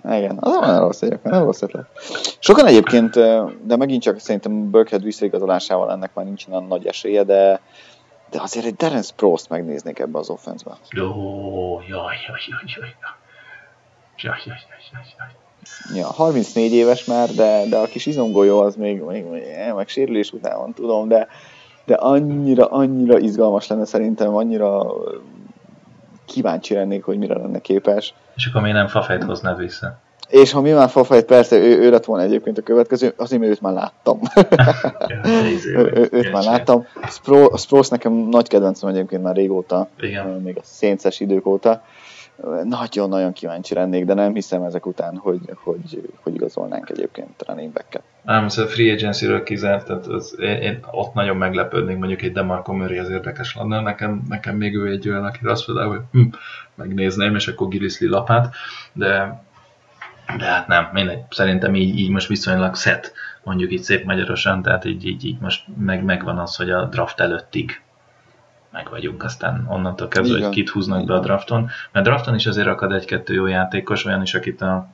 [0.03, 1.85] Igen, az olyan rossz egyébként, nem rossz ötlet.
[2.39, 3.13] Sokan egyébként,
[3.65, 7.59] de megint csak szerintem Burkhead visszaigazolásával ennek már nincs olyan nagy esélye, de,
[8.29, 10.71] de azért egy Terence Prost megnéznék ebbe az offenzbe.
[10.89, 11.11] Jó,
[11.87, 12.95] jaj, jaj, jaj, jaj.
[14.17, 15.97] Jaj, jaj, jaj, jaj, jaj.
[15.97, 19.43] Ja, 34 éves már, de, de a kis izomgolyó az még, még, még
[19.75, 21.27] meg sérülés után van, tudom, de,
[21.85, 24.93] de annyira, annyira izgalmas lenne szerintem, annyira
[26.25, 28.13] kíváncsi lennék, hogy mire lenne képes.
[28.35, 29.97] És akkor még nem Fafejt hozná vissza.
[30.29, 33.53] És ha mi már Fafejt, persze, ő, ő lett volna egyébként a következő, azért mert
[33.53, 34.19] őt már láttam.
[35.75, 36.85] ő, őt már láttam.
[37.57, 40.27] Spross nekem nagy kedvencem egyébként már régóta, Igen.
[40.27, 41.81] még a szénces idők óta
[42.63, 48.03] nagyon-nagyon kíváncsi lennék, de nem hiszem ezek után, hogy, hogy, hogy igazolnánk egyébként running back-et.
[48.21, 52.73] Nem, szóval free agency-ről kizárt, tehát az, én, én, ott nagyon meglepődnék, mondjuk egy Demarco
[52.73, 56.27] Murray az érdekes lenne, nekem, nekem még ő egy olyan, akire azt mondaná, hogy hm,
[56.75, 58.55] megnézném, és akkor Gillisley lapát,
[58.93, 59.43] de,
[60.37, 63.13] de hát nem, mindegy, szerintem így, így most viszonylag szett,
[63.43, 67.19] mondjuk így szép magyarosan, tehát így, így, így most meg, megvan az, hogy a draft
[67.19, 67.81] előttig
[68.75, 71.07] meg vagyunk, aztán onnantól kezdve, hogy kit húznak Igen.
[71.07, 71.69] be a drafton.
[71.91, 74.87] Mert drafton is azért akad egy-kettő jó játékos, olyan is, akit a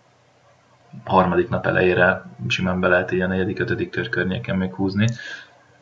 [1.06, 5.08] harmadik nap elejére simán be lehet így a negyedik, ötödik kör környéken még húzni.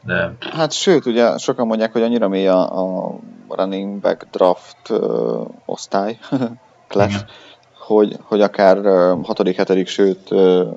[0.06, 0.34] De...
[0.40, 3.16] Hát sőt, ugye sokan mondják, hogy annyira mély a, a
[3.50, 6.20] running back draft uh, osztály,
[6.88, 7.24] class,
[7.74, 10.68] hogy, hogy akár uh, hatodik, hetedik, sőt uh,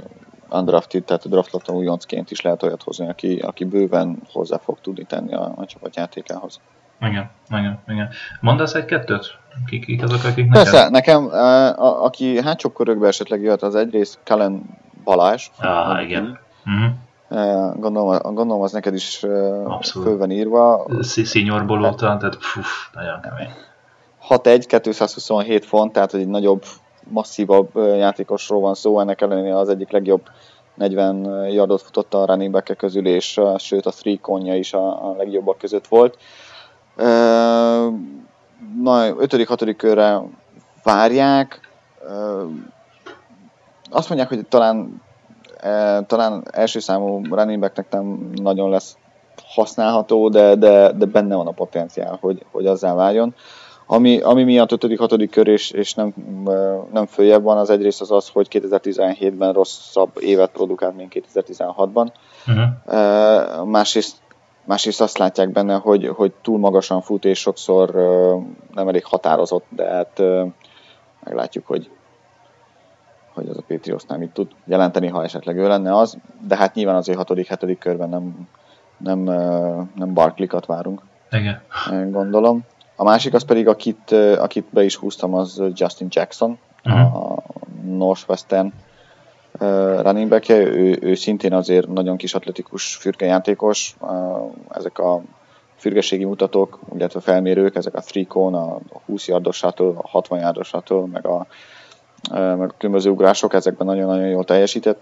[0.51, 5.35] undrafted, tehát draftlaton újoncként is lehet olyat hozni, aki, aki bőven hozzá fog tudni tenni
[5.35, 6.61] a, a csapatjátékához.
[7.03, 8.09] Igen, igen, igen.
[8.41, 9.39] Mondasz egy-kettőt?
[9.67, 10.63] Kik, kik azok, akik neked?
[10.63, 14.63] Persze, nekem, a, aki hátsó körökbe esetleg jött, az egyrészt Kellen
[15.05, 15.51] Balázs.
[15.59, 16.39] Ah, igen.
[16.67, 17.81] Uh-huh.
[17.81, 19.23] Gondolom, gondolom, az neked is
[19.65, 20.09] Abszolút.
[20.09, 20.87] föl van írva.
[21.03, 23.51] Seniorból óta, tehát puf, nagyon kemény.
[24.29, 26.65] 6-1, 227 font, tehát egy nagyobb,
[27.09, 30.23] masszívabb játékosról van szó, ennek ellenére az egyik legjobb
[30.75, 35.15] 40 yardot futotta a running back közül, és sőt a three konja is a, a
[35.17, 36.19] legjobbak között volt
[38.83, 40.21] na, ötödik, hatodik körre
[40.83, 41.61] várják.
[43.91, 45.03] Azt mondják, hogy talán,
[46.07, 48.97] talán első számú running backnek nem nagyon lesz
[49.55, 53.35] használható, de, de, de benne van a potenciál, hogy, hogy azzá váljon.
[53.87, 56.15] Ami, ami miatt ötödik, hatodik kör és, és nem,
[56.93, 62.09] nem följebb van, az egyrészt az az, hogy 2017-ben rosszabb évet produkált, mint 2016-ban.
[62.47, 63.67] Uh-huh.
[63.67, 64.17] Másrészt
[64.65, 67.91] Másrészt azt látják benne, hogy, hogy túl magasan fut, és sokszor
[68.75, 70.23] nem elég határozott, de hát
[71.25, 71.91] meglátjuk, hogy,
[73.35, 76.97] hogy az a Patriotsnál mit tud jelenteni, ha esetleg ő lenne az, de hát nyilván
[76.97, 78.49] azért hatodik, hetedik körben nem,
[78.97, 79.19] nem,
[79.95, 81.03] nem Barklikat várunk.
[81.31, 81.63] Igen.
[82.11, 82.61] Gondolom.
[82.97, 87.17] A másik az pedig, akit, akit be is húztam, az Justin Jackson, uh-huh.
[87.17, 87.43] a
[87.85, 88.73] Northwestern
[89.59, 93.97] running back ő, ő szintén azért nagyon kis atletikus fürkejátékos.
[94.71, 95.23] Ezek a
[95.77, 98.03] fürgeségi mutatók, illetve felmérők, ezek a
[98.35, 98.55] 3
[98.93, 101.47] a 20 yardosától, a 60 yardosától, meg a
[102.31, 105.01] meg a különböző ugrások, ezekben nagyon-nagyon jól teljesített.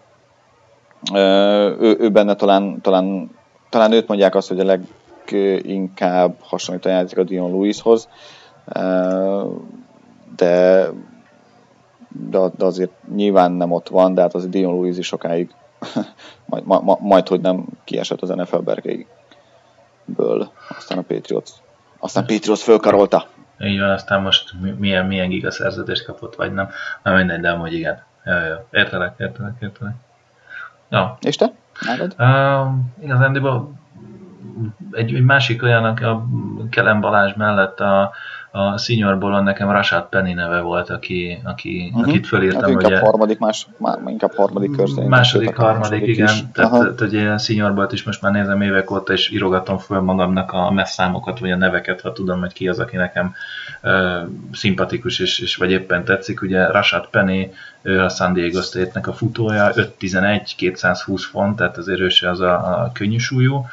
[1.15, 3.31] Ő, ő benne talán, talán,
[3.69, 4.79] talán őt mondják azt, hogy a
[5.27, 8.09] leginkább hasonlít a játék a Dion Lewishoz,
[10.37, 10.87] de,
[12.11, 15.55] de, de azért nyilván nem ott van, de hát az Dion Lewis is sokáig
[16.51, 21.51] majd, ma, majd, hogy nem kiesett az NFL berkeiből, aztán a Patriots.
[21.99, 23.27] Aztán Patriots fölkarolta.
[23.59, 26.69] Így van, aztán most milyen, milyen giga szerződést kapott, vagy nem.
[27.03, 28.03] Nem mindegy, de amúgy igen.
[28.25, 28.57] Jó, jó.
[28.71, 29.95] Értelek, értelek, értelek.
[30.89, 31.19] Ja.
[31.21, 31.53] És te?
[31.81, 32.15] Nálad?
[32.19, 33.73] Uh, igazándiból
[34.93, 36.25] egy, egy másik olyan, a
[36.71, 38.13] Kelem Balázs mellett a,
[38.53, 42.09] a Senior Ballon nekem Rashad Penny neve volt, aki, aki, uh-huh.
[42.09, 42.61] akit fölírtam.
[42.61, 45.09] Hát inkább ugye, harmadik, más, már, inkább harmadik kör szerint.
[45.09, 46.27] Második, harmadik, második igen.
[46.27, 46.43] Is.
[46.53, 50.01] Tehát, tehát ugye a Senior Ballt is most már nézem évek óta, és írogatom föl
[50.01, 53.35] magamnak a messzámokat, vagy a neveket, ha tudom, hogy ki az, aki nekem
[53.83, 56.43] uh, szimpatikus, és, és vagy éppen tetszik.
[56.43, 62.01] Ugye Rashad Penny, ő a San Diego State-nek a futója, 5'11, 220 font, tehát azért
[62.01, 63.65] ő se az a, a könnyű súlyú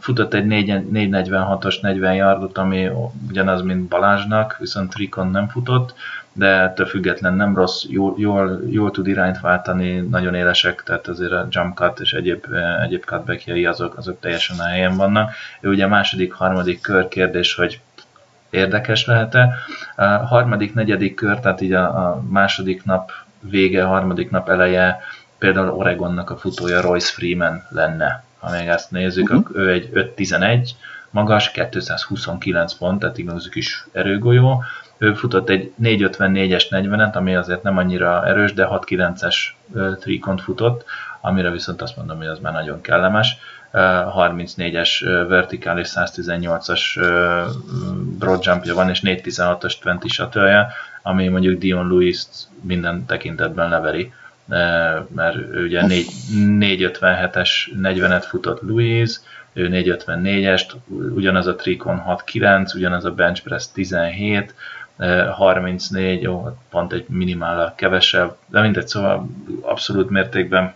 [0.00, 2.90] Futott egy 446-os 40 yardot, ami
[3.28, 5.94] ugyanaz, mint Balázsnak, viszont Rikon nem futott,
[6.32, 11.32] de ettől független nem rossz, jól, jól, jól tud irányt váltani, nagyon élesek, tehát azért
[11.32, 12.46] a jump cut és egyéb,
[12.82, 15.32] egyéb cutbackjai azok, azok teljesen a helyen vannak.
[15.60, 17.80] Ő ugye második, harmadik kör kérdés, hogy
[18.50, 19.54] érdekes lehet-e.
[19.96, 25.00] A harmadik, negyedik kör, tehát így a, a második nap vége, a harmadik nap eleje,
[25.38, 29.56] például Oregonnak a futója Royce Freeman lenne ha még ezt nézzük, uh-huh.
[29.56, 30.68] ő egy 5-11
[31.10, 34.62] magas, 229 pont, tehát igaz kis erőgolyó.
[34.98, 39.36] Ő futott egy 454-es 40-et, ami azért nem annyira erős, de 6-9-es
[40.00, 40.84] trikont futott,
[41.20, 43.36] amire viszont azt mondom, hogy az már nagyon kellemes.
[43.72, 46.80] 34-es vertikális 118-as
[48.18, 50.72] broad jumpja van, és 416-os 20 shuttle
[51.02, 52.28] ami mondjuk Dion Lewis-t
[52.60, 54.12] minden tekintetben leveri
[55.14, 57.50] mert ugye 457-es
[57.82, 59.18] 40-et futott Louise,
[59.52, 60.72] ő 454-est,
[61.14, 64.54] ugyanaz a Tricon 6-9, ugyanaz a bench press 17,
[65.30, 69.26] 34, jó, pont egy minimál kevesebb, de mindegy, szóval
[69.60, 70.74] abszolút mértékben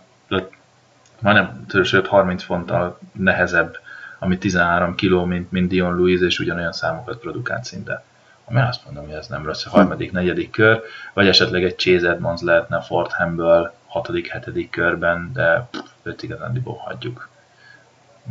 [1.19, 3.77] majdnem, sőt 30 fonttal nehezebb,
[4.19, 8.03] ami 13 kg, mint, mint Dion Louise, és ugyanolyan számokat produkált szinte
[8.49, 9.65] mert azt mondom, hogy ez nem rossz.
[9.65, 10.81] A harmadik, negyedik kör,
[11.13, 16.75] vagy esetleg egy Chase Edmonds lehetne a Fordhamből hatodik, hetedik körben, de pff, őt igazándiból
[16.75, 17.29] hagyjuk.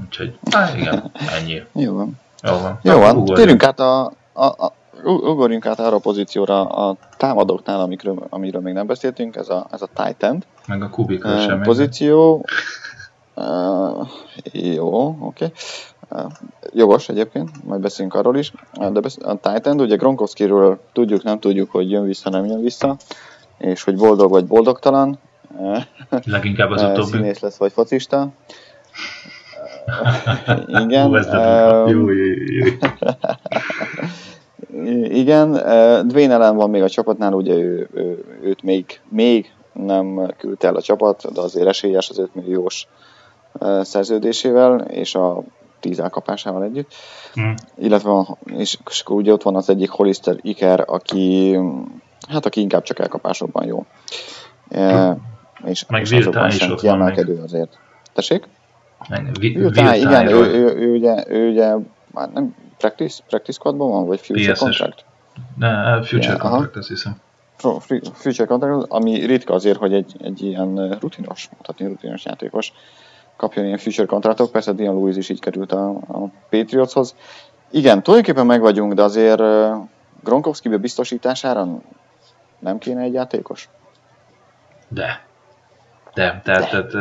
[0.05, 1.65] Úgyhogy, á, igen, ennyi.
[1.85, 2.21] Jó van.
[2.43, 2.79] Jó van.
[2.83, 3.25] Jó van.
[3.25, 4.73] Térjünk át a, a, a
[5.05, 9.83] ugorjunk át arra a pozícióra a támadóknál, amikről, amiről még nem beszéltünk, ez a, ez
[9.83, 10.47] a tight end.
[10.67, 11.63] Meg a kubikról sem.
[11.63, 12.45] Pozíció.
[13.35, 14.09] Uh,
[14.53, 15.45] jó, oké.
[15.45, 15.53] Okay.
[16.73, 18.53] Jogos egyébként, majd beszélünk arról is.
[18.93, 22.97] De a Titan, ugye Gronkowskiről tudjuk, nem tudjuk, hogy jön vissza, nem jön vissza,
[23.59, 25.19] és hogy boldog vagy boldogtalan.
[26.25, 27.11] Leginkább az utóbbi.
[27.11, 28.29] Színész lesz vagy focista.
[30.85, 31.15] Igen.
[35.03, 35.53] Igen,
[36.09, 40.77] Dwayne ellen van még a csapatnál, ugye ő, ő, őt még, még nem küldte el
[40.77, 42.87] a csapat, de azért esélyes az 5 milliós
[43.83, 45.43] szerződésével, és a
[45.81, 46.95] 10 elkapásával együtt.
[47.41, 47.53] Mm.
[47.79, 48.11] Illetve
[48.45, 51.57] és, és akkor ugye ott van az egyik Hollister Iker, aki
[52.29, 53.87] hát aki inkább csak elkapásokban jó.
[54.69, 55.17] E,
[55.65, 57.79] és, Meg és azokban sem kiemelkedő azért.
[58.13, 58.49] Tessék?
[59.39, 61.75] Viltán, igen, ő, ő, ő, ugye, ő ugye
[62.13, 64.61] már nem practice, practice squadban van, vagy future PSS.
[64.61, 65.05] contract?
[65.57, 66.79] Ne, future yeah, contract, aha.
[66.79, 67.21] azt hiszem.
[68.13, 72.73] Future contract, ami ritka azért, hogy egy, egy ilyen rutinos, mutatni rutinos játékos
[73.39, 77.15] kapjon ilyen future kontraktok, persze Dion Lewis is így került a, a Patriotshoz.
[77.71, 79.43] Igen, tulajdonképpen meg vagyunk, de azért
[80.25, 81.81] Gronkowski biztosítására
[82.59, 83.69] nem kéne egy játékos?
[84.89, 85.27] De.
[86.15, 86.87] De, tehát, de.
[86.87, 86.93] tehát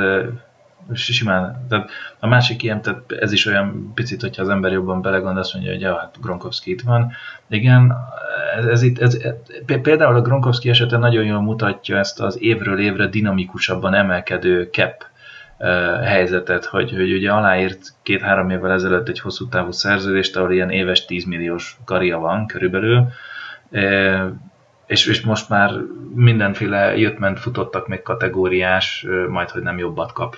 [0.93, 5.41] simán, tehát a másik ilyen, tehát ez is olyan picit, hogyha az ember jobban belegondol,
[5.41, 7.11] azt mondja, hogy ja, hát Gronkowski itt van.
[7.47, 7.93] Igen,
[8.57, 9.17] ez, ez itt, ez,
[9.65, 15.05] például a Gronkowski esete nagyon jól mutatja ezt az évről évre dinamikusabban emelkedő cap
[16.03, 21.05] helyzetet, hogy, hogy ugye aláírt két-három évvel ezelőtt egy hosszú távú szerződést, ahol ilyen éves
[21.05, 23.07] 10 milliós karia van körülbelül,
[24.85, 25.71] és, és most már
[26.15, 30.37] mindenféle jött-ment futottak még kategóriás, majd hogy nem jobbat kap.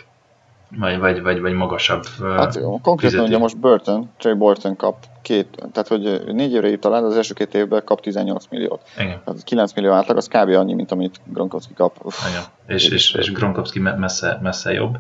[0.78, 5.88] Vagy, vagy, vagy, vagy magasabb Hát konkrétan ugye most Burton, Trey Burton kap két, tehát
[5.88, 8.82] hogy négy évre írt talán, az első két évben kap 18 milliót.
[8.98, 9.22] Igen.
[9.26, 10.50] Tehát 9 millió átlag, az kb.
[10.50, 12.14] annyi, mint amit Gronkowski kap.
[12.30, 12.44] Igen.
[12.68, 14.98] és, és, és Gronkowski messze, messze jobb.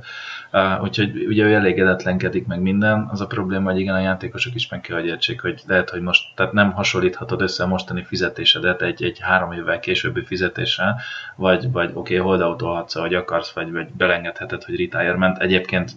[0.51, 4.69] Uh, úgyhogy ugye ő elégedetlenkedik meg minden, az a probléma, hogy igen, a játékosok is
[4.69, 8.81] meg kell, hogy értsék, hogy lehet, hogy most, tehát nem hasonlíthatod össze a mostani fizetésedet
[8.81, 10.99] egy, egy három évvel későbbi fizetéssel,
[11.35, 15.37] vagy, vagy oké, okay, holdoutolhatsz, ahogy akarsz, vagy, vagy belengedheted, hogy retirement.
[15.37, 15.91] Egyébként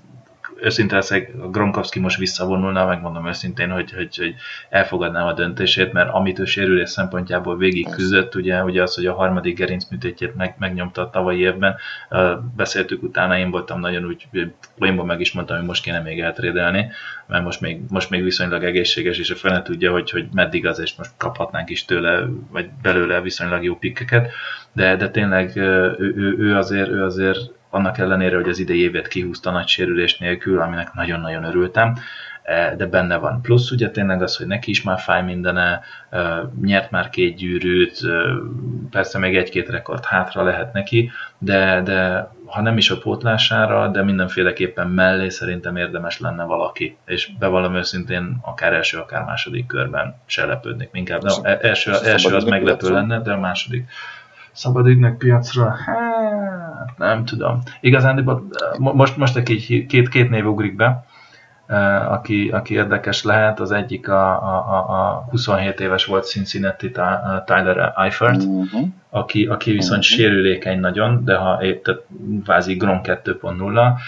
[0.61, 4.35] őszinte leszek, Gronkowski most visszavonulna, megmondom őszintén, hogy, hogy, hogy
[4.69, 9.15] elfogadnám a döntését, mert amit ő sérülés szempontjából végig küzdött, ugye, ugye az, hogy a
[9.15, 11.77] harmadik gerincműtétjét meg, megnyomta a tavalyi évben,
[12.57, 14.29] beszéltük utána, én voltam nagyon úgy,
[14.79, 16.91] poénból meg is mondtam, hogy most kéne még eltrédelni,
[17.27, 20.79] mert most még, most még viszonylag egészséges, és a fene tudja, hogy, hogy meddig az,
[20.79, 24.31] és most kaphatnánk is tőle, vagy belőle viszonylag jó pikkeket,
[24.73, 27.39] de, de tényleg ő, ő, ő, azért, ő azért
[27.73, 31.95] annak ellenére, hogy az idei évet kihúzta nagy sérülés nélkül, aminek nagyon-nagyon örültem,
[32.43, 33.41] e, de benne van.
[33.43, 35.81] Plusz ugye tényleg az, hogy neki is már fáj mindene,
[36.11, 38.09] e, nyert már két gyűrűt, e,
[38.91, 44.03] persze még egy-két rekord hátra lehet neki, de, de ha nem is a pótlására, de
[44.03, 46.97] mindenféleképpen mellé szerintem érdemes lenne valaki.
[47.07, 50.89] És bevallom őszintén, akár első, akár második körben se lepődnék.
[50.93, 53.91] Inkább, no, első, első az meglepő lenne, de a második
[54.53, 57.63] szabad ügynök piacra, hát nem tudom.
[57.81, 58.43] Igazán,
[58.79, 61.05] most, most egy két, két név ugrik be,
[62.09, 63.61] aki, aki érdekes lehet.
[63.61, 66.91] Az egyik a, a, a 27 éves volt Cincinnati
[67.45, 68.89] Tyler Eifert, uh-huh.
[69.15, 70.19] Aki, aki viszont uh-huh.
[70.19, 72.01] sérülékeny nagyon, de ha épp, tehát
[72.45, 73.99] vázi Grom 2.0,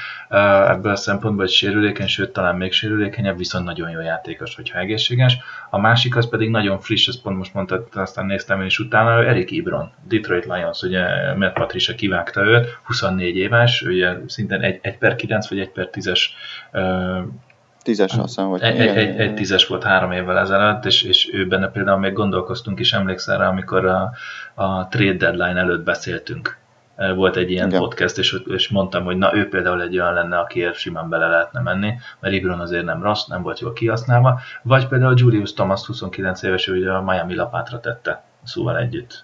[0.70, 5.38] ebből a szempontból egy sérülékeny, sőt talán még sérülékenyebb, viszont nagyon jó játékos, hogyha egészséges.
[5.70, 9.22] A másik az pedig nagyon friss, ezt pont most mondtad, aztán néztem én is utána,
[9.22, 14.78] ő Erik Ibron, Detroit Lions, ugye Matt Patricia kivágta őt, 24 éves, ugye szintén 1,
[14.82, 16.20] 1 per 9 vagy 1 per 10-es
[17.84, 18.62] Tízes, azt hiszem, hogy...
[18.62, 22.12] Egy, egy, egy, egy tízes volt három évvel ezelőtt, és, és ő benne például még
[22.12, 24.12] gondolkoztunk is, emlékszel rá, amikor a,
[24.54, 26.56] a trade deadline előtt beszéltünk.
[27.14, 27.80] Volt egy ilyen Igen.
[27.80, 31.60] podcast, és, és mondtam, hogy na ő például egy olyan lenne, akiért simán bele lehetne
[31.60, 36.42] menni, mert Ibron azért nem rossz, nem volt jól kihasználva, vagy például Julius Thomas 29
[36.42, 39.23] éves, ő ugye a Miami lapátra tette, szóval együtt.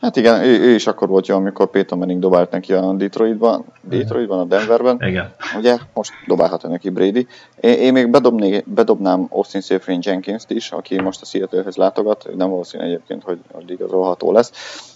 [0.00, 3.64] Hát igen, ő, ő is akkor volt jó, amikor Peyton Manning dobált neki a Detroitban,
[3.80, 4.98] Detroitban, a Denverben.
[5.00, 5.34] Igen.
[5.56, 7.26] Ugye, most dobálhat neki Brady.
[7.60, 12.28] Én, én még bedobné, bedobnám Austin Seyfried Jenkins-t is, aki most a Seattle-hez látogat.
[12.36, 14.52] Nem valószínű egyébként, hogy, hogy igazolható lesz,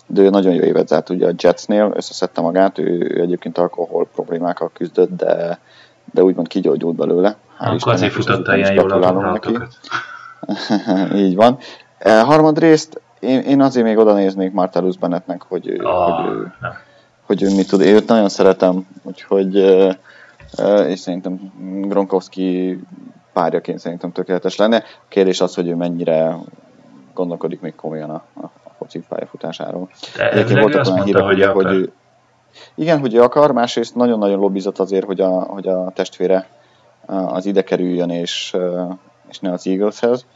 [0.06, 4.08] de ő nagyon jó évet zárt ugye a Jetsnél, összeszedte magát, ő, ő egyébként alkohol
[4.14, 5.58] problémákkal küzdött, de,
[6.12, 7.36] de úgymond kigyógyult belőle.
[7.58, 9.58] Akkor azért futotta ilyen jól a neki.
[11.24, 11.58] Így van.
[11.98, 16.52] E, harmadrészt én, én azért még oda néznék Martellus Bennettnek, hogy, oh, hogy, ő,
[17.26, 17.80] hogy ő mit tud.
[17.80, 19.54] Én őt nagyon szeretem, úgyhogy
[20.86, 21.52] és szerintem
[21.88, 22.78] Gronkowski
[23.32, 24.76] párjaként szerintem tökéletes lenne.
[24.76, 26.36] A kérdés az, hogy ő mennyire
[27.14, 29.88] gondolkodik még komolyan a, a, a foci pályafutásáról.
[30.30, 31.92] Egyébként voltak olyan hírek, hogy, hogy ő,
[32.74, 36.48] igen, hogy ő akar, másrészt nagyon-nagyon lobbizott azért, hogy a, hogy a testvére
[37.06, 38.56] az ide kerüljön, és,
[39.28, 40.26] és ne az Eagleshez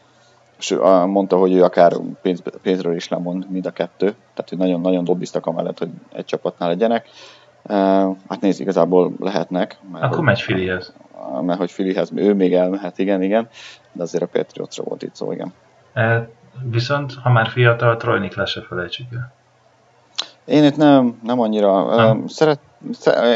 [0.58, 0.76] és
[1.06, 5.46] mondta, hogy ő akár pénz, pénzről is lemond mind a kettő, tehát hogy nagyon-nagyon lobbiztak
[5.46, 7.08] amellett, hogy egy csapatnál legyenek.
[8.28, 9.78] Hát nézd, igazából lehetnek.
[9.92, 10.94] Mert Akkor megy Filihez.
[11.40, 13.48] Mert hogy Filihez ő még elmehet, igen, igen,
[13.92, 15.52] de azért a Patriotsra volt itt szó, igen.
[15.92, 16.28] E,
[16.62, 19.32] viszont, ha már fiatal, Troy Niklas se felejtsük el.
[20.44, 21.96] Én itt nem, nem annyira.
[21.96, 22.26] Nem.
[22.26, 22.60] Szeret,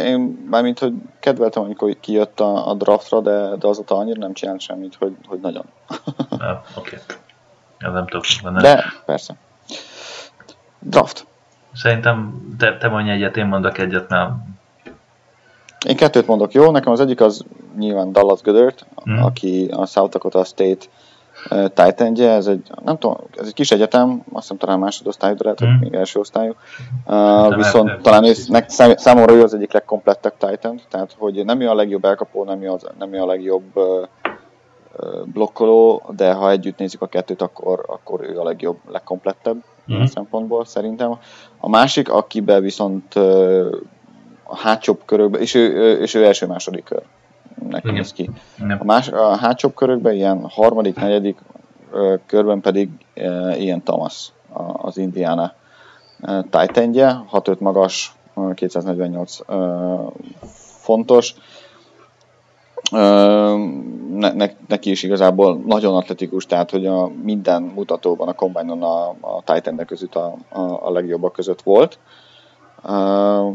[0.04, 4.60] én mármint, hogy kedveltem, amikor kijött a, a draftra, de, de azóta annyira nem csinált
[4.60, 5.64] semmit, hogy, hogy nagyon.
[5.98, 6.50] Oké.
[6.76, 6.98] Okay.
[7.78, 8.24] Ja, nem tudok.
[8.42, 8.60] Benne.
[8.60, 9.34] De, persze.
[10.78, 11.26] Draft.
[11.74, 14.30] Szerintem te, te mondj egyet, én mondok egyet, mert...
[15.86, 16.70] Én kettőt mondok, jó?
[16.70, 17.44] Nekem az egyik az
[17.76, 19.22] nyilván Dallas Goddard, hmm.
[19.22, 20.86] aki a South Dakota State
[21.74, 25.58] titan ez egy, nem tudom, ez egy kis egyetem, azt hiszem talán másodosztályú, de lehet,
[25.58, 25.78] hogy hmm.
[25.78, 26.54] még első osztályú.
[27.06, 31.60] Uh, viszont nem, talán ez, nek, számomra ő az egyik legkomplettebb Titan, tehát hogy nem
[31.60, 34.06] ő a legjobb elkapó, nem ő, az, nem ő a legjobb uh,
[35.24, 39.56] blokkoló, de ha együtt nézzük a kettőt, akkor, akkor ő a legjobb, legkomplettebb
[39.92, 40.04] mm.
[40.04, 41.18] szempontból szerintem.
[41.58, 43.66] A másik, akiben viszont uh,
[44.42, 47.02] a hátsóbb körökben, és ő, és ő első-második kör
[47.68, 48.30] nekem néz ki.
[48.78, 51.38] A, más, a hátsóbb körökben ilyen harmadik, negyedik
[52.26, 52.88] körben pedig
[53.56, 54.32] ilyen Thomas
[54.72, 55.52] az Indiana
[56.50, 58.14] Titanje, 6-5 magas,
[58.54, 59.38] 248
[60.80, 61.34] fontos.
[62.90, 69.08] Ne, ne, neki is igazából nagyon atletikus, tehát hogy a minden mutatóban a kombánynon a,
[69.08, 71.98] a titan között a, a, a legjobbak között volt.
[72.84, 73.54] Uh,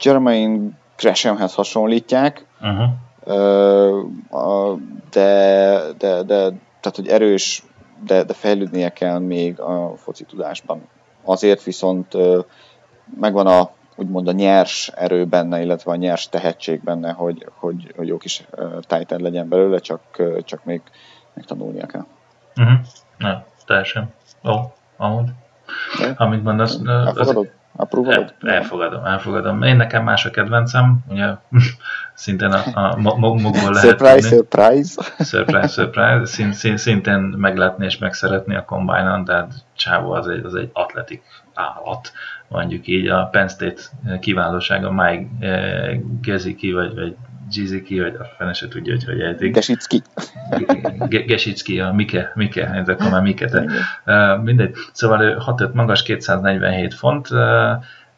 [0.00, 2.90] Jermaine Greshamhez hasonlítják, uh-huh.
[5.10, 6.36] de, de, de,
[6.80, 7.62] tehát, hogy erős,
[8.06, 10.88] de, de fejlődnie kell még a foci tudásban.
[11.24, 12.16] Azért viszont
[13.20, 18.06] megvan a úgymond a nyers erő benne, illetve a nyers tehetség benne, hogy, hogy, hogy
[18.06, 18.44] jó kis
[18.80, 20.00] Titan legyen belőle, csak,
[20.44, 20.82] csak még,
[21.32, 22.04] még tanulnia kell.
[22.56, 22.78] Uh-huh.
[23.18, 24.12] Na, teljesen.
[24.44, 24.52] Ó,
[24.96, 25.28] amúgy.
[26.16, 26.78] Amit mondasz,
[27.14, 27.48] az,
[28.04, 29.62] El, elfogadom, elfogadom.
[29.62, 31.26] Én nekem más a kedvencem, ugye
[32.14, 34.36] szintén a, a mogból lehet Surprise, tudni.
[34.36, 35.02] surprise.
[35.18, 36.24] Surprise, surprise.
[36.24, 41.22] Szint, szint, szintén meglátni és megszeretni a combine tehát Csávó az egy, az egy atletik
[41.54, 42.12] állat,
[42.48, 43.08] mondjuk így.
[43.08, 43.82] A Penn State
[44.20, 47.16] kiválósága Mike eh, Geziki, vagy, vagy
[47.50, 49.54] Giziki, vagy a fene se tudja, hogy hogy ejtik.
[49.54, 50.02] Gesicki.
[51.08, 53.64] Gesicki, a Mike, Mike, ezek már Mike.
[54.06, 54.74] Uh, mindegy.
[54.92, 57.38] Szóval ő 6 magas, 247 font, uh,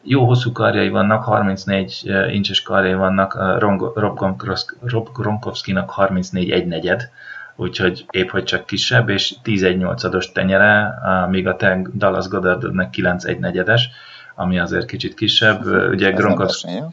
[0.03, 7.09] jó hosszú karjai vannak, 34 incses karjai vannak, Rob, Gronkowski-nak 34 egy negyed,
[7.55, 10.93] úgyhogy épp hogy csak kisebb, és 10 1 8 tenyere,
[11.29, 11.55] míg a
[11.93, 13.89] Dallas Goddardnek 9 1 negyedes
[14.35, 15.65] ami azért kicsit kisebb.
[15.65, 16.11] Ugye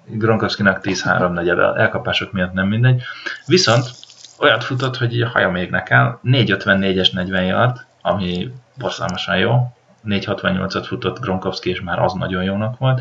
[0.07, 3.03] Gronkowski-nak 10-3 negyed, elkapások miatt nem mindegy.
[3.47, 3.91] Viszont
[4.39, 9.73] olyat futott, hogy a haja még nekem, 4.54-es 40 yard, ami borzalmasan jó,
[10.05, 13.01] 4.68-at futott Gronkowski, és már az nagyon jónak volt,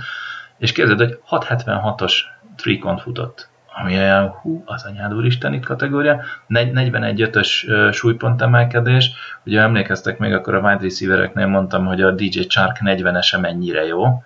[0.57, 2.13] és képzeld, hogy 6.76-os
[2.55, 3.49] trikont futott,
[3.81, 9.11] ami olyan, hú, az anyád úristeni kategória, 41-5-ös súlypont emelkedés,
[9.45, 14.23] ugye emlékeztek még, akkor a wide receivereknél mondtam, hogy a DJ Chark 40-ese mennyire jó,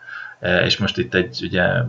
[0.64, 1.84] és most itt egy ugye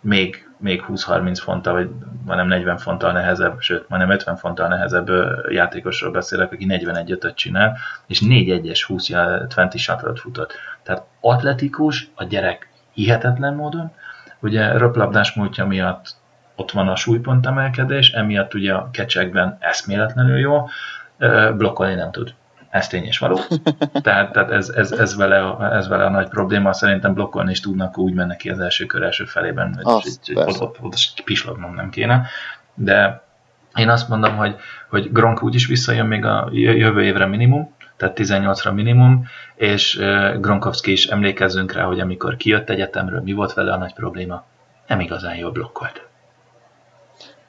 [0.00, 1.90] még, még 20-30 fonttal, vagy
[2.24, 5.10] majdnem 40 fonttal nehezebb, sőt, majdnem 50 fonttal nehezebb
[5.48, 7.76] játékosról beszélek, aki 41-öt csinál,
[8.06, 9.08] és 4-1-es 20
[9.54, 10.52] 20 shuttle futott.
[10.82, 13.92] Tehát atletikus, a gyerek hihetetlen módon,
[14.40, 16.22] ugye röplabdás múltja miatt
[16.56, 20.68] ott van a súlypont emelkedés, emiatt ugye a kecsekben eszméletlenül jó,
[21.56, 22.34] blokkolni nem tud.
[22.70, 23.38] Ez tény és való.
[24.02, 26.72] Tehát, tehát ez, ez, ez, vele a, ez vele a nagy probléma.
[26.72, 30.04] Szerintem blokkolni is tudnak, úgy mennek ki az első kör első felében, hogy
[30.34, 32.26] ott, ott, ott pislognom nem kéne.
[32.74, 33.22] De
[33.74, 34.56] én azt mondom, hogy,
[34.88, 39.96] hogy Gronk úgyis visszajön még a jövő évre minimum, tehát 18-ra minimum, és
[40.40, 44.44] Gronkowski is emlékezzünk rá, hogy amikor kijött egyetemről, mi volt vele a nagy probléma?
[44.86, 46.03] Nem igazán jól blokkolt.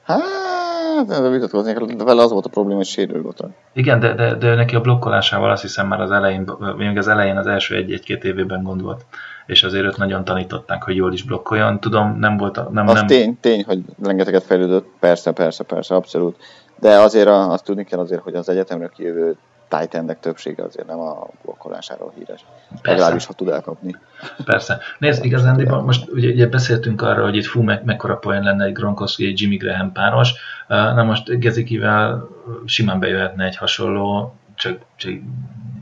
[0.06, 3.44] Hát, de vitatkoznék, de vele az volt a probléma, hogy sérül volt.
[3.72, 7.36] Igen, de, de, de neki a blokkolásával azt hiszem már az elején, még az elején
[7.36, 9.04] az első egy-két évében gond volt
[9.46, 11.80] és azért őt nagyon tanították, hogy jól is blokkoljon.
[11.80, 12.56] Tudom, nem volt...
[12.56, 13.06] A, nem, az nem...
[13.06, 16.36] Tény, tény, hogy rengeteget fejlődött, persze, persze, persze, abszolút.
[16.78, 19.36] De azért azt tudni kell azért, hogy az egyetemről kijövő
[19.68, 22.44] tight többsége azért nem a blokkolásáról híres.
[22.68, 22.90] Persze.
[22.90, 23.96] Legalábbis, ha tud elkapni.
[24.44, 24.78] Persze.
[24.98, 28.72] Nézd, igazán, most ugye, ugye, beszéltünk arról, hogy itt fú, meg, mekkora poén lenne egy
[28.72, 30.34] Gronkowski, egy Jimmy Graham páros.
[30.68, 32.28] Na most Gezikivel
[32.64, 35.12] simán bejöhetne egy hasonló, csak, csak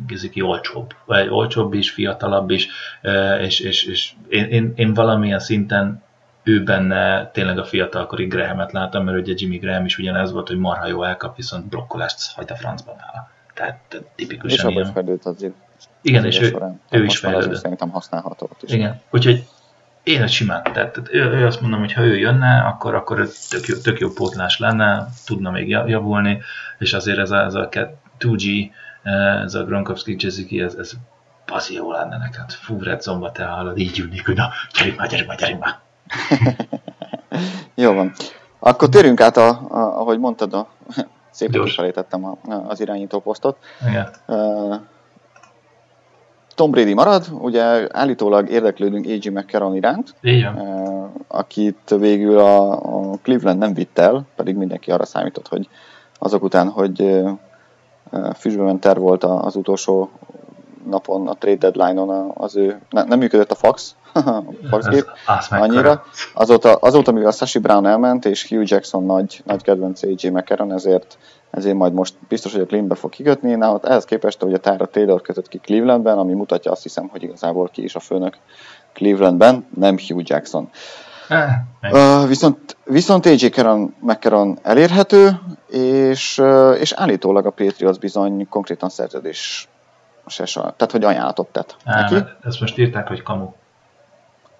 [0.06, 2.68] Geziki olcsóbb, vagy olcsóbb is, fiatalabb is,
[3.40, 6.02] és, és, és én, én, én valamilyen szinten
[6.42, 10.58] ő benne tényleg a fiatalkori Grahamet látom, mert ugye Jimmy Graham is ugyanez volt, hogy
[10.58, 12.56] marha jó elkap, viszont blokkolást hagyd a
[12.86, 13.32] nála.
[13.54, 13.78] Tehát
[14.14, 15.52] tipikusan És abban is fejlődött azért.
[16.02, 16.80] Igen, és ő, során.
[16.90, 17.60] ő is fejlődött.
[17.60, 18.72] Szerintem használható is.
[18.72, 19.44] Igen, úgyhogy
[20.02, 23.28] én a simán, tehát, tehát ő, ő, azt mondom, hogy ha ő jönne, akkor, akkor
[23.50, 26.42] tök jó, tök jó pótlás lenne, tudna még javulni,
[26.78, 27.68] és azért ez a, ez a
[28.18, 28.70] 2G,
[29.44, 30.92] ez a Gronkowski Jessica, ez, ez
[31.46, 32.52] bazi jó lenne neked.
[32.52, 34.48] Fú, Red Zomba te hallod, így ülnék, hogy na,
[34.78, 35.78] gyerünk már, gyerünk már, gyerünk már.
[37.84, 38.12] jó van.
[38.58, 40.68] Akkor térjünk át, a, a, ahogy mondtad, a
[41.34, 42.38] Szépen kifelejtettem
[42.68, 43.56] az irányító posztot.
[43.88, 44.08] Igen.
[46.54, 49.28] Tom Brady marad, ugye állítólag érdeklődünk A.J.
[49.28, 50.58] McCarron iránt, Igen.
[51.28, 55.68] akit végül a, a Cleveland nem vitt el, pedig mindenki arra számított, hogy
[56.18, 57.22] azok után, hogy
[58.34, 60.10] füstbe ment terv volt az utolsó
[60.90, 65.04] napon, a trade deadline-on az ő, ne, nem működött a fax, a faxgép
[65.50, 66.04] annyira.
[66.34, 71.18] Azóta, azóta, mivel Sashi Brown elment, és Hugh Jackson nagy, nagy kedvenc AJ McCarron, ezért,
[71.50, 73.54] ezért majd most biztos, hogy a Clevelandbe fog kikötni.
[73.54, 77.22] Na, ehhez képest, hogy a Tyra Taylor kötött ki Clevelandben, ami mutatja azt hiszem, hogy
[77.22, 78.36] igazából ki is a főnök
[78.92, 80.70] Clevelandben, nem Hugh Jackson.
[81.82, 86.42] Uh, viszont, viszont AJ Caron, McCarron elérhető, és,
[86.78, 89.68] és állítólag a Patriots bizony konkrétan szerződés
[90.26, 92.28] se, tehát hogy ajánlatot tett Á, neki.
[92.42, 93.52] Ezt most írták, hogy kamu.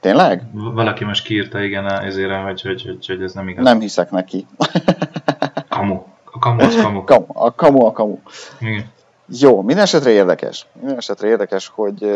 [0.00, 0.42] Tényleg?
[0.52, 3.64] Valaki most kiírta, igen, ezért, hogy, hogy, hogy, hogy ez nem igaz.
[3.64, 4.46] Nem hiszek neki.
[5.68, 6.02] kamu.
[6.24, 7.04] A kamu az kamu.
[7.04, 8.18] kamu a kamu a kamu.
[8.60, 8.92] Igen.
[9.40, 10.66] Jó, minden esetre érdekes.
[10.72, 12.06] Minden esetre érdekes, hogy,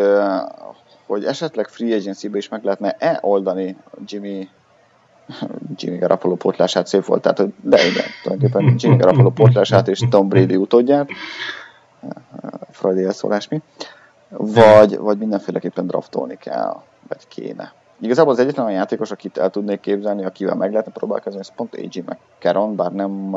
[1.06, 3.76] hogy esetleg free agency-be is meg lehetne-e oldani
[4.06, 4.48] Jimmy
[5.78, 10.56] Jimmy Garoppolo pótlását szép volt, tehát de igen, tulajdonképpen Jimmy Garoppolo pótlását és Tom Brady
[10.56, 11.08] utódját,
[12.70, 13.62] Freudi elszólás mi,
[14.28, 16.76] vagy, vagy mindenféleképpen draftolni kell,
[17.08, 17.72] vagy kéne.
[18.00, 21.74] igazából az egyetlen olyan játékos, akit el tudnék képzelni, akivel meg lehetne próbálkozni, ez pont
[21.74, 23.36] AJ McCarron, bár nem,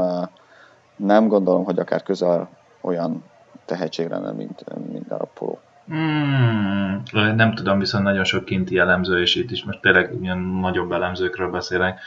[0.96, 2.50] nem gondolom, hogy akár közel
[2.82, 3.24] olyan
[3.66, 5.58] tehetség lenne, mint, mint a Polo.
[5.88, 10.92] Hmm, nem tudom, viszont nagyon sok kinti elemző, és itt is most tényleg ilyen nagyobb
[10.92, 12.00] elemzőkről beszélek,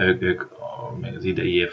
[0.00, 0.44] ők, ők
[1.00, 1.70] még az idei év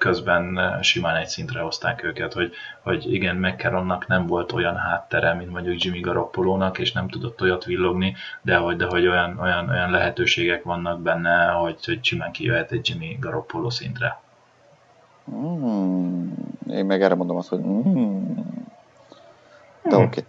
[0.00, 5.50] közben simán egy szintre hozták őket, hogy, hogy igen, McCarronnak nem volt olyan háttere, mint
[5.50, 9.90] mondjuk Jimmy Garoppolónak, és nem tudott olyat villogni, de hogy, de hogy olyan, olyan, olyan
[9.90, 14.20] lehetőségek vannak benne, hogy, hogy simán kijöhet egy Jimmy Garoppolo szintre.
[15.30, 16.28] Mm,
[16.70, 18.34] én meg erre mondom azt, hogy mm.
[19.82, 20.04] de hmm.
[20.04, 20.24] oké.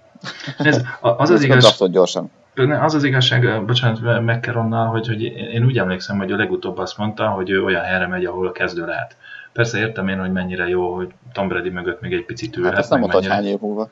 [0.55, 0.67] Okay.
[0.67, 1.89] Ez, az az igaz...
[1.89, 2.31] gyorsan.
[2.55, 7.27] Az az igazság, bocsánat, McCarronnal, hogy, hogy én úgy emlékszem, hogy a legutóbb azt mondta,
[7.27, 9.15] hogy ő olyan helyre megy, ahol kezdő lehet.
[9.53, 12.71] Persze értem én, hogy mennyire jó, hogy Tom Brady mögött még egy picit ülhet.
[12.71, 13.33] Hát ezt nem mondta, mennyire...
[13.33, 13.89] hány év múlva.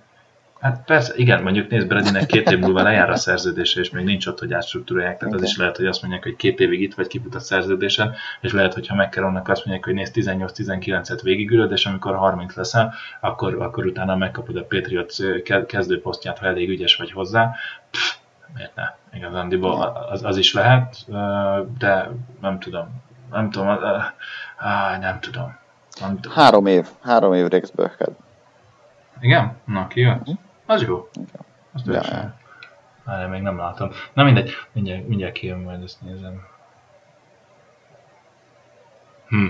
[0.60, 4.27] Hát persze, igen, mondjuk nézd, Bradynek két év múlva lejár a szerződése, és még nincs
[4.27, 5.45] ott, hogy átstruktúrálják, tehát okay.
[5.45, 8.52] az is lehet, hogy azt mondják, hogy két évig itt vagy kifut a szerződésen, és
[8.52, 13.61] lehet, hogy ha McCarronnak azt mondják, hogy nézd 18-19-et végigülöd, és amikor 30 leszel, akkor,
[13.61, 15.18] akkor utána megkapod a Patriots
[15.68, 17.52] kezdőposztját, ha elég ügyes vagy hozzá.
[17.91, 18.15] Pff,
[18.56, 18.84] miért ne?
[19.14, 20.95] Igazándiból az, az is lehet,
[21.77, 22.10] de
[22.41, 23.02] nem tudom.
[23.31, 23.80] Nem tudom,
[24.60, 25.57] Á, nem tudom.
[25.99, 26.38] Nem tudom.
[26.38, 26.88] Három év.
[27.02, 28.14] Három év Rex Burkhead.
[29.19, 29.57] Igen?
[29.65, 30.18] Na, ki jön?
[30.19, 30.38] Uh-huh.
[30.65, 31.07] Az jó.
[31.14, 31.45] Igen.
[31.73, 31.86] Azt
[33.06, 33.90] ja, még nem látom.
[34.14, 36.41] Na mindegy, mindjárt, mindjárt kijön, majd ezt nézem.
[39.27, 39.48] Hm.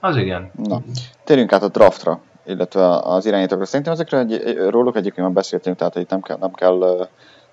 [0.00, 0.50] Az igen.
[0.54, 0.80] Na,
[1.24, 3.64] térjünk át a draftra, illetve az irányítókra.
[3.64, 7.08] Szerintem ezekről egy, róluk egyébként már beszéltünk, tehát hogy nem kell, nem kell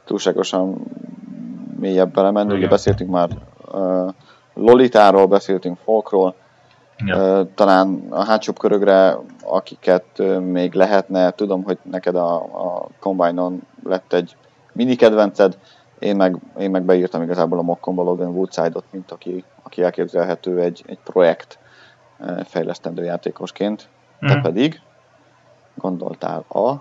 [0.05, 0.81] túlságosan
[1.79, 2.53] mélyebb belemenni.
[2.53, 3.29] Ugye beszéltünk már
[3.71, 4.13] uh,
[4.53, 6.35] Lolitáról, beszéltünk Folkról,
[7.05, 7.47] Ja.
[7.55, 14.35] Talán a hátsóbb körökre, akiket még lehetne, tudom, hogy neked a, a Combine-on lett egy
[14.73, 15.57] mini kedvenced,
[15.99, 20.83] én meg, én meg beírtam igazából a mokkomba Logan Woodside-ot, mint aki, aki elképzelhető egy,
[20.87, 21.59] egy projekt
[22.43, 23.87] fejlesztendő játékosként.
[24.25, 24.27] Mm.
[24.27, 24.81] Te pedig
[25.75, 26.73] gondoltál a...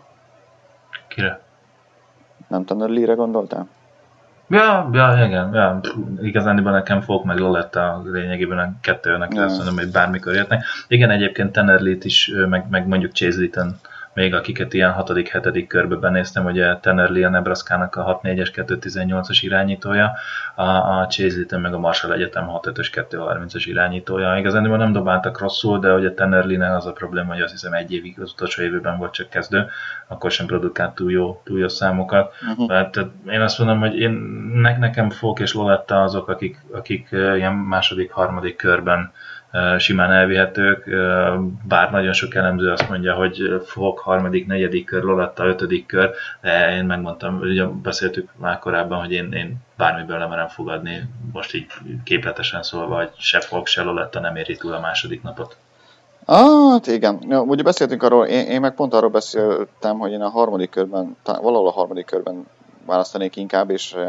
[1.09, 1.41] Kire?
[2.49, 3.69] Nem Tanner Lee-re gondoltál?
[4.51, 5.81] Ja, ja, igen, ja.
[6.23, 10.65] igazán nekem Folk meg Loletta lényegében a kettőnek azt mondom, hogy bármikor jöhetnek.
[10.89, 13.77] Igen, egyébként Tenerlit is, meg, meg mondjuk Chase Litton
[14.19, 15.65] még akiket ilyen 6.-7.
[15.69, 20.13] körbe benéztem, ugye Tanner Lee a Nebraska-nak a 6.4-es 2.18-as irányítója,
[20.55, 24.37] a, a Chase meg a Marshall Egyetem 6.5-ös 2.30-as irányítója.
[24.39, 27.93] Igazán nem dobáltak rosszul, de ugye Tanner Lee-nek az a probléma, hogy azt hiszem egy
[27.93, 29.67] évig az utolsó évben volt csak kezdő,
[30.07, 32.35] akkor sem produkált túl jó, túl jó számokat.
[32.51, 32.69] Uh-huh.
[32.69, 34.11] Tehát én azt mondom, hogy én,
[34.55, 39.13] ne, nekem Fok és Loletta azok, akik, akik ilyen második, harmadik körben
[39.79, 40.85] simán elvihetők,
[41.69, 46.11] bár nagyon sok elemző azt mondja, hogy fog harmadik, negyedik kör, Lolatta ötödik kör,
[46.79, 51.67] én megmondtam, ugye beszéltük már korábban, hogy én, én bármiből lemerem fogadni, most így
[52.05, 55.57] képletesen szólva, hogy se fog, se Lolatta nem éri túl a második napot.
[56.27, 57.19] Hát igen.
[57.29, 61.17] Ja, ugye beszéltünk arról, én, én meg pont arról beszéltem, hogy én a harmadik körben,
[61.25, 62.47] valahol a harmadik körben
[62.89, 64.03] választanék inkább, és uh,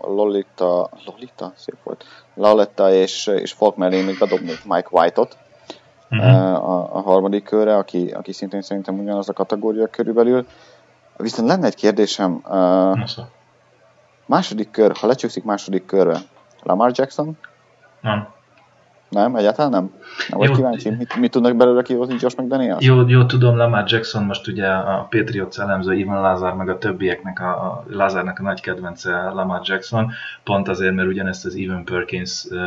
[0.00, 1.52] Lolita, Lolita?
[1.56, 2.04] Szép volt.
[2.34, 5.36] Laletta és, és Falk mellé még bedobnék Mike White-ot
[6.10, 6.68] uh-huh.
[6.68, 10.46] a, a harmadik körre, aki, aki szintén szerintem ugyanaz a kategória körülbelül.
[11.16, 12.42] Viszont lenne egy kérdésem.
[12.48, 12.98] Uh,
[14.26, 16.18] második kör, ha lecsúszik második körre,
[16.62, 17.38] Lamar Jackson?
[18.00, 18.28] Nem.
[19.12, 19.90] Nem, egyáltalán nem?
[20.28, 22.84] Nem vagy kíváncsi, mit, mit tudnak belőle kihozni Josh McDaniels?
[22.84, 27.40] Jó, jó, tudom, Lamar Jackson most ugye a Patriots elemző, Ivan Lazar meg a többieknek,
[27.40, 30.12] a, a Lazarnak a nagy kedvence Lamar Jackson,
[30.44, 32.58] pont azért, mert ugyanezt az Evan Perkins uh,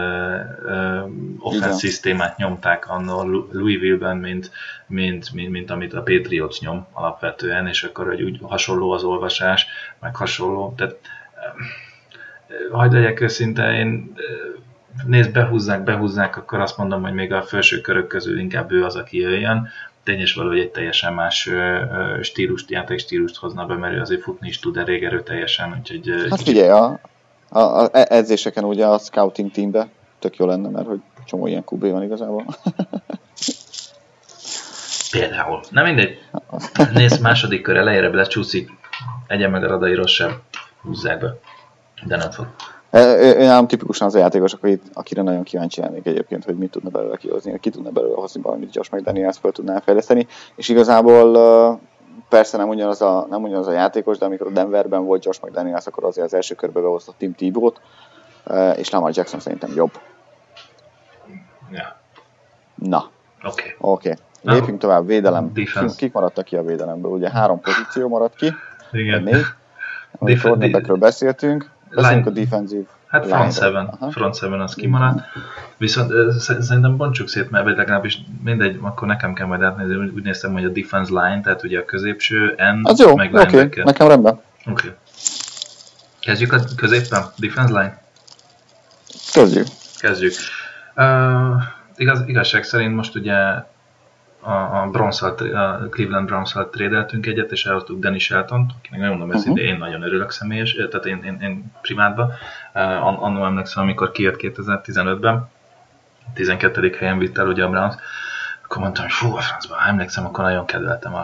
[0.66, 1.10] uh,
[1.40, 4.52] offense szisztémát nyomták annól Louisville-ben, mint,
[4.88, 9.68] mint, mint, mint, amit a Patriots nyom alapvetően, és akkor hogy úgy hasonló az olvasás,
[10.00, 14.64] meg hasonló, tehát uh, hagyd legyek őszinte, én uh,
[15.04, 18.96] nézd, behúzzák, behúzzák, akkor azt mondom, hogy még a felső körök közül inkább ő az,
[18.96, 19.68] aki jöjjön.
[20.04, 21.50] Tényes valahogy egy teljesen más
[22.22, 25.76] stílust, játékstílust hozna be, mert ő azért futni is tud elég erőteljesen.
[25.80, 27.00] Úgyhogy, hát figyelj, a,
[27.50, 29.88] a, a e- edzéseken ugye a scouting teambe
[30.20, 32.46] tök jó lenne, mert hogy csomó ilyen QB van igazából.
[35.12, 35.60] Például.
[35.70, 36.20] Na mindegy.
[36.94, 38.70] Nézd, második kör elejére lecsúszik,
[39.28, 40.42] egyen meg a radairól sem
[40.82, 41.38] húzzák be.
[42.04, 42.48] De nem fog.
[42.96, 44.56] Én nem tipikusan az a játékos,
[44.94, 48.76] akire nagyon kíváncsi lennék egyébként, hogy mit tudna belőle kihozni, ki tudna belőle hozni valamit,
[48.76, 51.80] Josh McDaniels fel tudná fejleszteni, és igazából
[52.30, 55.88] persze nem ugyanaz, a, nem ugyanaz a játékos, de amikor a Denverben volt Josh McDaniels,
[55.88, 57.82] akkor azért az első körbe behozta Tim Tebow-t,
[58.76, 59.92] és Lamar Jackson szerintem jobb.
[61.72, 62.00] Ja.
[62.76, 63.10] Na.
[63.44, 63.76] Oké.
[63.78, 63.78] Okay.
[63.80, 64.10] Oké.
[64.10, 64.56] Okay.
[64.56, 65.54] Lépjünk tovább, védelem.
[65.54, 65.96] Defense.
[65.98, 67.12] Kik maradtak ki a védelemből?
[67.12, 68.54] Ugye három pozíció maradt ki.
[68.92, 69.24] Igen.
[69.24, 69.46] Négy.
[70.20, 72.86] Def- beszéltünk Beszéljünk a defensív
[73.16, 74.12] Hát front seven, Aha.
[74.12, 75.22] front seven az kimaradt.
[75.78, 80.54] Viszont szerintem bontsuk szét, mert vagy legalábbis mindegy, akkor nekem kell majd átnézni, úgy néztem,
[80.54, 83.84] hogy a defense line, tehát ugye a középső end, az jó, meg oké, okay.
[83.84, 84.34] nekem rendben.
[84.34, 84.42] Oké.
[84.72, 84.92] Okay.
[86.20, 88.02] Kezdjük a középen, defense line?
[89.34, 89.68] Kezdjük.
[90.00, 90.34] Kezdjük.
[90.96, 91.62] Uh,
[91.96, 93.34] igaz, igazság szerint most ugye
[94.46, 95.36] a, a, browns a
[95.90, 99.60] Cleveland Browns-szal trédeltünk egyet, és elhoztuk Danny Shelton, akinek nagyon mondom uh-huh.
[99.60, 102.32] én nagyon örülök személyes, tehát én, én, én primátban.
[102.74, 105.50] Uh, annól emlékszem, amikor kijött 2015-ben,
[106.34, 106.96] 12.
[107.00, 107.96] helyen vitt el ugye a Browns,
[108.66, 111.18] akkor mondtam, hogy fú, a francban, emlékszem, akkor nagyon kedveltem a,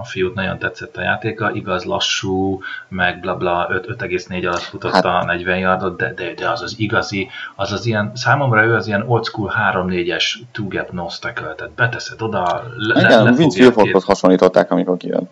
[0.00, 5.04] a fiút, nagyon tetszett a játéka, igaz, lassú, meg bla bla, 5,4 alatt futott hát.
[5.04, 8.86] a 40 yardot, de, de, de az az igazi, az az ilyen, számomra ő az
[8.86, 14.04] ilyen old school 3-4-es two-gap nose tackle, tehát beteszed oda, le, Igen, le Vince Wilforkhoz
[14.04, 15.28] hasonlították, amikor kijön.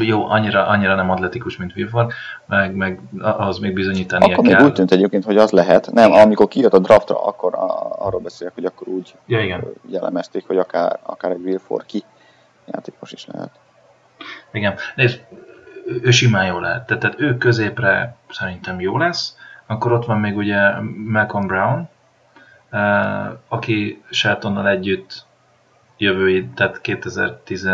[0.00, 2.12] Jó, annyira, annyira nem atletikus, mint Wilford,
[2.46, 4.56] meg, meg ahhoz még bizonyítani Akkor kell.
[4.56, 5.90] még úgy tűnt egyébként, hogy az lehet.
[5.92, 6.22] Nem, igen.
[6.22, 9.64] amikor kijött a draftra, akkor a, arról beszélek, hogy akkor úgy ja, igen.
[9.86, 12.04] jellemezték, hogy akár, akár egy Wilford ki
[12.66, 13.50] játékos is lehet.
[14.52, 15.20] Igen, nézd,
[16.02, 16.86] ő simán jó lehet.
[16.86, 19.36] Tehát, tehát ő középre szerintem jó lesz.
[19.66, 21.88] Akkor ott van még ugye Malcolm Brown,
[23.48, 25.26] aki Sheltonnal együtt
[25.96, 27.68] jövő, tehát 2010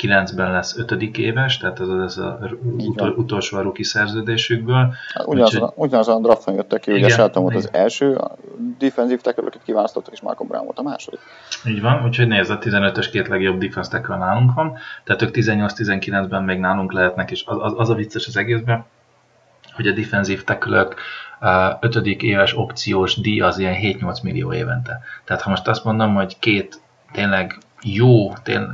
[0.00, 2.38] 9-ben lesz ötödik éves, tehát ez az a
[2.78, 4.94] utol, utolsó a rookie szerződésükből.
[5.14, 8.36] Hát ugyanazon, ugyanazon a drafton jöttek ki, ugye Shelton volt az első, a
[8.78, 11.20] defensive tackle akit kiválasztottak, és Malcolm Brown volt a második.
[11.66, 16.42] Így van, úgyhogy nézd, a 15-ös két legjobb defense tackle nálunk van, tehát ők 18-19-ben
[16.42, 18.84] még nálunk lehetnek, és az, az, az a vicces az egészben,
[19.74, 20.88] hogy a defensive tackle
[21.80, 25.00] ötödik éves opciós díj az ilyen 7-8 millió évente.
[25.24, 26.80] Tehát ha most azt mondom, hogy két
[27.12, 28.68] tényleg jó, tényleg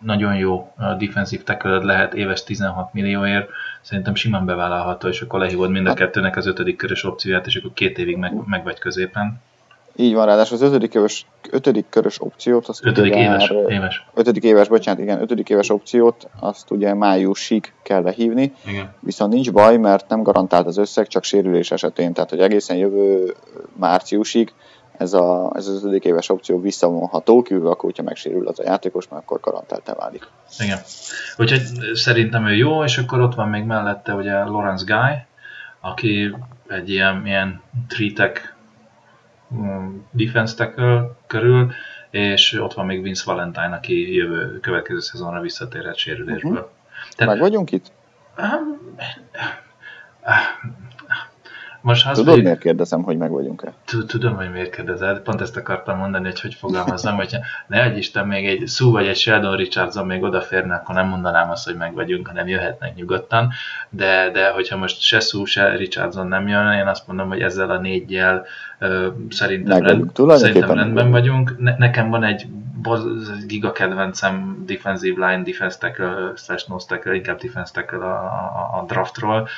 [0.00, 3.48] nagyon jó defensív tackle lehet éves 16 millióért,
[3.80, 7.56] szerintem simán bevállalható, és akkor lehívod mind a hát- kettőnek az ötödik körös opcióját, és
[7.56, 9.40] akkor két évig meg, meg vagy középen.
[9.96, 14.06] Így van, ráadásul az ötödik körös, ötödik körös opciót, azt ötödik ugye éves, már, éves.
[14.14, 18.94] Ötödik éves, bocsánat, igen, ötödik éves opciót, azt ugye májusig kell lehívni, igen.
[19.00, 23.34] viszont nincs baj, mert nem garantált az összeg, csak sérülés esetén, tehát hogy egészen jövő
[23.76, 24.52] márciusig
[24.96, 29.08] ez, a, ez az ötödik éves opció visszavonható, kívül akkor, hogyha megsérül az a játékos,
[29.08, 30.28] mert akkor karantált válik.
[30.58, 30.78] Igen.
[31.36, 31.62] Úgyhogy
[31.94, 35.16] szerintem ő jó, és akkor ott van még mellette ugye Lawrence Guy,
[35.80, 36.36] aki
[36.68, 38.40] egy ilyen, ilyen three-tech
[39.50, 41.72] um, defense tackle körül,
[42.10, 46.52] és ott van még Vince Valentine, aki jövő következő szezonra visszatérhet sérülésből.
[46.52, 46.68] Uh-huh.
[47.16, 47.92] Tehát, Meg vagyunk itt?
[51.82, 52.42] Most Tudod, hogy...
[52.42, 53.72] miért kérdezem, hogy meg vagyunk-e?
[54.06, 55.18] Tudom, hogy miért kérdezed.
[55.18, 57.36] Pont ezt akartam mondani, hogy hogy fogalmazzam, hogy
[57.66, 61.50] ne egy Isten, még egy Szú vagy egy Sheldon Richardson még odaférne, akkor nem mondanám
[61.50, 63.52] azt, hogy meg vagyunk, hanem jöhetnek nyugodtan.
[63.90, 67.70] De, de hogyha most se Szú, se Richardson nem jön, én azt mondom, hogy ezzel
[67.70, 68.46] a négyjel
[68.80, 71.58] uh, szerintem, rend, szerintem rendben vagyunk.
[71.58, 72.46] Ne, nekem van egy
[73.46, 78.84] giga kedvencem defensive line, defense tackle, slash nose tackle, inkább defense tackle a, a, a
[78.86, 79.48] draftról,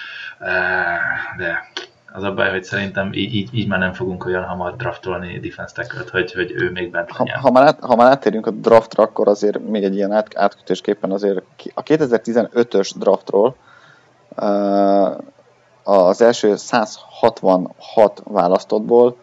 [1.37, 1.71] de
[2.17, 6.05] az a baj, hogy szerintem így, így, már nem fogunk olyan hamar draftolni defense tackle
[6.11, 9.29] hogy, hogy ő még bent ha, ha, már át, ha már áttérünk a draftra, akkor
[9.29, 11.43] azért még egy ilyen át, átkötésképpen azért
[11.75, 13.57] a 2015-ös draftról
[14.37, 15.17] uh,
[15.83, 19.17] az első 166 választottból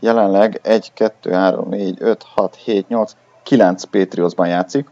[0.00, 4.88] jelenleg 1, 2, 3, 4, 5, 6, 7, 8, 9 Patriotsban játszik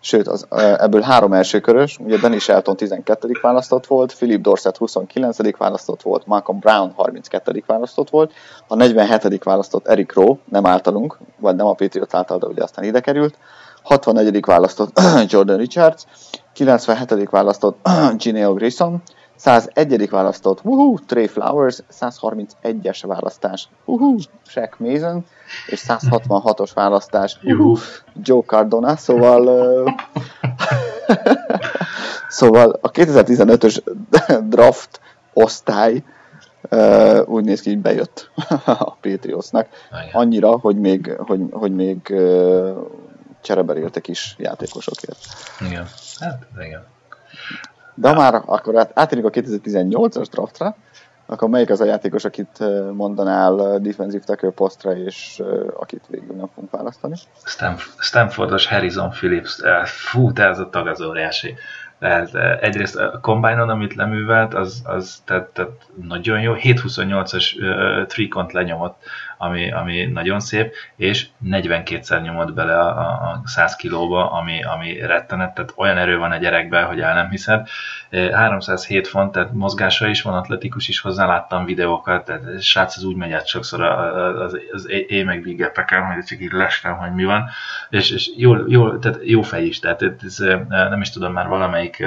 [0.00, 0.46] Sőt, az,
[0.78, 3.28] ebből három elsőkörös, ugye Danny Shelton 12.
[3.42, 5.56] választott volt, Philip Dorset 29.
[5.56, 7.62] választott volt, Malcolm Brown 32.
[7.66, 8.32] választott volt,
[8.68, 9.44] a 47.
[9.44, 13.38] választott Eric Rowe, nem általunk, vagy nem a Patriot által, de ugye aztán ide került,
[13.82, 14.44] 64.
[14.44, 15.00] választott
[15.32, 16.06] Jordan Richards,
[16.52, 17.30] 97.
[17.30, 19.02] választott Gineo Grayson,
[19.42, 20.10] 101.
[20.10, 24.16] választott, woohoo, Trey Flowers, 131-es választás, woohoo,
[24.46, 25.24] Shaq Mason,
[25.66, 27.76] és 166-os választás, woohoo,
[28.22, 29.94] Joe Cardona, szóval
[32.28, 33.82] szóval a 2015-ös
[34.48, 35.00] draft
[35.32, 36.02] osztály
[36.70, 38.30] uh, úgy néz ki, hogy bejött
[38.64, 39.68] a Patriotsnak.
[40.12, 42.76] Annyira, hogy még, hogy, hogy még uh,
[43.40, 45.18] csereberéltek is játékosokért.
[45.60, 45.86] Igen,
[46.18, 46.86] hát igen.
[47.94, 50.76] De ha már akkor át, átérünk a 2018-as draftra,
[51.26, 52.58] akkor melyik az a játékos, akit
[52.92, 55.42] mondanál defensive tackle posztra, és
[55.76, 57.14] akit végül nem fogunk választani?
[57.98, 59.58] Stanfordos Harrison Phillips.
[59.84, 61.54] Fú, te ez a tag az óriási.
[61.98, 65.70] Tehát egyrészt a combine amit leművelt, az, az tehát, tehát
[66.02, 66.54] nagyon jó.
[66.54, 69.02] 7.28-as uh, trikont lenyomott
[69.42, 75.54] ami, ami nagyon szép, és 42-szer nyomott bele a, a 100 kilóba, ami, ami rettenet,
[75.54, 77.68] tehát olyan erő van a gyerekben, hogy el nem hiszed.
[78.32, 83.16] 307 font, tehát mozgása is van, atletikus is hozzá, láttam videókat, tehát srác az úgy
[83.16, 87.48] megy át sokszor az, az é meg vigepeken, hogy csak így lestem, hogy mi van,
[87.90, 90.36] és, és jó, jó, tehát jó fej is, tehát ez,
[90.68, 92.06] nem is tudom már valamelyik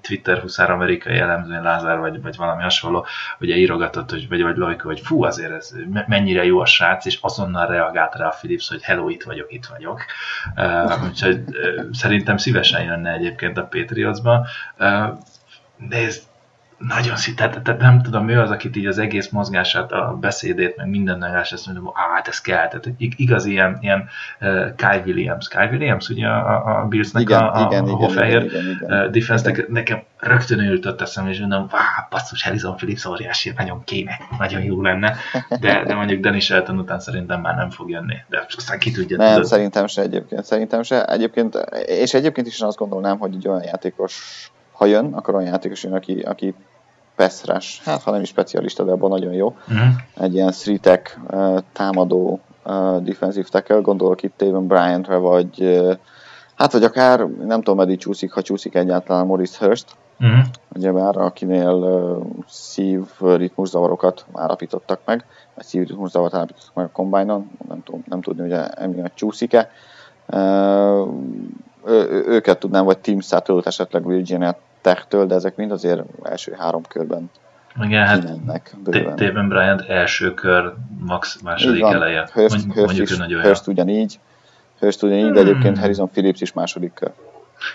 [0.00, 3.06] Twitter huszár amerikai elemzőn Lázár, vagy, vagy valami hasonló,
[3.40, 5.74] ugye írogatott, hogy, vagy, vagy Lojko, hogy fú, azért ez
[6.06, 9.66] mennyire jó a srác, és azonnal reagált rá a Philips, hogy hello, itt vagyok, itt
[9.66, 10.04] vagyok.
[10.56, 14.46] Uh, úgyhogy uh, szerintem szívesen jönne egyébként a Patriotsba.
[14.78, 15.18] Uh,
[15.76, 16.22] nézd,
[16.88, 20.76] nagyon szí, tehát, tehát, nem tudom, ő az, akit így az egész mozgását, a beszédét,
[20.76, 24.08] meg minden nagyon ezt mondom, á, hát ez kell, tehát igaz ilyen, ilyen
[24.40, 28.44] uh, Kyle Williams, Kyle Williams, ugye a, a Billsnek igen, a, a, igen, a igen,
[28.44, 29.10] igen.
[29.10, 29.66] defense igen.
[29.68, 34.82] nekem rögtön ültött eszem, és mondom, vá, basszus, Harrison Phillips óriási, nagyon kéne, nagyon jó
[34.82, 35.16] lenne,
[35.60, 39.16] de, de mondjuk Danny Shelton után szerintem már nem fog jönni, de aztán ki tudja.
[39.16, 39.48] Nem, tudod.
[39.48, 41.54] szerintem se egyébként, szerintem se, egyébként,
[41.86, 45.92] és egyébként is azt gondolnám, hogy egy olyan játékos ha jön, akkor olyan játékos jön,
[45.92, 46.54] aki, aki
[47.16, 49.46] Peszres, hát ha nem is specialista, de abban nagyon jó.
[49.46, 49.88] Uh-huh.
[50.14, 51.00] Egy ilyen three
[51.30, 55.96] uh, támadó uh, defensive tackle, gondolok itt Taven Bryantre, vagy uh,
[56.54, 59.86] hát vagy akár, nem tudom, meddig csúszik, ha csúszik egyáltalán Morris Hurst,
[60.20, 60.44] uh-huh.
[60.74, 65.24] ugye már akinél uh, szív ritmuszavarokat állapítottak meg,
[65.54, 67.38] vagy szív ritmuszavart állapítottak meg a combine
[67.68, 69.70] nem, tudom, nem tudni, hogy emiatt csúszik-e.
[70.26, 71.08] Uh,
[72.26, 77.30] őket tudnám, vagy Tim Sattle esetleg Virginia Techtől, de ezek mind azért első három körben
[77.82, 78.22] igen, hát
[79.16, 82.28] Taven Bryant első kör, max második van, eleje.
[82.32, 84.20] Hurst, Mond, Hurst, is, nagyon Hurst ugyanígy,
[84.78, 87.12] Hurst ugyanígy, de egyébként Harrison Phillips is második kör.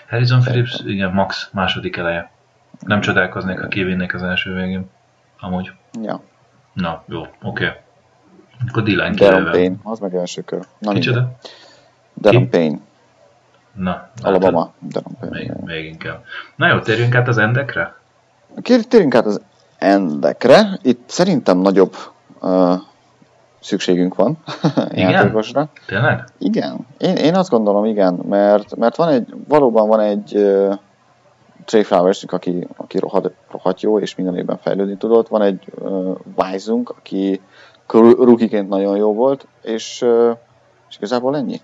[0.08, 2.30] Harrison Phillips, igen, max második eleje.
[2.80, 4.90] Nem csodálkoznék, ha kivinnék az első végén.
[5.40, 5.70] Amúgy.
[6.02, 6.20] Ja.
[6.72, 7.30] Na, jó, oké.
[7.42, 7.68] Okay.
[8.68, 10.66] Akkor Dylan Darren Payne, az meg első kör.
[10.78, 11.38] Na, Kicsoda?
[12.20, 12.78] Darren Payne.
[13.72, 14.72] Na, Alabama.
[14.94, 16.24] Hát, még, még inkább.
[16.56, 17.94] Na jó, térjünk át az endekre?
[18.88, 19.40] Térjünk át az
[19.78, 20.78] endekre.
[20.82, 21.94] Itt szerintem nagyobb
[22.40, 22.72] uh,
[23.60, 24.38] szükségünk van
[24.90, 25.10] igen?
[25.10, 25.68] játékosra.
[25.86, 26.24] Tényleg?
[26.38, 26.86] Igen.
[26.98, 30.74] Én, én azt gondolom, igen, mert, mert van egy, valóban van egy uh,
[31.64, 35.28] Trey flowers aki, aki rohadt, rohadt jó, és minden évben fejlődni tudott.
[35.28, 37.40] Van egy uh, Weisung, aki
[38.18, 40.36] rukiként nagyon jó volt, és, uh,
[40.88, 41.60] és igazából ennyi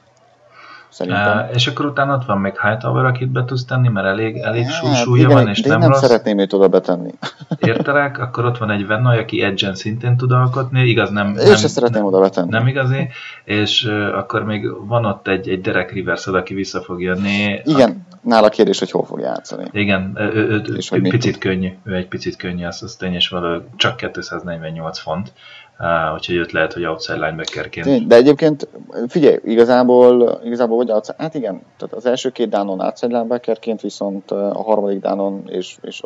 [0.97, 1.39] szerintem.
[1.39, 4.65] Uh, és akkor utána ott van még Hightower, akit be tudsz tenni, mert elég, elég
[4.65, 6.01] hát, súlya van, és de nem nem rossz.
[6.01, 7.11] szeretném őt oda betenni.
[7.59, 8.19] Értelek?
[8.19, 11.27] Akkor ott van egy Vennoy, aki edge szintén tud alkotni, igaz nem...
[11.27, 12.49] Én nem, sem szeretném oda betenni.
[12.51, 13.09] Nem igazi,
[13.45, 17.61] és uh, akkor még van ott egy, egy Derek Rivers, aki vissza fog jönni.
[17.65, 18.17] Igen, a...
[18.21, 19.65] nála kérdés, hogy hol fog játszani.
[19.73, 23.29] Igen, ő, ő, ő, ő picit könnyű, ő egy picit könnyű, az, az tény, és
[23.29, 25.33] való, csak 248 font
[25.79, 28.07] Uh, úgyhogy őt lehet, hogy outside linebackerként.
[28.07, 28.69] De egyébként
[29.09, 34.31] figyelj, igazából, igazából vagy outside, hát igen, tehát az első két dánon outside linebackerként, viszont
[34.31, 36.03] a harmadik dánon és, és,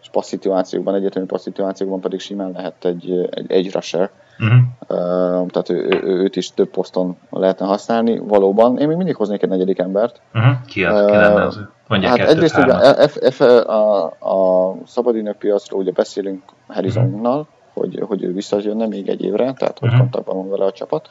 [0.00, 4.10] és passz szituációkban, egyetemi passz szituációkban pedig simán lehet egy, egy, egy rusher.
[4.38, 4.58] Uh-huh.
[4.80, 8.78] Uh, tehát ő, ő, őt is több poszton lehetne használni, valóban.
[8.78, 10.20] Én még mindig hoznék egy negyedik embert.
[10.34, 10.52] Uh-huh.
[10.66, 11.60] Ki, az, ki lenne az?
[11.88, 17.40] Mondja hát kettőt, egyrészt ugye, a, F, F, a, a szabadügynök piacról ugye beszélünk Harrisonnal,
[17.40, 20.02] uh-huh hogy, hogy ő visszajönne még egy évre, tehát hogy uh-huh.
[20.02, 21.08] kontaktban van vele a csapat.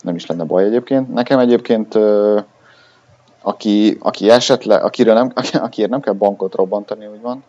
[0.00, 1.12] Nem is lenne baj egyébként.
[1.12, 1.98] Nekem egyébként
[3.42, 7.44] aki, aki esetleg, akiről nem, akiért nem kell bankot robbantani, úgy van,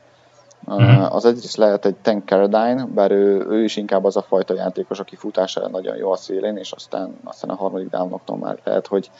[0.65, 1.15] uh-huh.
[1.15, 4.99] az egyrészt lehet egy Tank Caradine, bár ő, ő is inkább az a fajta játékos,
[4.99, 9.11] aki futása nagyon jó a szélén, és aztán, aztán a harmadik downokton már lehet, hogy,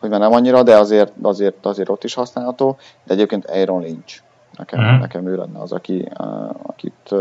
[0.00, 2.76] hogy már nem annyira, de azért, azért, azért ott is használható.
[3.04, 4.22] De egyébként Aaron Lynch.
[4.56, 5.00] Nekem, uh-huh.
[5.00, 6.08] nekem ő lenne az, aki,
[6.62, 7.14] akit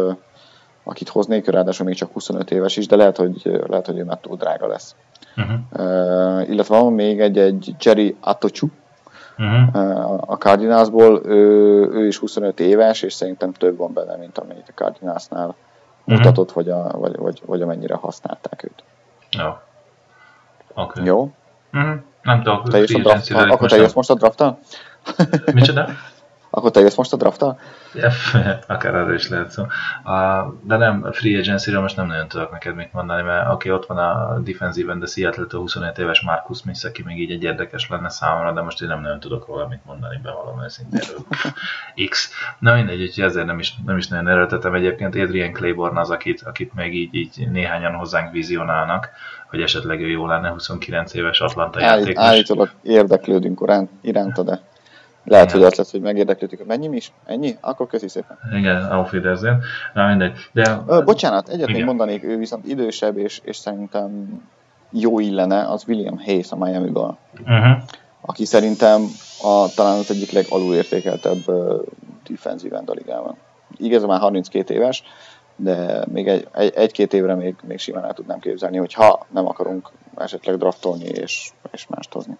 [0.83, 4.17] akit hoznék, ráadásul még csak 25 éves is, de lehet, hogy, lehet, hogy ő már
[4.17, 4.95] túl drága lesz.
[5.37, 5.59] Uh-huh.
[5.71, 8.67] Uh, illetve van még egy, egy Jerry Atochu,
[9.37, 9.75] uh-huh.
[9.75, 11.39] uh, a Cardinalsból, ő,
[11.91, 15.55] ő is 25 éves, és szerintem több van benne, mint amennyit a Cardinalsnál uh-huh.
[16.05, 18.83] mutatott, vagy, a, vagy, vagy, vagy amennyire használták őt.
[19.31, 19.57] Jó.
[20.73, 21.05] Okay.
[21.05, 21.31] Jó?
[21.73, 21.95] Uh-huh.
[22.21, 22.69] Nem tudok.
[22.69, 24.59] Te jössz a draft, akkor te jössz most a draftal?
[25.53, 25.89] Micsoda?
[26.55, 27.59] Akkor te jössz most a draftal?
[27.93, 28.09] Ja,
[28.67, 29.63] akár arra is lehet szó.
[30.61, 33.97] De nem, free agency most nem nagyon tudok neked mit mondani, mert aki ott van
[33.97, 38.51] a defensíven, de seattle 27 éves Marcus Smith, aki még így egy érdekes lenne számomra,
[38.51, 41.01] de most én nem nagyon tudok róla mit mondani, bevallom őszintén.
[42.09, 42.31] X.
[42.59, 44.73] Na mindegy, úgyhogy ezért nem is, nem is nagyon erőltetem.
[44.73, 49.09] Egyébként Adrian Claiborne az, akit, akit még így, így néhányan hozzánk vizionálnak,
[49.49, 52.23] hogy esetleg ő jó lenne, 29 éves Atlanta játékos.
[52.23, 54.71] Állítólag érdeklődünk iránta, de
[55.25, 55.57] Lehet, Igen.
[55.57, 57.11] hogy az lesz, hogy megérdeklődik, hogy mennyi is?
[57.25, 57.57] Ennyi?
[57.61, 58.37] Akkor köszi szépen.
[58.57, 59.61] Igen, auf Wiedersehen.
[59.93, 60.37] Na mindegy.
[60.51, 60.83] De...
[60.87, 64.41] Ö, bocsánat, egyet még mondanék, ő viszont idősebb, és, és szerintem
[64.89, 67.17] jó illene, az William Hayes a Miami-ból.
[67.41, 67.83] Uh-huh.
[68.21, 69.01] Aki szerintem
[69.41, 71.81] a, talán az egyik legalulértékeltebb uh,
[72.29, 73.35] defensive end a ligában.
[73.77, 75.03] Igaz, már 32 éves,
[75.55, 79.47] de még egy, egy, egy-két évre még, még simán el tudnám képzelni, hogy ha nem
[79.47, 82.37] akarunk esetleg draftolni és, és mást hozni.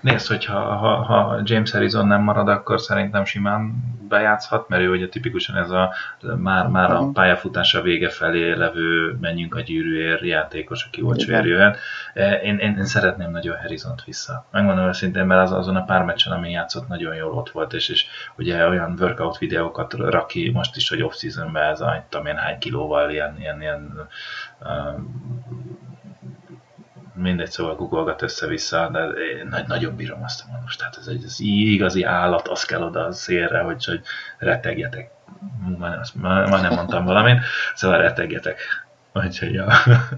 [0.00, 0.60] Nézd, hogy ha,
[1.02, 3.74] ha, James Harrison nem marad, akkor szerintem simán
[4.08, 5.92] bejátszhat, mert ő ugye tipikusan ez a
[6.36, 7.12] már, már a mhm.
[7.12, 11.78] pályafutása vége felé levő menjünk a gyűrűért játékos, aki olcsó jöhet.
[12.14, 14.46] Én, én, én, szeretném nagyon Harrison-t vissza.
[14.50, 17.88] Megmondom őszintén, mert az, azon a pár meccsen, amin játszott, nagyon jól ott volt, és,
[17.88, 22.36] és ugye olyan workout videókat rak ki most is, hogy off-seasonben ez a, tudom én,
[22.36, 24.08] hány kilóval ilyen, ilyen, ilyen
[24.60, 25.00] uh,
[27.16, 30.78] mindegy, szóval googolgat össze-vissza, de én nagyon bírom azt a manust.
[30.78, 34.00] Tehát ez egy ez igazi állat, az kell oda a szélre, hogy, hogy
[34.38, 35.10] retegjetek.
[35.78, 37.40] Már, nem mondtam valamit,
[37.74, 38.60] szóval retegjetek.
[39.12, 39.66] Úgyhogy, ja.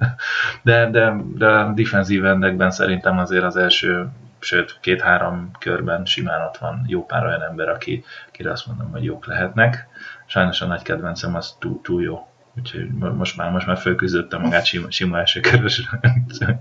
[0.63, 4.09] de, de, de defensív endekben szerintem azért az első,
[4.39, 9.05] sőt, két-három körben simán ott van jó pár olyan ember, aki, akire azt mondom, hogy
[9.05, 9.89] jók lehetnek.
[10.27, 12.29] Sajnos a nagy kedvencem az túl, túl jó
[12.59, 16.01] Úgyhogy most már, most már fölküzdöttem magát sima, sima első körösre.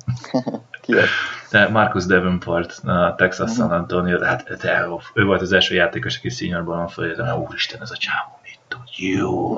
[1.52, 6.30] De Marcus Davenport, a Texas San Antonio, hát de, ő volt az első játékos, aki
[6.30, 9.58] seniorban van föl, hogy úristen, ez a csávó mit tud, jó.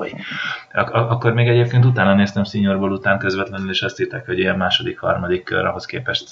[0.72, 4.98] Ak- akkor még egyébként utána néztem seniorból után közvetlenül, és azt írták, hogy ilyen második,
[4.98, 6.28] harmadik kör, ahhoz képest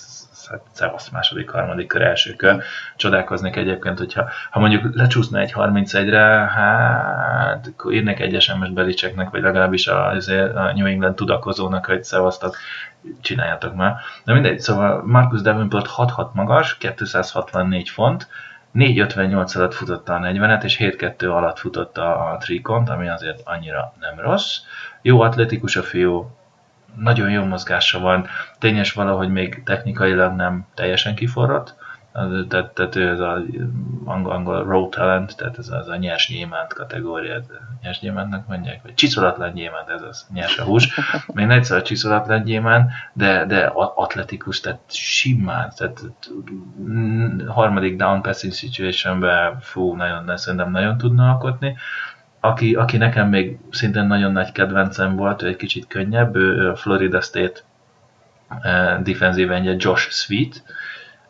[0.48, 2.62] hát második, harmadik kör, első kör.
[2.96, 9.42] Csodálkoznék egyébként, hogyha ha mondjuk lecsúszna egy 31-re, hát akkor írnék egy SMS Belicseknek, vagy
[9.42, 10.10] legalábbis a,
[10.54, 12.56] a New England tudakozónak, hogy szevasztok,
[13.20, 13.96] csináljátok már.
[14.24, 18.28] De mindegy, szóval Marcus Davenport 6-6 magas, 264 font,
[18.74, 24.20] 4.58 alatt futotta a 40-et, és 7.2 alatt futotta a trikont, ami azért annyira nem
[24.20, 24.56] rossz.
[25.02, 26.37] Jó atletikus a fiú,
[26.98, 28.26] nagyon jó mozgása van,
[28.58, 31.76] tényes valahogy még technikailag nem teljesen kiforrott,
[32.48, 33.42] tehát, tehát ő ez az
[34.04, 37.40] angol, angol raw talent, tehát ez az a nyers gyémánt kategória,
[37.82, 41.00] nyers gyémántnak mondják, vagy csiszolatlan gyémánt, ez az nyers a hús.
[41.26, 46.00] Még egyszer a csiszolatlan gyémánt, de, de atletikus, tehát simán, tehát
[47.46, 51.76] harmadik down passing situationben fú, nagyon, szerintem nagyon tudna alkotni
[52.40, 57.20] aki, aki nekem még szintén nagyon nagy kedvencem volt, ő egy kicsit könnyebb, ő Florida
[57.20, 57.60] State
[58.50, 60.62] uh, defensív endje Josh Sweet,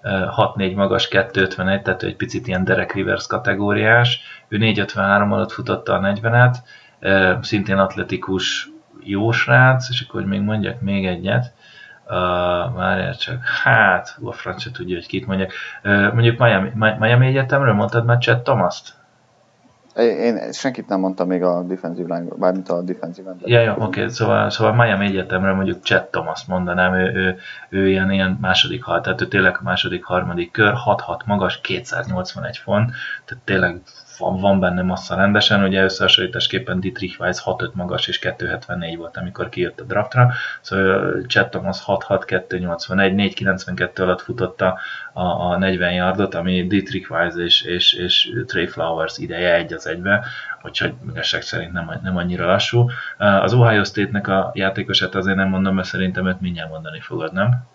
[0.02, 4.20] uh, 6-4 magas, 251, tehát egy picit ilyen Derek Rivers kategóriás.
[4.48, 6.56] Ő 453 alatt futotta a 40-et,
[7.00, 8.68] uh, szintén atletikus
[9.02, 11.56] jó srác, és akkor még mondjak még egyet,
[12.10, 12.14] Uh,
[12.74, 15.52] várjál csak, hát, a franc se tudja, hogy kit mondjak.
[16.12, 18.97] Mondjuk Miami, Miami Egyetemről mondtad már Chad Thomas-t?
[19.98, 23.40] Én senkit nem mondtam még a defensive line, bármint a defensive end.
[23.44, 24.08] Ja, ja, oké, okay.
[24.08, 27.38] szóval, szóval Miami Egyetemre mondjuk Chad Thomas mondanám, ő, ő,
[27.68, 32.90] ő ilyen, ilyen második hal, tehát ő tényleg második, harmadik kör, 6-6 magas, 281 font,
[33.24, 33.80] tehát tényleg
[34.18, 39.80] van, benne massza rendesen, ugye összehasonlításképpen Dietrich Weiss 6-5 magas és 274 volt, amikor kijött
[39.80, 44.78] a draftra, szóval Chad Thomas 6-6, 281, 492 alatt futotta
[45.12, 49.86] a, a 40 yardot, ami Dietrich Weiss és, és, és Trey Flowers ideje egy az
[49.86, 50.24] egybe,
[50.62, 52.86] úgyhogy igazság szerint nem, nem annyira lassú.
[53.18, 57.66] Az Ohio State-nek a játékosát azért nem mondom, mert szerintem őt mindjárt mondani fogod, nem?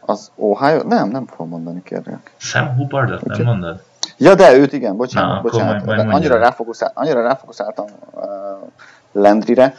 [0.00, 0.82] Az Ohio?
[0.82, 2.34] Nem, nem fogom mondani, kérlek.
[2.36, 3.82] Sam Hubbardot nem mondod?
[4.16, 5.84] Ja, de őt igen, bocsánat, Na, bocsánat.
[5.84, 8.22] Majd annyira, ráfokuszál, annyira ráfokuszáltam uh,
[9.12, 9.74] Landryre,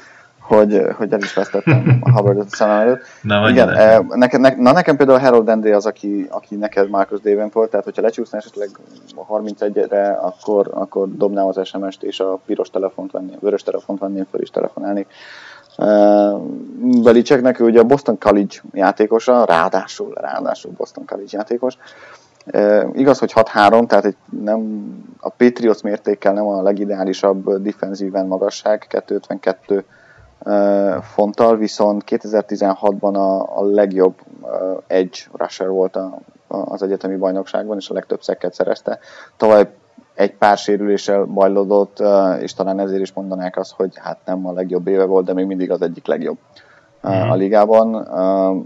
[0.48, 3.02] hogy, hogy el is vesztettem a Hubbardot a szemem előtt.
[3.22, 7.20] Na, igen, uh, nekem, ne, na nekem például Harold Landry az, aki, aki neked Marcus
[7.20, 8.70] Davenport, tehát hogyha lecsúszna esetleg
[9.30, 14.42] 31-re, akkor, akkor dobnám az SMS-t, és a piros telefont venném, vörös telefont venném, föl
[14.42, 15.08] is telefonálnék.
[15.78, 16.42] Uh,
[17.04, 21.78] Belicseknek ő ugye a Boston College játékosa, ráadásul, ráadásul Boston College játékos,
[22.52, 28.86] E, igaz, hogy 6-3, tehát egy nem, a Patriots mértékkel nem a legideálisabb defensíven magasság,
[28.90, 29.86] 252
[30.40, 37.16] e, fonttal, viszont 2016-ban a, a legjobb e, edge rusher volt a, a, az egyetemi
[37.16, 39.00] bajnokságban, és a legtöbb szekket szerezte.
[39.38, 39.70] Tavaly
[40.18, 42.04] egy pár sérüléssel bajlódott,
[42.40, 45.46] és talán ezért is mondanák azt, hogy hát nem a legjobb éve volt, de még
[45.46, 46.38] mindig az egyik legjobb
[47.08, 47.12] mm.
[47.12, 48.08] a ligában.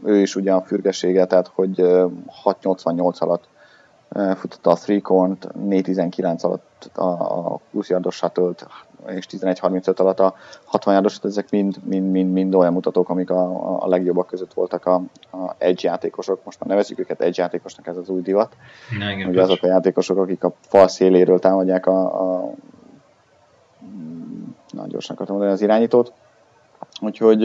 [0.06, 1.86] Ő is ugyan fürgessége, tehát hogy
[2.28, 3.44] 688 alatt
[4.35, 8.53] futotta a three corn 4.19 alatt a, a 20 yardos shuttle
[9.07, 13.81] és 11-35 alatt a 60 yardos, ezek mind, mind, mind, mind olyan mutatók, amik a,
[13.83, 14.93] a legjobbak között voltak a,
[15.31, 16.43] a edge játékosok.
[16.43, 18.55] Most már nevezzük őket edge játékosnak, ez az új divat.
[18.99, 22.53] Ne, igen, Ugye azok a játékosok, akik a fal széléről támadják a, a
[24.71, 26.13] nagyon gyorsan akartam mondani az irányítót.
[27.03, 27.41] Úgyhogy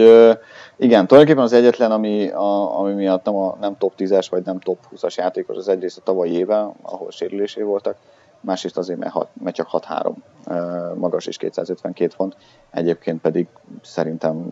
[0.77, 4.59] igen, tulajdonképpen az egyetlen, ami, a, ami miatt nem, a, nem top 10-es vagy nem
[4.59, 7.97] top 20-as játékos az egyrészt a tavalyi éve, ahol sérülésé voltak,
[8.41, 12.37] másrészt azért, mert, hat, mert csak 6-3 magas és 252 font,
[12.70, 13.47] egyébként pedig
[13.83, 14.47] szerintem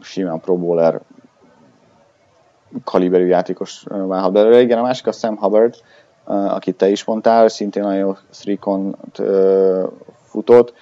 [0.00, 1.00] simán Pro Bowler
[2.84, 4.60] kaliberű játékos válhat belőle.
[4.60, 5.74] Igen, a másik a Sam Hubbard,
[6.24, 8.94] akit te is mondtál, szintén nagyon 3
[10.24, 10.72] futott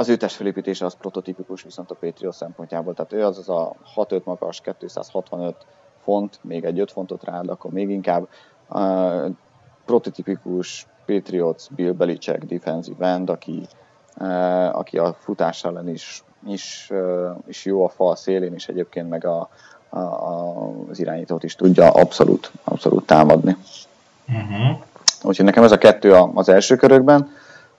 [0.00, 4.22] az ő testfelépítése az prototípikus viszont a Patriot szempontjából, tehát ő az az a 6-5
[4.22, 5.56] magas, 265
[6.02, 8.28] font, még egy 5 fontot ráad, akkor még inkább
[8.68, 9.30] uh,
[9.84, 13.66] prototípikus Patriots Bill Belichick defensive end, aki,
[14.16, 19.08] uh, aki a futás ellen is, is, uh, is jó a fal szélén, és egyébként
[19.08, 19.48] meg a,
[19.88, 23.56] a, a, az irányítót is tudja abszolút, abszolút támadni.
[24.28, 24.80] Uh-huh.
[25.22, 27.30] Úgyhogy nekem ez a kettő az első körökben.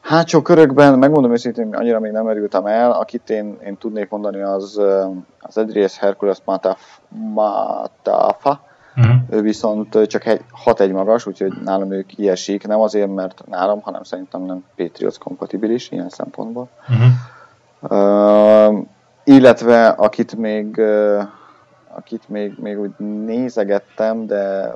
[0.02, 4.82] Hátsó körökben, megmondom őszintén, annyira még nem merültem el, akit én, én tudnék mondani, az,
[5.40, 8.62] az Edries Hercules Mataf, Matafa,
[8.96, 9.16] uh-huh.
[9.30, 14.04] ő viszont csak egy, 6-1 magas, úgyhogy nálam ő kiesik, nem azért, mert nálam, hanem
[14.04, 16.68] szerintem nem Patriots kompatibilis ilyen szempontból.
[16.90, 17.10] Uh-huh.
[17.82, 18.86] Uh,
[19.24, 21.24] illetve akit még, uh,
[21.94, 22.92] akit még, még úgy
[23.26, 24.74] nézegettem, de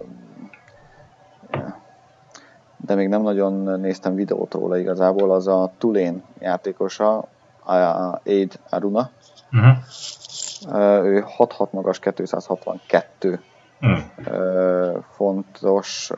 [2.78, 7.18] de még nem nagyon néztem videót róla igazából, az a Tulén játékosa,
[7.66, 9.10] a Aid Aruna.
[9.52, 11.06] Uh-huh.
[11.06, 13.40] Ő 6-6 magas, 262
[13.82, 14.00] uh-huh.
[14.30, 15.00] Mm.
[15.12, 16.12] fontos,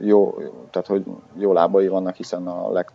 [0.00, 0.34] jó,
[0.70, 1.04] tehát hogy
[1.34, 2.90] jó lábai vannak, hiszen a leg,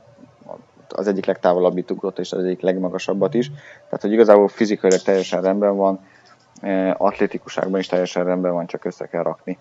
[0.89, 3.51] az egyik legtávolabbit ugrott, és az egyik legmagasabbat is.
[3.85, 5.99] Tehát, hogy igazából fizikailag teljesen rendben van,
[6.97, 9.57] atlétikuságban is teljesen rendben van, csak össze kell rakni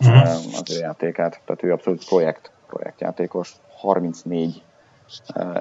[0.00, 0.22] uh-huh.
[0.60, 1.40] az ő játékát.
[1.44, 4.62] Tehát ő abszolút projekt projektjátékos, 34
[5.34, 5.58] uh,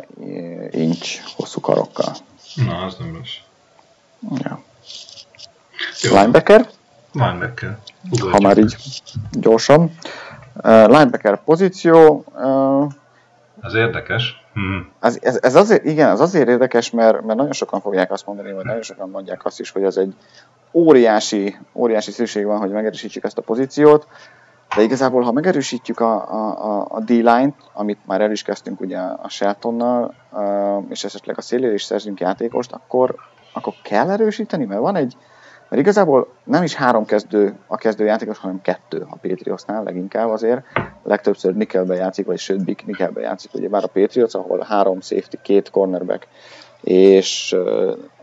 [0.71, 2.15] inch hosszú karokkal.
[2.55, 3.37] Na, az nem rossz.
[4.43, 4.61] Ja.
[6.01, 6.15] Jó.
[6.15, 6.69] Linebacker?
[7.11, 7.77] Linebacker.
[8.05, 8.31] Ugatjuk.
[8.31, 8.75] Ha már így
[9.31, 9.81] gyorsan.
[10.63, 12.23] Uh, linebacker pozíció.
[12.35, 12.91] Uh,
[13.61, 14.41] ez érdekes.
[14.53, 14.91] Hmm.
[14.99, 18.51] Ez, ez, ez, azért, igen, ez azért érdekes, mert, mert nagyon sokan fogják azt mondani,
[18.51, 20.15] vagy nagyon sokan mondják azt is, hogy ez egy
[20.71, 24.07] óriási, óriási szükség van, hogy megerősítsük ezt a pozíciót.
[24.75, 29.29] De igazából, ha megerősítjük a, a, a D-line-t, amit már el is kezdtünk ugye a
[29.29, 30.13] Sheltonnal,
[30.89, 33.15] és esetleg a szélére is szerzünk játékost, akkor,
[33.53, 35.15] akkor kell erősíteni, mert van egy,
[35.69, 40.65] mert igazából nem is három kezdő a kezdő játékos, hanem kettő a Patriotsnál leginkább azért.
[41.03, 45.69] Legtöbbször nickelbe játszik, vagy sőt nickelbe játszik, ugye bár a Patriots, ahol három safety, két
[45.69, 46.27] cornerback
[46.81, 47.55] és,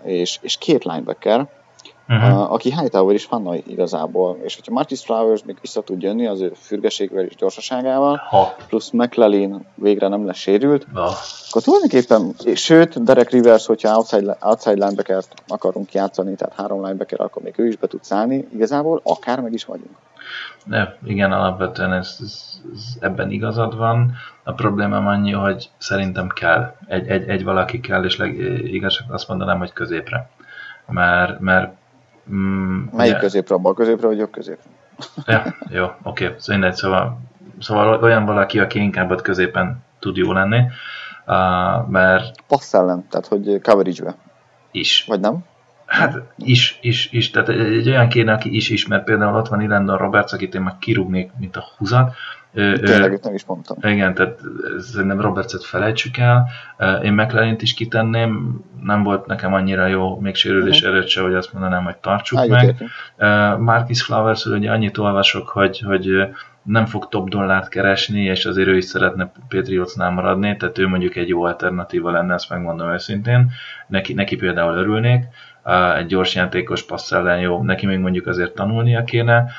[0.02, 1.48] és, és két linebacker,
[2.08, 2.52] uh-huh.
[2.52, 6.52] aki Hightower is fanna igazából, és hogyha Marcus Flowers még vissza tud jönni az ő
[6.54, 8.54] fürgeségvel és gyorsaságával, ha.
[8.68, 11.12] plusz McLellan végre nem lesz sérült, ha.
[11.48, 17.20] akkor tulajdonképpen, és sőt, Derek Rivers, hogyha outside, outside linebacker akarunk játszani, tehát három linebacker,
[17.20, 19.96] akkor még ő is be tud szállni, igazából akár meg is vagyunk.
[20.64, 24.12] De igen, alapvetően ez, ez, ez ebben igazad van.
[24.42, 26.74] A problémám annyi, hogy szerintem kell.
[26.86, 30.30] Egy, egy, egy valaki kell, és leg, igaz, azt mondanám, hogy középre.
[30.86, 31.72] Mert, mert
[32.32, 33.20] Mm, Melyik ugye...
[33.20, 34.30] középre, a bal középre, vagy jobb
[35.26, 36.24] ja, jó, oké.
[36.24, 36.36] Okay.
[36.38, 37.20] Szóval, szóval,
[37.60, 40.58] szóval olyan valaki, aki inkább ott középen tud jó lenni,
[41.26, 42.42] uh, mert...
[42.46, 44.16] Passz ellen, tehát hogy coverage-be.
[44.70, 45.04] Is.
[45.08, 45.44] Vagy nem?
[45.88, 47.30] Hát is, is, is.
[47.30, 49.04] Tehát egy olyan kéne, aki is ismer.
[49.04, 52.14] Például ott van Ilendon Roberts, akit én meg kirúgnék, mint a húzat.
[52.58, 53.76] Tényleg, őt nem is mondtam.
[53.82, 54.40] Igen, tehát
[54.78, 56.48] szerintem Robertset felejtsük el.
[57.02, 60.94] Én mclaren is kitenném, nem volt nekem annyira jó, még sérülés uh-huh.
[60.94, 62.64] előtt se, hogy azt mondanám, hogy tartsuk Eljött meg.
[62.64, 63.60] Értünk.
[63.60, 66.28] Marcus Flowers, ugye annyit olvasok, hogy, hogy
[66.62, 71.16] nem fog top dollárt keresni, és azért ő is szeretne Patriotsnál maradni, tehát ő mondjuk
[71.16, 73.50] egy jó alternatíva lenne, ezt megmondom őszintén.
[73.86, 75.24] Neki, neki például örülnék
[75.96, 79.50] egy gyors játékos passz ellen jó, neki még mondjuk azért tanulnia kéne,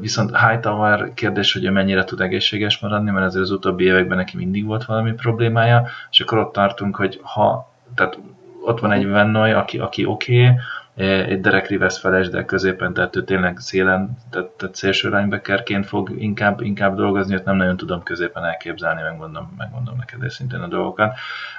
[0.00, 4.36] viszont Hightower kérdés, hogy ő mennyire tud egészséges maradni, mert azért az utóbbi években neki
[4.36, 8.18] mindig volt valami problémája, és akkor ott tartunk, hogy ha, tehát
[8.64, 10.56] ott van egy Vennoy, aki, aki oké, okay,
[11.04, 16.10] egy Derek Rivers feles, de középen, tehát ő tényleg szélen, tehát, tehát szélső linebackerként fog
[16.18, 21.14] inkább, inkább dolgozni, ott nem nagyon tudom középen elképzelni, megmondom, megmondom neked szintén a dolgokat.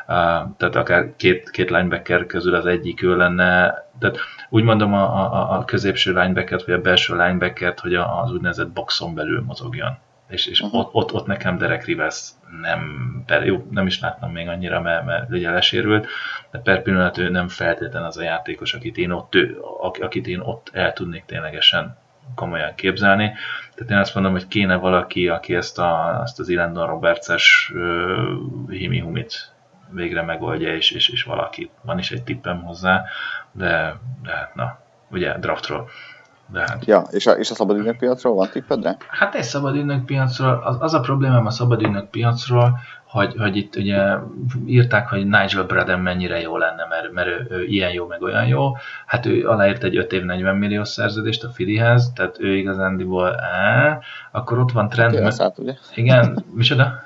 [0.07, 0.15] Uh,
[0.57, 4.17] tehát akár két, két linebacker közül az egyik ő lenne, tehát
[4.49, 9.15] úgy mondom a, a, a középső linebackert, vagy a belső linebackert, hogy az úgynevezett boxon
[9.15, 9.97] belül mozogjon.
[10.29, 10.79] És, és uh-huh.
[10.79, 12.29] ott, ott, ott, nekem Derek Rivers
[12.61, 16.07] nem, per, jó, nem is láttam még annyira, mert, mert ugye lesérült,
[16.51, 19.57] de per pillanat ő nem feltétlen az a játékos, akit én ott, ő,
[20.01, 21.97] akit én ott el tudnék ténylegesen
[22.35, 23.33] komolyan képzelni.
[23.75, 28.69] Tehát én azt mondom, hogy kéne valaki, aki ezt, a, ezt az Ilendon Roberts-es uh,
[28.69, 29.51] himi-humit
[29.89, 31.69] végre megoldja, és, és, és valaki.
[31.81, 33.05] Van is egy tippem hozzá,
[33.51, 34.79] de, de na,
[35.09, 35.89] ugye draftról.
[36.51, 36.85] De hát...
[36.85, 38.97] Ja, és a, és a szabadügynök piacról van tippedre?
[39.07, 44.15] Hát egy szabadügynök piacról, az, az a problémám a szabadügynök piacról, hogy, hogy itt ugye
[44.65, 48.47] írták, hogy Nigel Braden mennyire jó lenne, mert, mert ő, ő ilyen jó, meg olyan
[48.47, 48.75] jó.
[49.05, 53.99] Hát ő aláírt egy 5 év 40 millió szerződést a Filihez, tehát ő igazándiból á,
[54.31, 55.15] akkor ott van Trent...
[55.15, 55.73] Hát elszállt, ugye?
[55.95, 57.05] Igen, micsoda?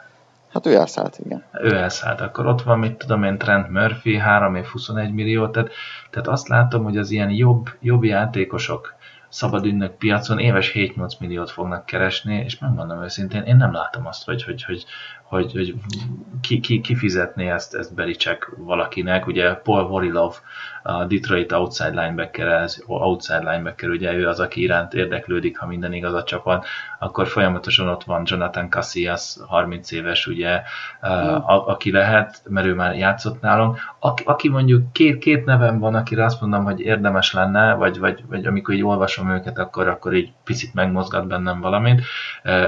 [0.53, 1.43] Hát ő elszállt, igen.
[1.61, 2.22] Ő elszállt.
[2.22, 5.69] Akkor ott van, mit tudom én, Trent Murphy, 3 év 21 millió, tehát,
[6.09, 8.93] tehát azt látom, hogy az ilyen jobb, jobb játékosok,
[9.32, 14.26] szabad ünnök piacon éves 7-8 milliót fognak keresni, és megmondom őszintén, én nem látom azt,
[14.26, 14.86] hogy, hogy, hogy,
[15.32, 15.76] hogy, hogy
[16.41, 19.28] ki, ki, ki fizetné ezt, ezt Belicek valakinek.
[19.28, 20.36] Ugye Paul Vorilov,
[20.84, 25.94] a Detroit outside linebacker, ez outside linebacker, ugye ő az, aki iránt érdeklődik, ha minden
[25.94, 26.66] igaz a csapat,
[26.99, 30.62] akkor folyamatosan ott van Jonathan Casillas, 30 éves, ugye,
[31.08, 31.10] mm.
[31.10, 33.78] a, aki lehet, mert ő már játszott nálunk.
[33.99, 38.24] Aki, aki mondjuk két, két nevem van, akire azt mondom, hogy érdemes lenne, vagy, vagy,
[38.28, 42.02] vagy amikor így olvasom őket, akkor, akkor így picit megmozgat bennem valamit.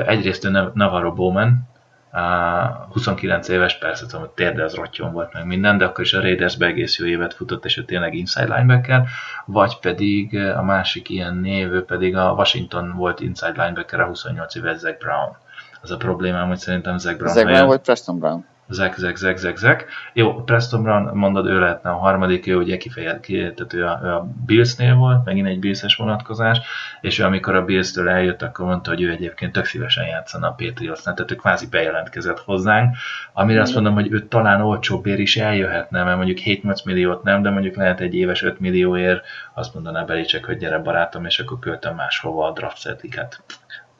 [0.06, 1.72] Egyrészt ő Navarro Bowman,
[2.14, 6.22] 29 éves, persze tudom, hogy térde az rottyon volt meg minden, de akkor is a
[6.22, 9.04] Raiders egész jó évet futott, és ő tényleg inside linebacker,
[9.46, 14.56] vagy pedig a másik ilyen név, ő pedig a Washington volt inside linebacker, a 28
[14.56, 15.36] éves Zach Brown.
[15.82, 17.34] Az a problémám, hogy szerintem Zach Brown...
[17.34, 18.46] Zach Brown vagy Preston Brown?
[18.70, 19.86] Zek, zek, zek, zek, zek.
[20.14, 24.00] Jó, Preston Brown, mondod, ő lehetne a harmadik, ő ugye kifejezett, ki, tehát ő a,
[24.04, 26.60] ő a Bills-nél volt, megint egy Bills-es vonatkozás,
[27.02, 30.56] és ő amikor a Bills-től eljött, akkor mondta, hogy ő egyébként tök szívesen játszana a
[30.58, 32.96] Patriots-nál, tehát ő kvázi bejelentkezett hozzánk,
[33.34, 37.50] amire azt mondom, hogy ő talán olcsóbbér is eljöhetne, mert mondjuk 7-8 milliót nem, de
[37.50, 41.96] mondjuk lehet egy éves 5 millióért, azt mondaná Belicek, hogy gyere barátom, és akkor költöm
[41.96, 42.78] máshova a draft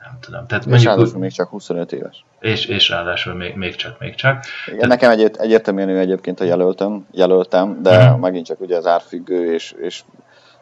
[0.04, 0.48] nem tudom.
[0.48, 2.26] Tehát és ráadásul még csak 25 éves.
[2.40, 4.44] És, és ráadásul még, még csak, még csak.
[4.66, 5.02] Igen, Tehát...
[5.02, 8.20] nekem egy, egyértelműen ő egyébként a jelöltem, jelöltem, de hmm.
[8.20, 10.04] megint csak ugye az árfüggő, és, és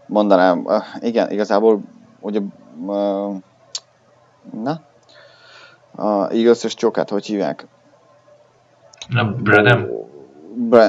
[0.05, 0.68] mondanám,
[0.99, 1.81] igen, igazából
[2.19, 2.39] ugye,
[4.63, 4.81] na,
[5.95, 7.68] a Eagles és Csokát, hogy hívják?
[9.07, 9.88] Na, Bradham?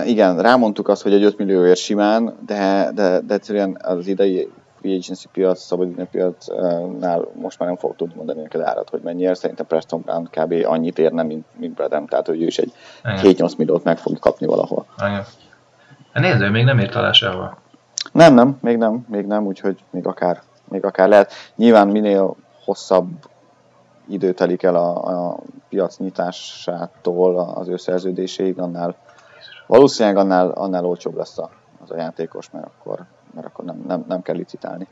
[0.05, 4.49] Igen, rámondtuk azt, hogy egy 5 millióért simán, de, de, de egyszerűen az idei
[4.83, 9.39] free agency piac, szabadidő piacnál most már nem fog tudni mondani neked árat, hogy mennyiért.
[9.39, 10.55] Szerintem Preston Brown kb.
[10.65, 12.73] annyit érne, mint, mint Bradham, tehát hogy ő is egy
[13.03, 14.87] 7-8 milliót meg fog kapni valahol.
[14.99, 15.25] Igen.
[16.13, 17.59] Hát nézd, ő még nem ért alá sehol.
[18.13, 21.33] Nem, nem, még nem, még nem, úgyhogy még akár, még akár lehet.
[21.57, 23.09] Nyilván minél hosszabb
[24.09, 25.39] idő telik el a, a
[25.69, 28.97] piac nyitásától az ő szerződéséig, annál
[29.67, 31.51] valószínűleg annál, annál olcsóbb lesz a,
[31.83, 33.05] az a játékos, mert akkor
[33.35, 34.87] mert akkor nem, nem, nem kell licitálni.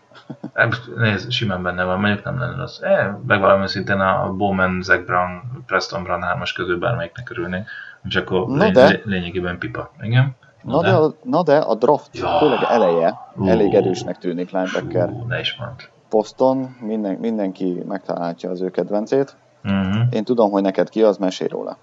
[0.96, 2.80] Nézd, simán benne van, mondjuk nem lenne rossz.
[2.80, 7.68] E, megvalami szintén a Bowman, Zach Brown, Preston Brown hármas közül bármelyiknek örülnék,
[8.04, 9.90] és akkor na lény, de, lényegében pipa.
[10.00, 10.36] Igen?
[10.62, 12.38] Na, na de, de, a, na de a draft, ja.
[12.38, 15.08] főleg eleje, uh, elég erősnek tűnik linebacker.
[15.08, 15.74] Uh, ne is mond.
[16.08, 19.36] Poston minden, mindenki megtalálhatja az ő kedvencét.
[19.64, 20.02] Uh-huh.
[20.10, 21.76] Én tudom, hogy neked ki az, mesélj róla.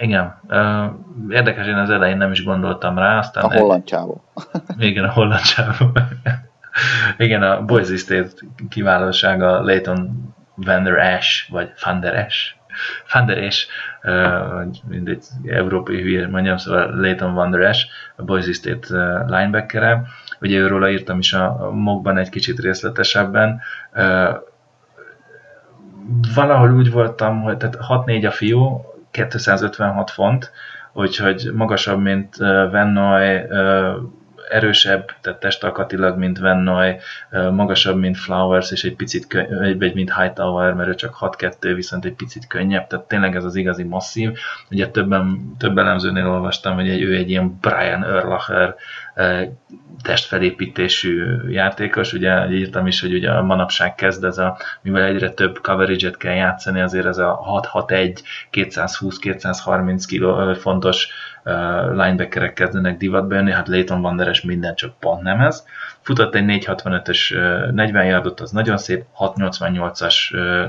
[0.00, 0.40] Igen.
[1.28, 3.18] Érdekes, én az elején nem is gondoltam rá.
[3.18, 4.24] Aztán a holland csávó.
[4.78, 5.92] Igen, a holland csávó.
[7.18, 8.30] Igen, a Boise State
[8.68, 12.36] kiválósága Leighton Van der Ash, vagy Van der Ash,
[13.12, 13.66] Van der Ash,
[14.88, 17.86] mindegy európai hülye mondjam, szóval Leighton Van der Ash,
[18.16, 18.86] a Boise State
[19.26, 20.02] linebacker
[20.40, 23.60] Ugye őről írtam is a mokban egy kicsit részletesebben.
[26.34, 30.50] Valahol úgy voltam, hogy tehát 6-4 a fiú, 256 font,
[30.92, 32.36] úgyhogy magasabb, mint
[32.70, 33.46] Vennoy,
[34.50, 36.96] erősebb, tehát testalkatilag, mint Vennoy,
[37.30, 42.14] magasabb, mint Flowers, és egy picit könny- mint Hightower, mert ő csak 6-2, viszont egy
[42.14, 44.38] picit könnyebb, tehát tényleg ez az igazi masszív.
[44.70, 48.74] Ugye többen, több elemzőnél olvastam, hogy ő egy ilyen Brian Erlacher
[50.02, 52.12] testfelépítésű játékos.
[52.12, 56.34] Ugye írtam is, hogy ugye a manapság kezd ez a, mivel egyre több coverage-et kell
[56.34, 58.18] játszani, azért ez a 6-6-1,
[58.52, 61.08] 220-230 kg fontos
[61.90, 65.64] linebackerek kezdenek divatba jönni, hát Leighton Van Der minden csak pont nem ez.
[66.00, 67.30] Futott egy 465-ös
[67.72, 70.14] 40 yardot, az nagyon szép, 688-as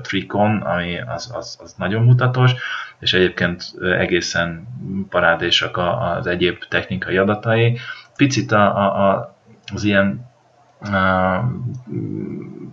[0.01, 2.53] trikon, ami az, az, az nagyon mutatos,
[2.99, 3.63] és egyébként
[3.97, 4.67] egészen
[5.09, 7.77] parádésak az egyéb technikai adatai.
[8.15, 9.35] Picit a, a, a,
[9.73, 10.30] az ilyen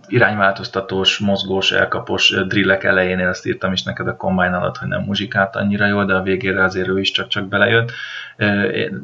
[0.07, 5.55] irányváltoztatós, mozgós, elkapos drillek elejénél azt írtam is neked a combine alatt, hogy nem muzsikált
[5.55, 7.91] annyira jól, de a végére azért ő is csak-csak belejött.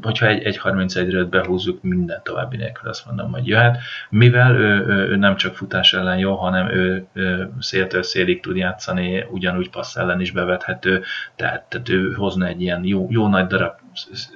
[0.01, 3.77] Hogyha egy, egy 31-ről behúzzuk minden további nélkül, azt mondom, hogy jöhet.
[4.09, 8.55] Mivel ő, ő, ő nem csak futás ellen jó, hanem ő, ő széltől szélig tud
[8.55, 11.03] játszani, ugyanúgy passz ellen is bevethető,
[11.35, 13.83] tehát, tehát ő hozna egy ilyen jó, jó nagy darab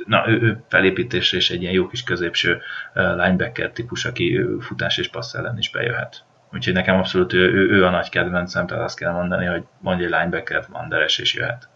[0.06, 2.62] na, ő, ő felépítésre és egy ilyen jó kis középső
[2.94, 6.24] linebacker típus, aki futás és passz ellen is bejöhet.
[6.54, 10.06] Úgyhogy nekem abszolút ő, ő, ő a nagy kedvencem, tehát azt kell mondani, hogy mondja
[10.06, 11.68] egy linebacker, Manderes és jöhet.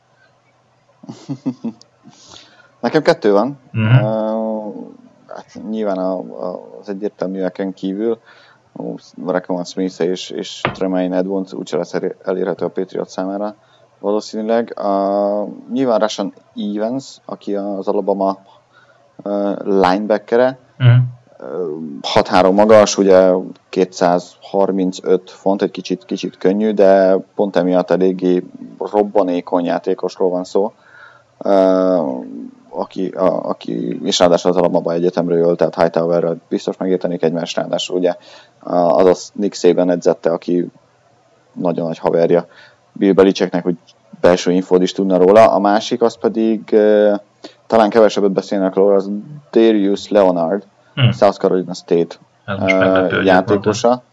[2.81, 3.59] Nekem kettő van.
[3.73, 4.03] Uh-huh.
[4.03, 4.91] Uh,
[5.27, 8.19] hát nyilván a, a, az egyértelműeken kívül
[9.25, 11.93] Rakamon Smith és, és Tremaine Edmonds úgyse lesz
[12.23, 13.55] elérhető a Patriot számára
[14.03, 14.73] valószínűleg.
[14.77, 18.37] Uh, nyilván Russian Evans, aki az Alabama
[19.23, 21.01] uh, linebackere, uh-huh.
[22.01, 23.31] 6-3 magas, ugye
[23.69, 28.43] 235 font, egy kicsit, kicsit könnyű, de pont emiatt eléggé
[28.77, 30.73] robbanékony játékosról van szó,
[31.37, 32.25] uh,
[32.69, 37.97] aki, a, aki és ráadásul az Alabama egyetemről jött, tehát Hightowerrel biztos megértenék egymást, ráadásul
[37.97, 38.15] ugye
[38.59, 40.67] az a Nick Saban edzette, aki
[41.53, 42.47] nagyon nagy haverja
[42.93, 43.77] Bill Belichicknek, hogy
[44.23, 45.51] belső infód is tudna róla.
[45.51, 46.75] A másik az pedig
[47.67, 49.09] talán kevesebbet beszélnek róla, az
[49.51, 50.63] Darius Leonard,
[50.95, 51.11] hmm.
[51.11, 52.15] South Carolina State
[52.47, 54.03] uh, játékosa.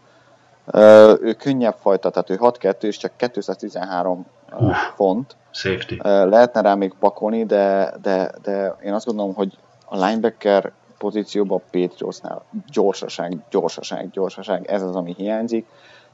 [0.65, 0.81] Uh,
[1.21, 4.25] ő könnyebb fajta, tehát ő 6-2 és csak 213
[4.59, 5.35] uh, font.
[5.51, 5.93] Safety.
[5.93, 11.61] Uh, lehetne rá még pakolni, de, de, de én azt gondolom, hogy a linebacker pozícióban
[11.71, 15.67] Patriotsnál gyorsaság, gyorsaság, gyorsaság, ez az, ami hiányzik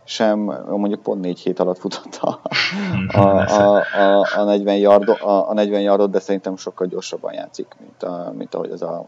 [0.07, 2.39] sem mondjuk pont négy hét alatt futott a,
[3.19, 7.75] a, a, a, a, 40, yardot, a, a 40 yardot, de szerintem sokkal gyorsabban játszik,
[7.79, 9.05] mint, a, mint ahogy ez a,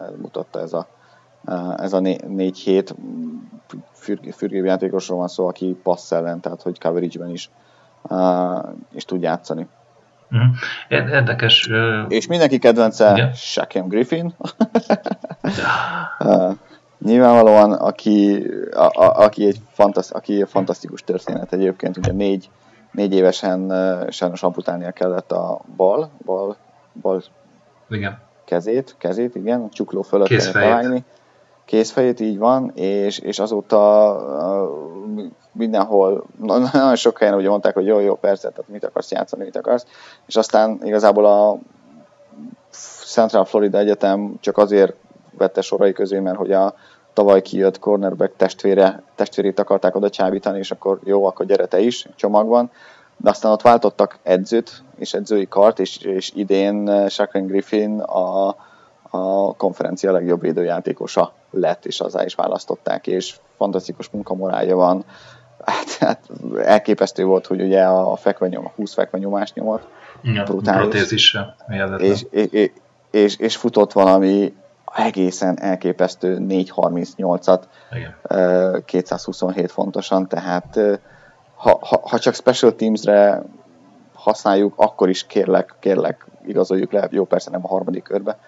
[0.00, 0.86] ez mutatta ez a,
[1.76, 2.94] ez a né, négy hét
[4.32, 7.50] fürgébb játékosról van szó, aki passz ellen, tehát hogy coverage-ben is,
[8.92, 9.66] is tud játszani.
[10.30, 10.56] Uh-huh.
[10.88, 11.70] Érdekes.
[12.08, 13.32] És mindenki kedvence yeah.
[13.34, 14.34] Shaquem Griffin.
[16.98, 22.50] Nyilvánvalóan, aki, a, a, aki, egy fantasz, aki fantasztikus történet egyébként, ugye négy,
[22.92, 23.72] négy évesen
[24.10, 26.56] sajnos amputálnia kellett a bal, bal,
[27.00, 27.22] bal
[27.88, 28.18] igen.
[28.44, 31.04] kezét, kezét, igen, a csukló fölött kellett találni.
[31.64, 34.16] Kézfejét, így van, és, és azóta
[35.52, 39.56] mindenhol, nagyon sok helyen ugye mondták, hogy jó, jó, persze, tehát mit akarsz játszani, mit
[39.56, 39.86] akarsz,
[40.26, 41.58] és aztán igazából a
[43.04, 44.94] Central Florida Egyetem csak azért
[45.38, 46.74] vette sorai közé, mert hogy a
[47.12, 52.06] tavaly kijött cornerback testvére, testvérét akarták oda csábítani, és akkor jó, akkor gyere te is
[52.16, 52.70] csomagban.
[53.16, 58.48] De aztán ott váltottak edzőt és edzői kart, és, és idén eh, Shaquan Griffin a,
[59.10, 65.04] a konferencia legjobb védőjátékosa lett, és azzá is választották, és fantasztikus munkamorálja van.
[65.64, 66.30] Hát, hát
[66.64, 69.88] elképesztő volt, hogy ugye a fekvenyom, a 20 fekvenyomás nyomott.
[70.22, 70.84] Ja, brutális.
[72.00, 72.70] És, és,
[73.10, 74.54] és, és futott valami
[74.96, 77.62] egészen elképesztő 4.38-at,
[78.84, 80.78] 227 fontosan, tehát
[81.54, 83.42] ha, ha, ha csak special teamsre
[84.14, 88.38] használjuk, akkor is kérlek, kérlek, igazoljuk le, jó persze nem a harmadik körbe,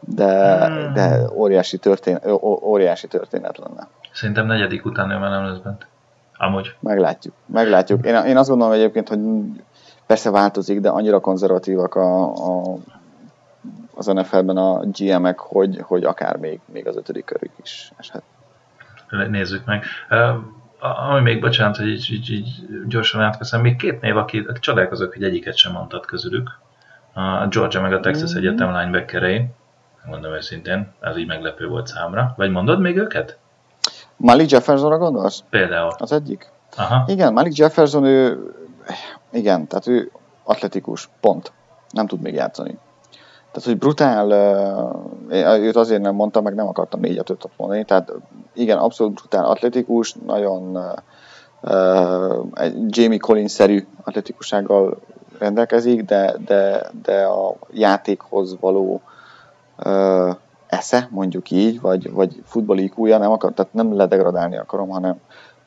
[0.00, 0.92] de, hmm.
[0.92, 2.26] de óriási, történet,
[2.62, 3.88] óriási történet lenne.
[4.12, 5.86] Szerintem negyedik után ő már nem lesz bent.
[6.36, 6.74] Amúgy.
[6.80, 7.34] Meglátjuk.
[7.46, 8.06] Meglátjuk.
[8.06, 9.20] Én, én azt gondolom egyébként, hogy
[10.06, 12.76] persze változik, de annyira konzervatívak a, a
[14.00, 18.22] az NFL-ben a GM-ek, hogy, hogy akár még, még az ötödik körük is eshet.
[19.28, 19.84] Nézzük meg.
[21.08, 22.48] Ami még, bocsánat, hogy így, így, így
[22.88, 26.58] gyorsan átveszem, még két név, aki csodálkozok, hogy egyiket sem mondtad közülük.
[27.12, 28.38] A Georgia meg a Texas mm-hmm.
[28.38, 29.44] Egyetem linebackerei.
[30.04, 32.34] Mondom őszintén, ez így meglepő volt számra.
[32.36, 33.38] Vagy mondod még őket?
[34.16, 35.42] Malik Jeffersonra gondolsz?
[35.50, 35.92] Például.
[35.98, 36.50] Az egyik?
[36.76, 37.04] Aha.
[37.06, 38.38] Igen, Malik Jefferson, ő,
[39.32, 40.10] igen, tehát ő
[40.44, 41.52] atletikus, pont.
[41.90, 42.78] Nem tud még játszani.
[43.52, 44.30] Tehát, hogy brutál,
[45.60, 48.12] őt azért nem mondtam, meg nem akartam négy ötöt mondani, tehát
[48.54, 50.78] igen, abszolút brutál atletikus, nagyon
[52.54, 54.98] egy Jamie Collins-szerű atletikussággal
[55.38, 59.00] rendelkezik, de, de, de a játékhoz való
[60.66, 65.20] esze, mondjuk így, vagy, vagy futballi nem akar, tehát nem ledegradálni akarom, hanem,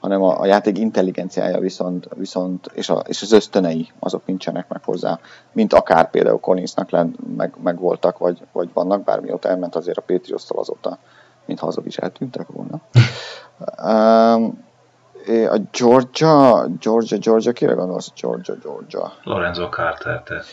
[0.03, 4.83] hanem a, a játék intelligenciája viszont, viszont és, a, és az ösztönei azok nincsenek meg
[4.83, 5.19] hozzá,
[5.51, 10.01] mint akár például Collinsnak len, meg, meg, voltak, vagy, vagy vannak, bármióta elment azért a
[10.01, 10.97] patriots azóta,
[11.45, 12.79] mint azok is eltűntek volna.
[13.83, 14.63] Um,
[15.27, 18.11] a Georgia, Georgia, Georgia, kire gondolsz?
[18.21, 19.13] Georgia, Georgia.
[19.23, 20.43] Lorenzo Carter, te.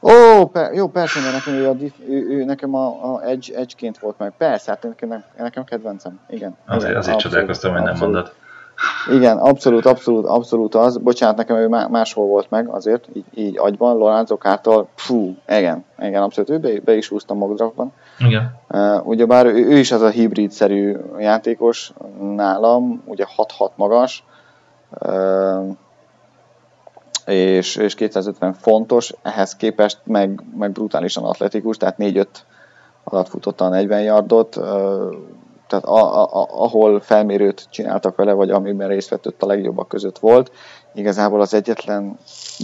[0.00, 1.74] Ó, per, jó, persze, mert nekem ő, a,
[2.08, 4.32] ő, ő nekem a, a edge, edge volt meg.
[4.36, 6.20] Persze, hát nekem, nekem kedvencem.
[6.28, 6.56] Igen.
[6.66, 8.32] Azért, igen, azért csodálkoztam, hogy nem mondod.
[9.10, 10.96] Igen, abszolút, abszolút, abszolút az.
[10.96, 16.22] Bocsánat, nekem ő máshol volt meg azért, így, így agyban, Lorenzo Kártól, fú, igen, igen,
[16.22, 17.92] abszolút, ő be, be is húztam Mogdrafban.
[18.18, 18.54] Igen.
[18.68, 21.92] Uh, ugyebár ő, ő is az a hibrid-szerű játékos
[22.34, 23.24] nálam, ugye
[23.58, 24.24] 6-6 magas,
[25.00, 25.76] uh,
[27.26, 32.26] és, és 250 fontos, ehhez képest meg, meg brutálisan atletikus, tehát 4-5
[33.04, 34.60] alatt futotta a 40 yardot,
[35.66, 39.88] tehát a, a, a, ahol felmérőt csináltak vele, vagy amiben részt vett, ott a legjobbak
[39.88, 40.52] között volt.
[40.94, 42.18] Igazából az egyetlen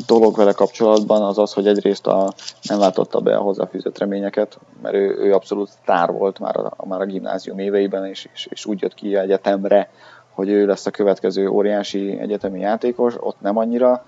[0.06, 2.32] dolog vele kapcsolatban az az, hogy egyrészt a,
[2.62, 7.00] nem látotta be a hozzáfűzött reményeket, mert ő, ő abszolút sztár volt már a, már
[7.00, 9.90] a gimnázium éveiben, és, és, és úgy jött ki egyetemre,
[10.30, 14.04] hogy ő lesz a következő óriási egyetemi játékos, ott nem annyira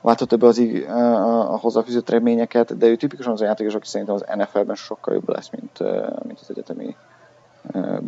[0.00, 0.58] váltotta be az,
[0.88, 5.14] a, a hozzáfűzött reményeket, de ő tipikusan az a játékos, aki szerintem az NFL-ben sokkal
[5.14, 5.78] jobb lesz, mint,
[6.24, 6.96] mint az egyetemi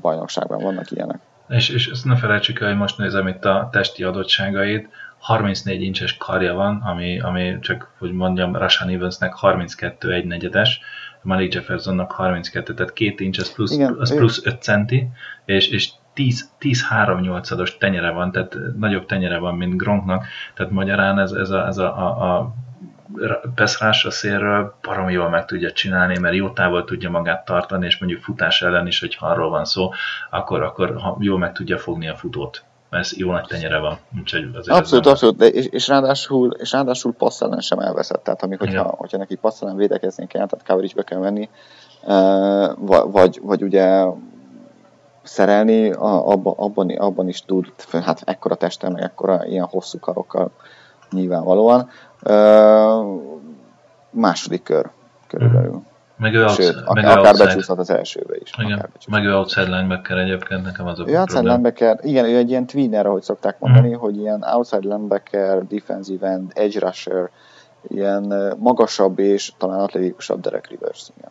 [0.01, 1.19] bajnokságban vannak ilyenek.
[1.49, 4.89] És, és ezt ne felejtsük el, hogy most nézem itt a testi adottságait,
[5.19, 10.81] 34 incses karja van, ami, ami csak, hogy mondjam, Rashan Evansnek 32 egy negyedes,
[11.23, 15.09] Malik Jeffersonnak 32, tehát két incs, az plusz, Igen, az plusz 5 centi,
[15.45, 20.27] és, és 10, 10 3 8 os tenyere van, tehát nagyobb tenyere van, mint Gronknak,
[20.55, 22.55] tehát magyarán ez, ez a, ez a, a, a
[23.55, 27.98] Peszrás a szélről baromi jól meg tudja csinálni, mert jó távol tudja magát tartani, és
[27.98, 29.90] mondjuk futás ellen is, hogyha arról van szó,
[30.30, 33.98] akkor, akkor jól meg tudja fogni a futót mert ez jó nagy tenyere van.
[34.18, 38.22] Úgyhogy azért abszolút, abszolút, de és, és, ráadásul, és ráadásul passz ellen sem elveszett.
[38.22, 41.48] Tehát amikor, hogyha, hogyha neki passz ellen védekezni kell, tehát coverage kell venni,
[43.10, 44.05] vagy, vagy ugye
[45.22, 47.72] szerelni, abban, abban, abban is tud,
[48.05, 50.51] hát ekkora testel, meg ekkora ilyen hosszú karokkal
[51.12, 51.90] nyilvánvalóan.
[54.10, 54.90] Második kör
[55.26, 55.82] körülbelül.
[56.16, 57.44] Meg ő Sőt, outside, meg akár outside.
[57.44, 58.51] becsúszhat az elsőbe is.
[58.59, 62.51] Igen, meg ő outside linebacker egyébként, nekem az a ő outside linebacker, igen, ő egy
[62.51, 63.98] ilyen tweener, ahogy szokták mondani, mm.
[63.98, 67.30] hogy ilyen outside linebacker, defensive end, edge rusher,
[67.89, 71.30] ilyen magasabb és talán atletikusabb Derek Rivers, igen.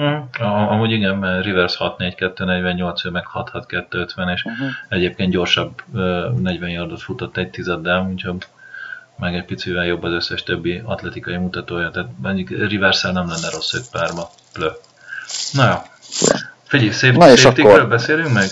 [0.00, 0.46] Mm.
[0.46, 4.66] Amúgy igen, mert Rivers 6-4-2-48, ő meg 6-6-2-50, és uh-huh.
[4.88, 8.46] egyébként gyorsabb 40 yardot futott egy tizeddel, úgyhogy
[9.18, 13.72] meg egy picivel jobb az összes többi atletikai mutatója, tehát mondjuk rivers nem lenne rossz
[13.72, 14.30] egy párba.
[14.52, 14.68] Plö.
[15.52, 15.74] Na jó.
[16.64, 17.88] Figyelj, safety, Na safety akkor...
[17.88, 18.48] beszélünk meg?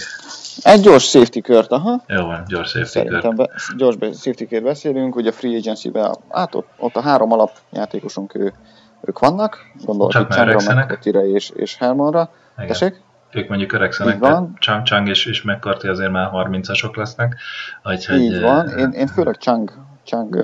[0.62, 2.02] Egy gyors safety kört, aha.
[2.06, 6.54] Jó van, gyors safety Szerintem be, gyors safety kört beszélünk, ugye a free agency-ben, hát
[6.54, 8.52] ott, ott a három alapjátékosunk ő,
[9.00, 12.30] ők vannak, gondolok, hogy Chandra, McCarthy-re és, és Hermanra.
[12.56, 13.02] Tessék?
[13.34, 17.36] ők mondjuk öregszenek, tehát Chang, Chang és, és McCarthy azért már 30-asok lesznek.
[17.84, 19.72] Úgyhogy, Így van, én, én főleg Chang
[20.04, 20.34] Chang,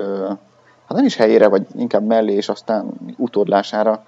[0.87, 4.03] hát nem is helyére, vagy inkább mellé, és aztán utódlására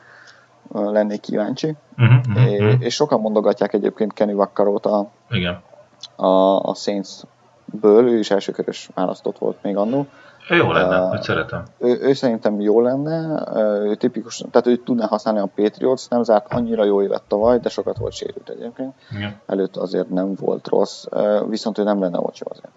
[0.71, 1.75] lennék kíváncsi.
[1.97, 5.61] Uh-huh, uh-huh, és, és sokan mondogatják egyébként Kenny Vaccarot a, Igen.
[6.15, 10.07] a, a Saints-ből, ő is elsőkörös választott volt még annó.
[10.49, 11.63] Ő jó lenne, uh, hogy szeretem.
[11.77, 13.43] Ő, ő szerintem jó lenne,
[13.81, 17.69] ő tipikus, tehát ő tudná használni a Patriots, nem zárt annyira jó évet tavaly, de
[17.69, 18.93] sokat volt sérült egyébként.
[19.11, 19.35] Igen.
[19.45, 21.05] Előtt azért nem volt rossz,
[21.49, 22.71] viszont ő nem lenne olcsó azért.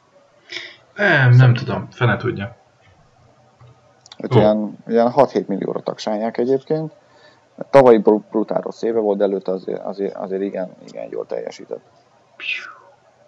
[0.96, 2.56] Nem, nem tudom, fene tudja.
[4.18, 4.40] Öt oh.
[4.40, 6.92] ilyen, ilyen 6-7 millióra tagsálják egyébként.
[7.70, 7.98] Tavalyi
[8.30, 11.80] brutál rossz éve volt, de előtte azért, azért, azért igen, igen jól teljesített.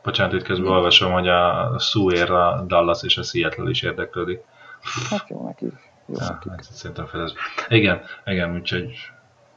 [0.03, 4.41] Bocsánat, itt közben olvasom, hogy a Suér, a Dallas és a Seattle is érdeklődik.
[5.11, 5.65] Hát jó neki.
[6.07, 6.25] Jó ja.
[6.25, 7.33] Hát szerintem felez.
[7.69, 8.93] Igen, igen, úgyhogy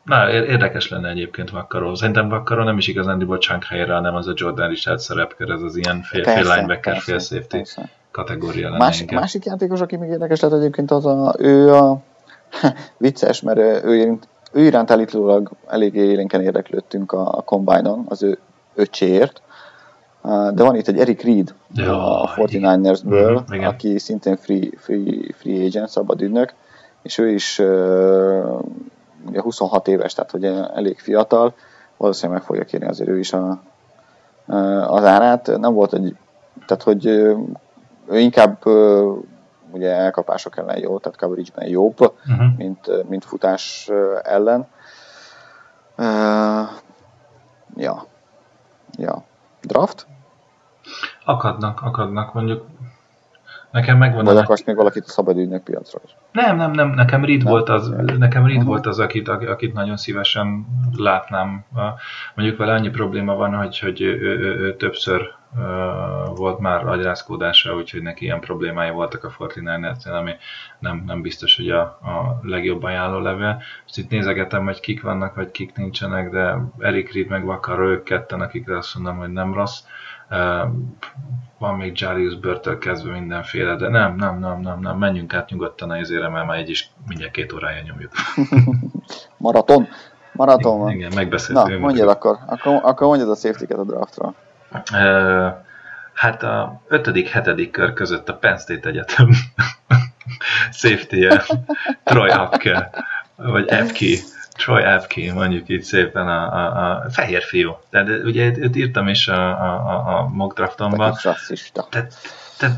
[0.03, 1.95] Na, érdekes lenne egyébként Vakkaró.
[1.95, 5.75] Szerintem Vakkaró nem is igazán Chunk helyre, hanem az a Jordan Richard szerepkör, ez az
[5.75, 7.47] ilyen fél, fél linebacker, fél safety.
[7.47, 9.19] Persze kategória lenne Más, inkább.
[9.19, 11.97] Másik játékos, aki még érdekes lehet egyébként, az a, ő a
[12.97, 18.37] vicces, mert ő, iránt, ő iránt állítólag eléggé élénken érdeklődtünk a, a Combine-on, az ő
[18.75, 19.41] öcséért,
[20.53, 23.69] de van itt egy Eric Reed ja, a 49ersből, igen.
[23.69, 26.53] aki szintén free, free, free agent, szabad ügynök,
[27.01, 27.59] és ő is
[29.27, 31.53] ugye 26 éves, tehát hogy elég fiatal,
[31.97, 33.61] valószínűleg meg fogja kérni azért ő is a,
[34.87, 35.57] az árát.
[35.57, 36.15] Nem volt egy,
[36.65, 37.31] tehát hogy
[38.09, 38.65] ő inkább
[39.71, 42.57] ugye elkapások ellen jó, tehát coverage-ben jobb, uh-huh.
[42.57, 43.89] mint, mint futás
[44.23, 44.67] ellen.
[45.97, 46.69] Uh,
[47.75, 48.05] ja.
[48.97, 49.23] Ja.
[49.61, 50.07] Draft?
[51.25, 52.65] Akadnak, akadnak, mondjuk
[53.71, 56.15] Nekem megvan Vagy akarsz még valakit a szabadügynök piacra is?
[56.31, 57.51] Nem, nem, nem, nekem Reed nem?
[57.51, 57.87] volt az,
[58.17, 58.71] nekem Reed uh-huh.
[58.71, 60.65] volt az akit, akit nagyon szívesen
[60.97, 61.65] látnám.
[62.35, 65.33] Mondjuk vele annyi probléma van, hogy, hogy ő, ő, ő, ő többször
[66.35, 70.31] volt már agyrázkódása, úgyhogy neki ilyen problémái voltak a 49 ami
[70.79, 73.61] nem, nem biztos, hogy a, a legjobb ajánló levél.
[73.83, 78.03] Most itt nézegetem, hogy kik vannak, vagy kik nincsenek, de Eric Reed meg Vakar, ők
[78.03, 79.79] ketten, akikre azt mondom, hogy nem rossz.
[81.57, 85.89] Van még Jarius Börtől kezdve mindenféle, de nem, nem, nem, nem, nem, menjünk át nyugodtan
[85.89, 88.11] a izére, mert már egy is mindjárt két órája nyomjuk.
[89.37, 89.87] Maraton?
[90.33, 90.91] Maraton van?
[90.91, 91.73] Igen, megbeszéltük.
[91.73, 92.37] Na, mondjad akkor.
[92.47, 92.79] akkor.
[92.83, 94.33] Akkor mondjad a safety a draftra.
[96.13, 99.29] Hát a ötödik, hetedik kör között a Penn State Egyetem
[100.71, 101.43] safety -e,
[102.03, 102.89] Troy Apke,
[103.35, 104.17] vagy Apke,
[104.51, 107.77] Troy Apke, mondjuk így szépen a, a, a fehér fiú.
[107.89, 111.17] De, ugye őt írtam is a, a, a mock draftomban.
[111.21, 111.39] Tehát,
[111.89, 112.13] tehát,
[112.57, 112.77] tehát,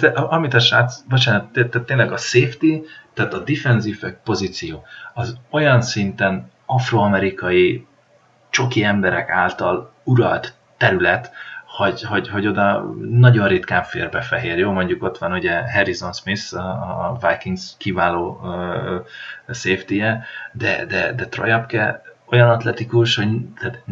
[0.00, 5.82] tehát, amit a srác, bocsánat, tehát tényleg a safety, tehát a defensive pozíció, az olyan
[5.82, 7.86] szinten afroamerikai
[8.50, 11.30] csoki emberek által uralt terület,
[11.66, 14.58] hogy, hogy, hogy oda nagyon ritkán fér be fehér.
[14.58, 21.26] Jó, mondjuk ott van ugye Harrison Smith, a Vikings kiváló uh, safety-je, de, de, de
[21.26, 23.28] Troy Apke olyan atletikus, hogy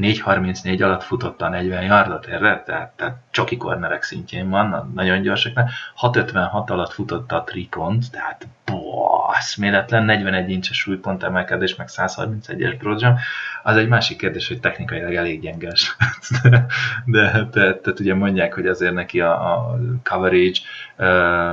[0.01, 2.63] 4.34 alatt futotta a 40 yardot, erre?
[2.67, 5.71] Tehát, tehát csoki kornerek szintjén van, nagyon gyorsaknak.
[6.01, 13.17] 6.56 alatt futotta a trikont, tehát boh, eszméletlen, 41 incses súlypont emelkedés, meg 131-es broadzsam.
[13.63, 15.97] Az egy másik kérdés, hogy technikailag elég gyenges.
[16.43, 16.67] de,
[17.05, 20.59] de, de, de, ugye mondják, hogy azért neki a, a coverage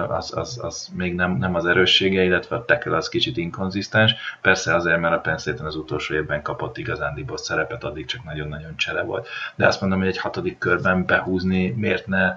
[0.08, 4.16] az, az, az még nem, nem az erőssége, illetve a tackle az kicsit inkonzisztens.
[4.42, 9.04] Persze azért, mert a Penn az utolsó évben kapott igazándiból szerepet, addig csak nagyon-nagyon csere
[9.04, 9.28] volt.
[9.56, 12.34] De azt mondom, hogy egy hatodik körben behúzni, miért ne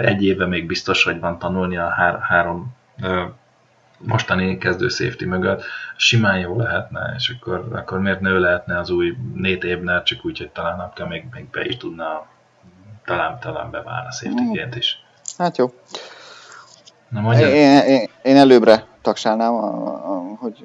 [0.00, 2.76] egy éve még biztos, hogy van tanulni a há- három
[3.98, 5.64] mostani kezdő safety mögött,
[5.96, 10.38] simán jó lehetne, és akkor, akkor miért nő lehetne az új Nate Ebner, csak úgy,
[10.38, 12.26] hogy talán napja még, még be is tudna
[13.04, 15.02] talán, talán beválna safety is.
[15.38, 15.72] Hát jó.
[17.08, 20.64] Na én, én, én, előbbre a, a, hogy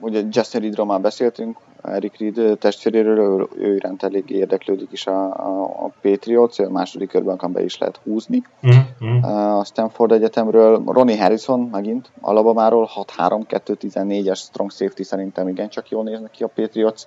[0.00, 5.24] ugye Justin Reedről már beszéltünk, Eric Reed testvéréről, ő, ő iránt elég érdeklődik is a,
[5.24, 8.42] a, a Patriots, a második körben akár be is lehet húzni.
[8.66, 9.22] Mm-hmm.
[9.22, 16.42] A Stanford Egyetemről Ronnie Harrison megint, Alabamáról 6-3-2-14-es strong safety szerintem igencsak jól néznek ki
[16.42, 17.02] a Patriots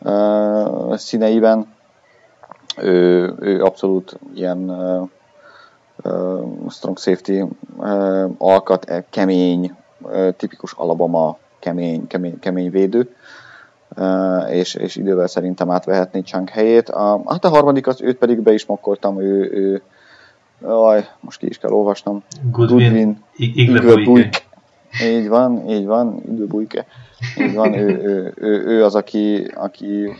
[0.00, 1.74] uh, színeiben.
[2.76, 5.08] Ő, ő abszolút ilyen uh,
[6.04, 7.40] uh, strong safety
[7.76, 13.14] uh, alkat, kemény, uh, tipikus Alabama kemény, kemény, kemény védő
[14.50, 16.88] és, és idővel szerintem átvehetné Chunk helyét.
[16.88, 19.82] A, hát a harmadik, az őt pedig be is mokkoltam, ő, ő
[20.64, 22.22] aj, most ki is kell olvasnom.
[22.50, 24.50] Goodwin, Iglebuik.
[25.02, 26.86] Így van, így van, Iglebuike.
[27.38, 30.16] Így van, ő, ő, ő, ő, az, aki, aki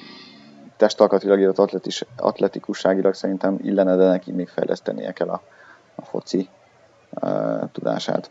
[0.77, 5.43] testalkatilag, illetve atletis, atletikusságilag szerintem illene, de neki még fejlesztenie kell a,
[5.95, 6.49] a foci
[7.11, 8.31] uh, tudását.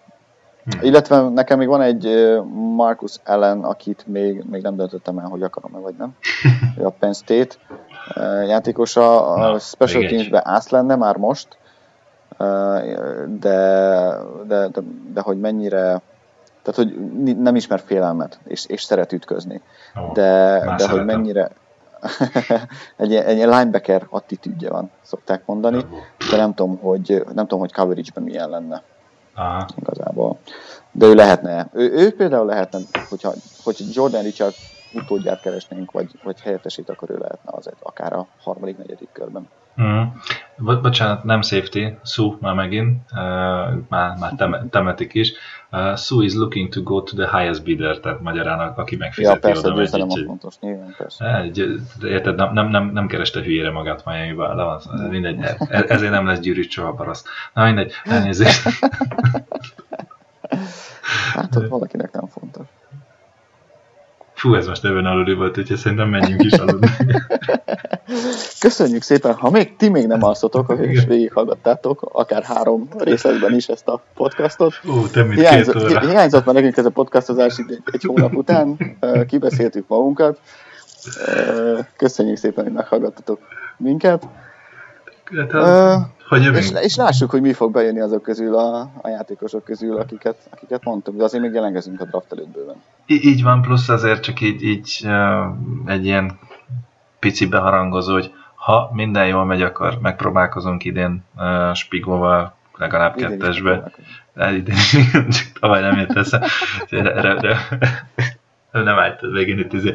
[0.64, 0.80] Hmm.
[0.82, 2.38] Illetve nekem még van egy
[2.76, 6.16] Marcus Allen, akit még, még nem döntöttem el, hogy akarom-e vagy nem.
[6.80, 7.56] Ő a Penn State
[8.48, 11.58] játékosa, a Special Teams-be ász lenne már most,
[13.40, 14.18] de,
[14.48, 14.82] de, de,
[15.14, 16.02] de hogy mennyire
[16.62, 19.62] tehát, hogy nem ismer félelmet, és, és szeret ütközni.
[19.96, 21.52] Oh, de, de hogy mennyire
[22.98, 25.86] egy, egy linebacker attitűdje van, szokták mondani,
[26.32, 28.84] de nem tudom, hogy, nem tudom, hogy coverage-ben milyen lenne.
[29.34, 29.66] Aha.
[29.82, 30.40] igazából.
[30.91, 32.80] De ő lehetne, ő, ő például lehetne,
[33.10, 33.34] hogyha,
[33.64, 34.53] hogyha Jordan Richard
[34.93, 39.47] utódját keresnénk, vagy, vagy helyettesít, akkor ő lehetne az egy, akár a harmadik, negyedik körben.
[39.81, 40.01] Mm.
[40.57, 43.19] Bo- bocsánat, nem safety, Sue már megint, uh,
[43.89, 45.34] már, már tem- temetik is.
[45.72, 49.39] Uh, Sue is looking to go to the highest bidder, tehát magyarán aki megfizeti ja,
[49.53, 50.18] persze, oda megy.
[50.18, 51.35] Így, fontos, nyilván, persze.
[51.35, 51.65] Egy,
[52.03, 55.39] érted, nem, nem, nem, nem kereste hülyére magát Miami-ba, de az, mindegy,
[55.69, 57.27] e- ezért nem lesz gyűrűt soha paraszt.
[57.53, 58.61] Na mindegy, elnézést.
[61.34, 62.65] hát ott valakinek nem fontos.
[64.41, 66.88] Fú, ez most ebben aludni volt, úgyhogy szerintem menjünk is aludni.
[68.59, 73.68] Köszönjük szépen, ha még ti még nem alszotok, akkor is végighallgattátok, akár három részletben is
[73.68, 74.73] ezt a podcastot.
[74.84, 78.97] Ú, te mit hiányzott, hi, hiányzott már nekünk ez a podcastozás egy, egy hónap után,
[79.27, 80.39] kibeszéltük magunkat.
[81.97, 83.39] Köszönjük szépen, hogy meghallgattatok
[83.77, 84.27] minket.
[85.38, 89.64] Hát, uh, hogy és, és lássuk, hogy mi fog bejönni azok közül a, a játékosok
[89.64, 92.76] közül, akiket, akiket mondtam, de azért még jelentkezünk a draft előtt bőven.
[93.06, 95.08] Í- így van, plusz azért csak így, így
[95.86, 96.40] egy ilyen
[97.20, 103.91] pici beharangozó, hogy ha minden jól megy, akkor megpróbálkozunk idén uh, Spigóval legalább idén kettesbe.
[104.36, 104.76] Idén
[105.12, 106.48] csak tavaly nem jött össze.
[108.88, 109.93] nem állt végén itt izé,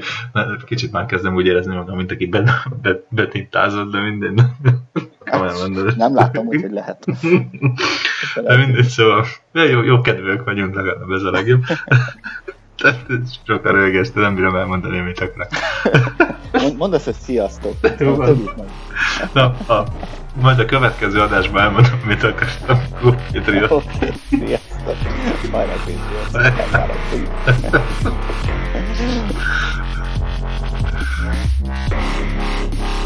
[0.65, 2.31] kicsit már kezdem úgy érezni magam, mint aki
[3.09, 4.35] betintázott, de minden.
[5.97, 7.05] Nem látom, hogy, lehet.
[8.35, 11.63] De mindegy, szóval jó, jó kedvők vagyunk, legalább ez a legjobb.
[12.79, 13.07] Tehát
[13.47, 15.49] sok a rögés, de nem bírom elmondani, mit akarok.
[16.53, 17.75] Mond, mondd azt, hogy sziasztok.
[19.33, 19.85] Na, a,
[20.41, 23.59] majd a következő adásban elmondom, mit akartam kópítani.
[23.59, 23.83] Sziasztok!
[25.51, 26.05] Majd megnézzük.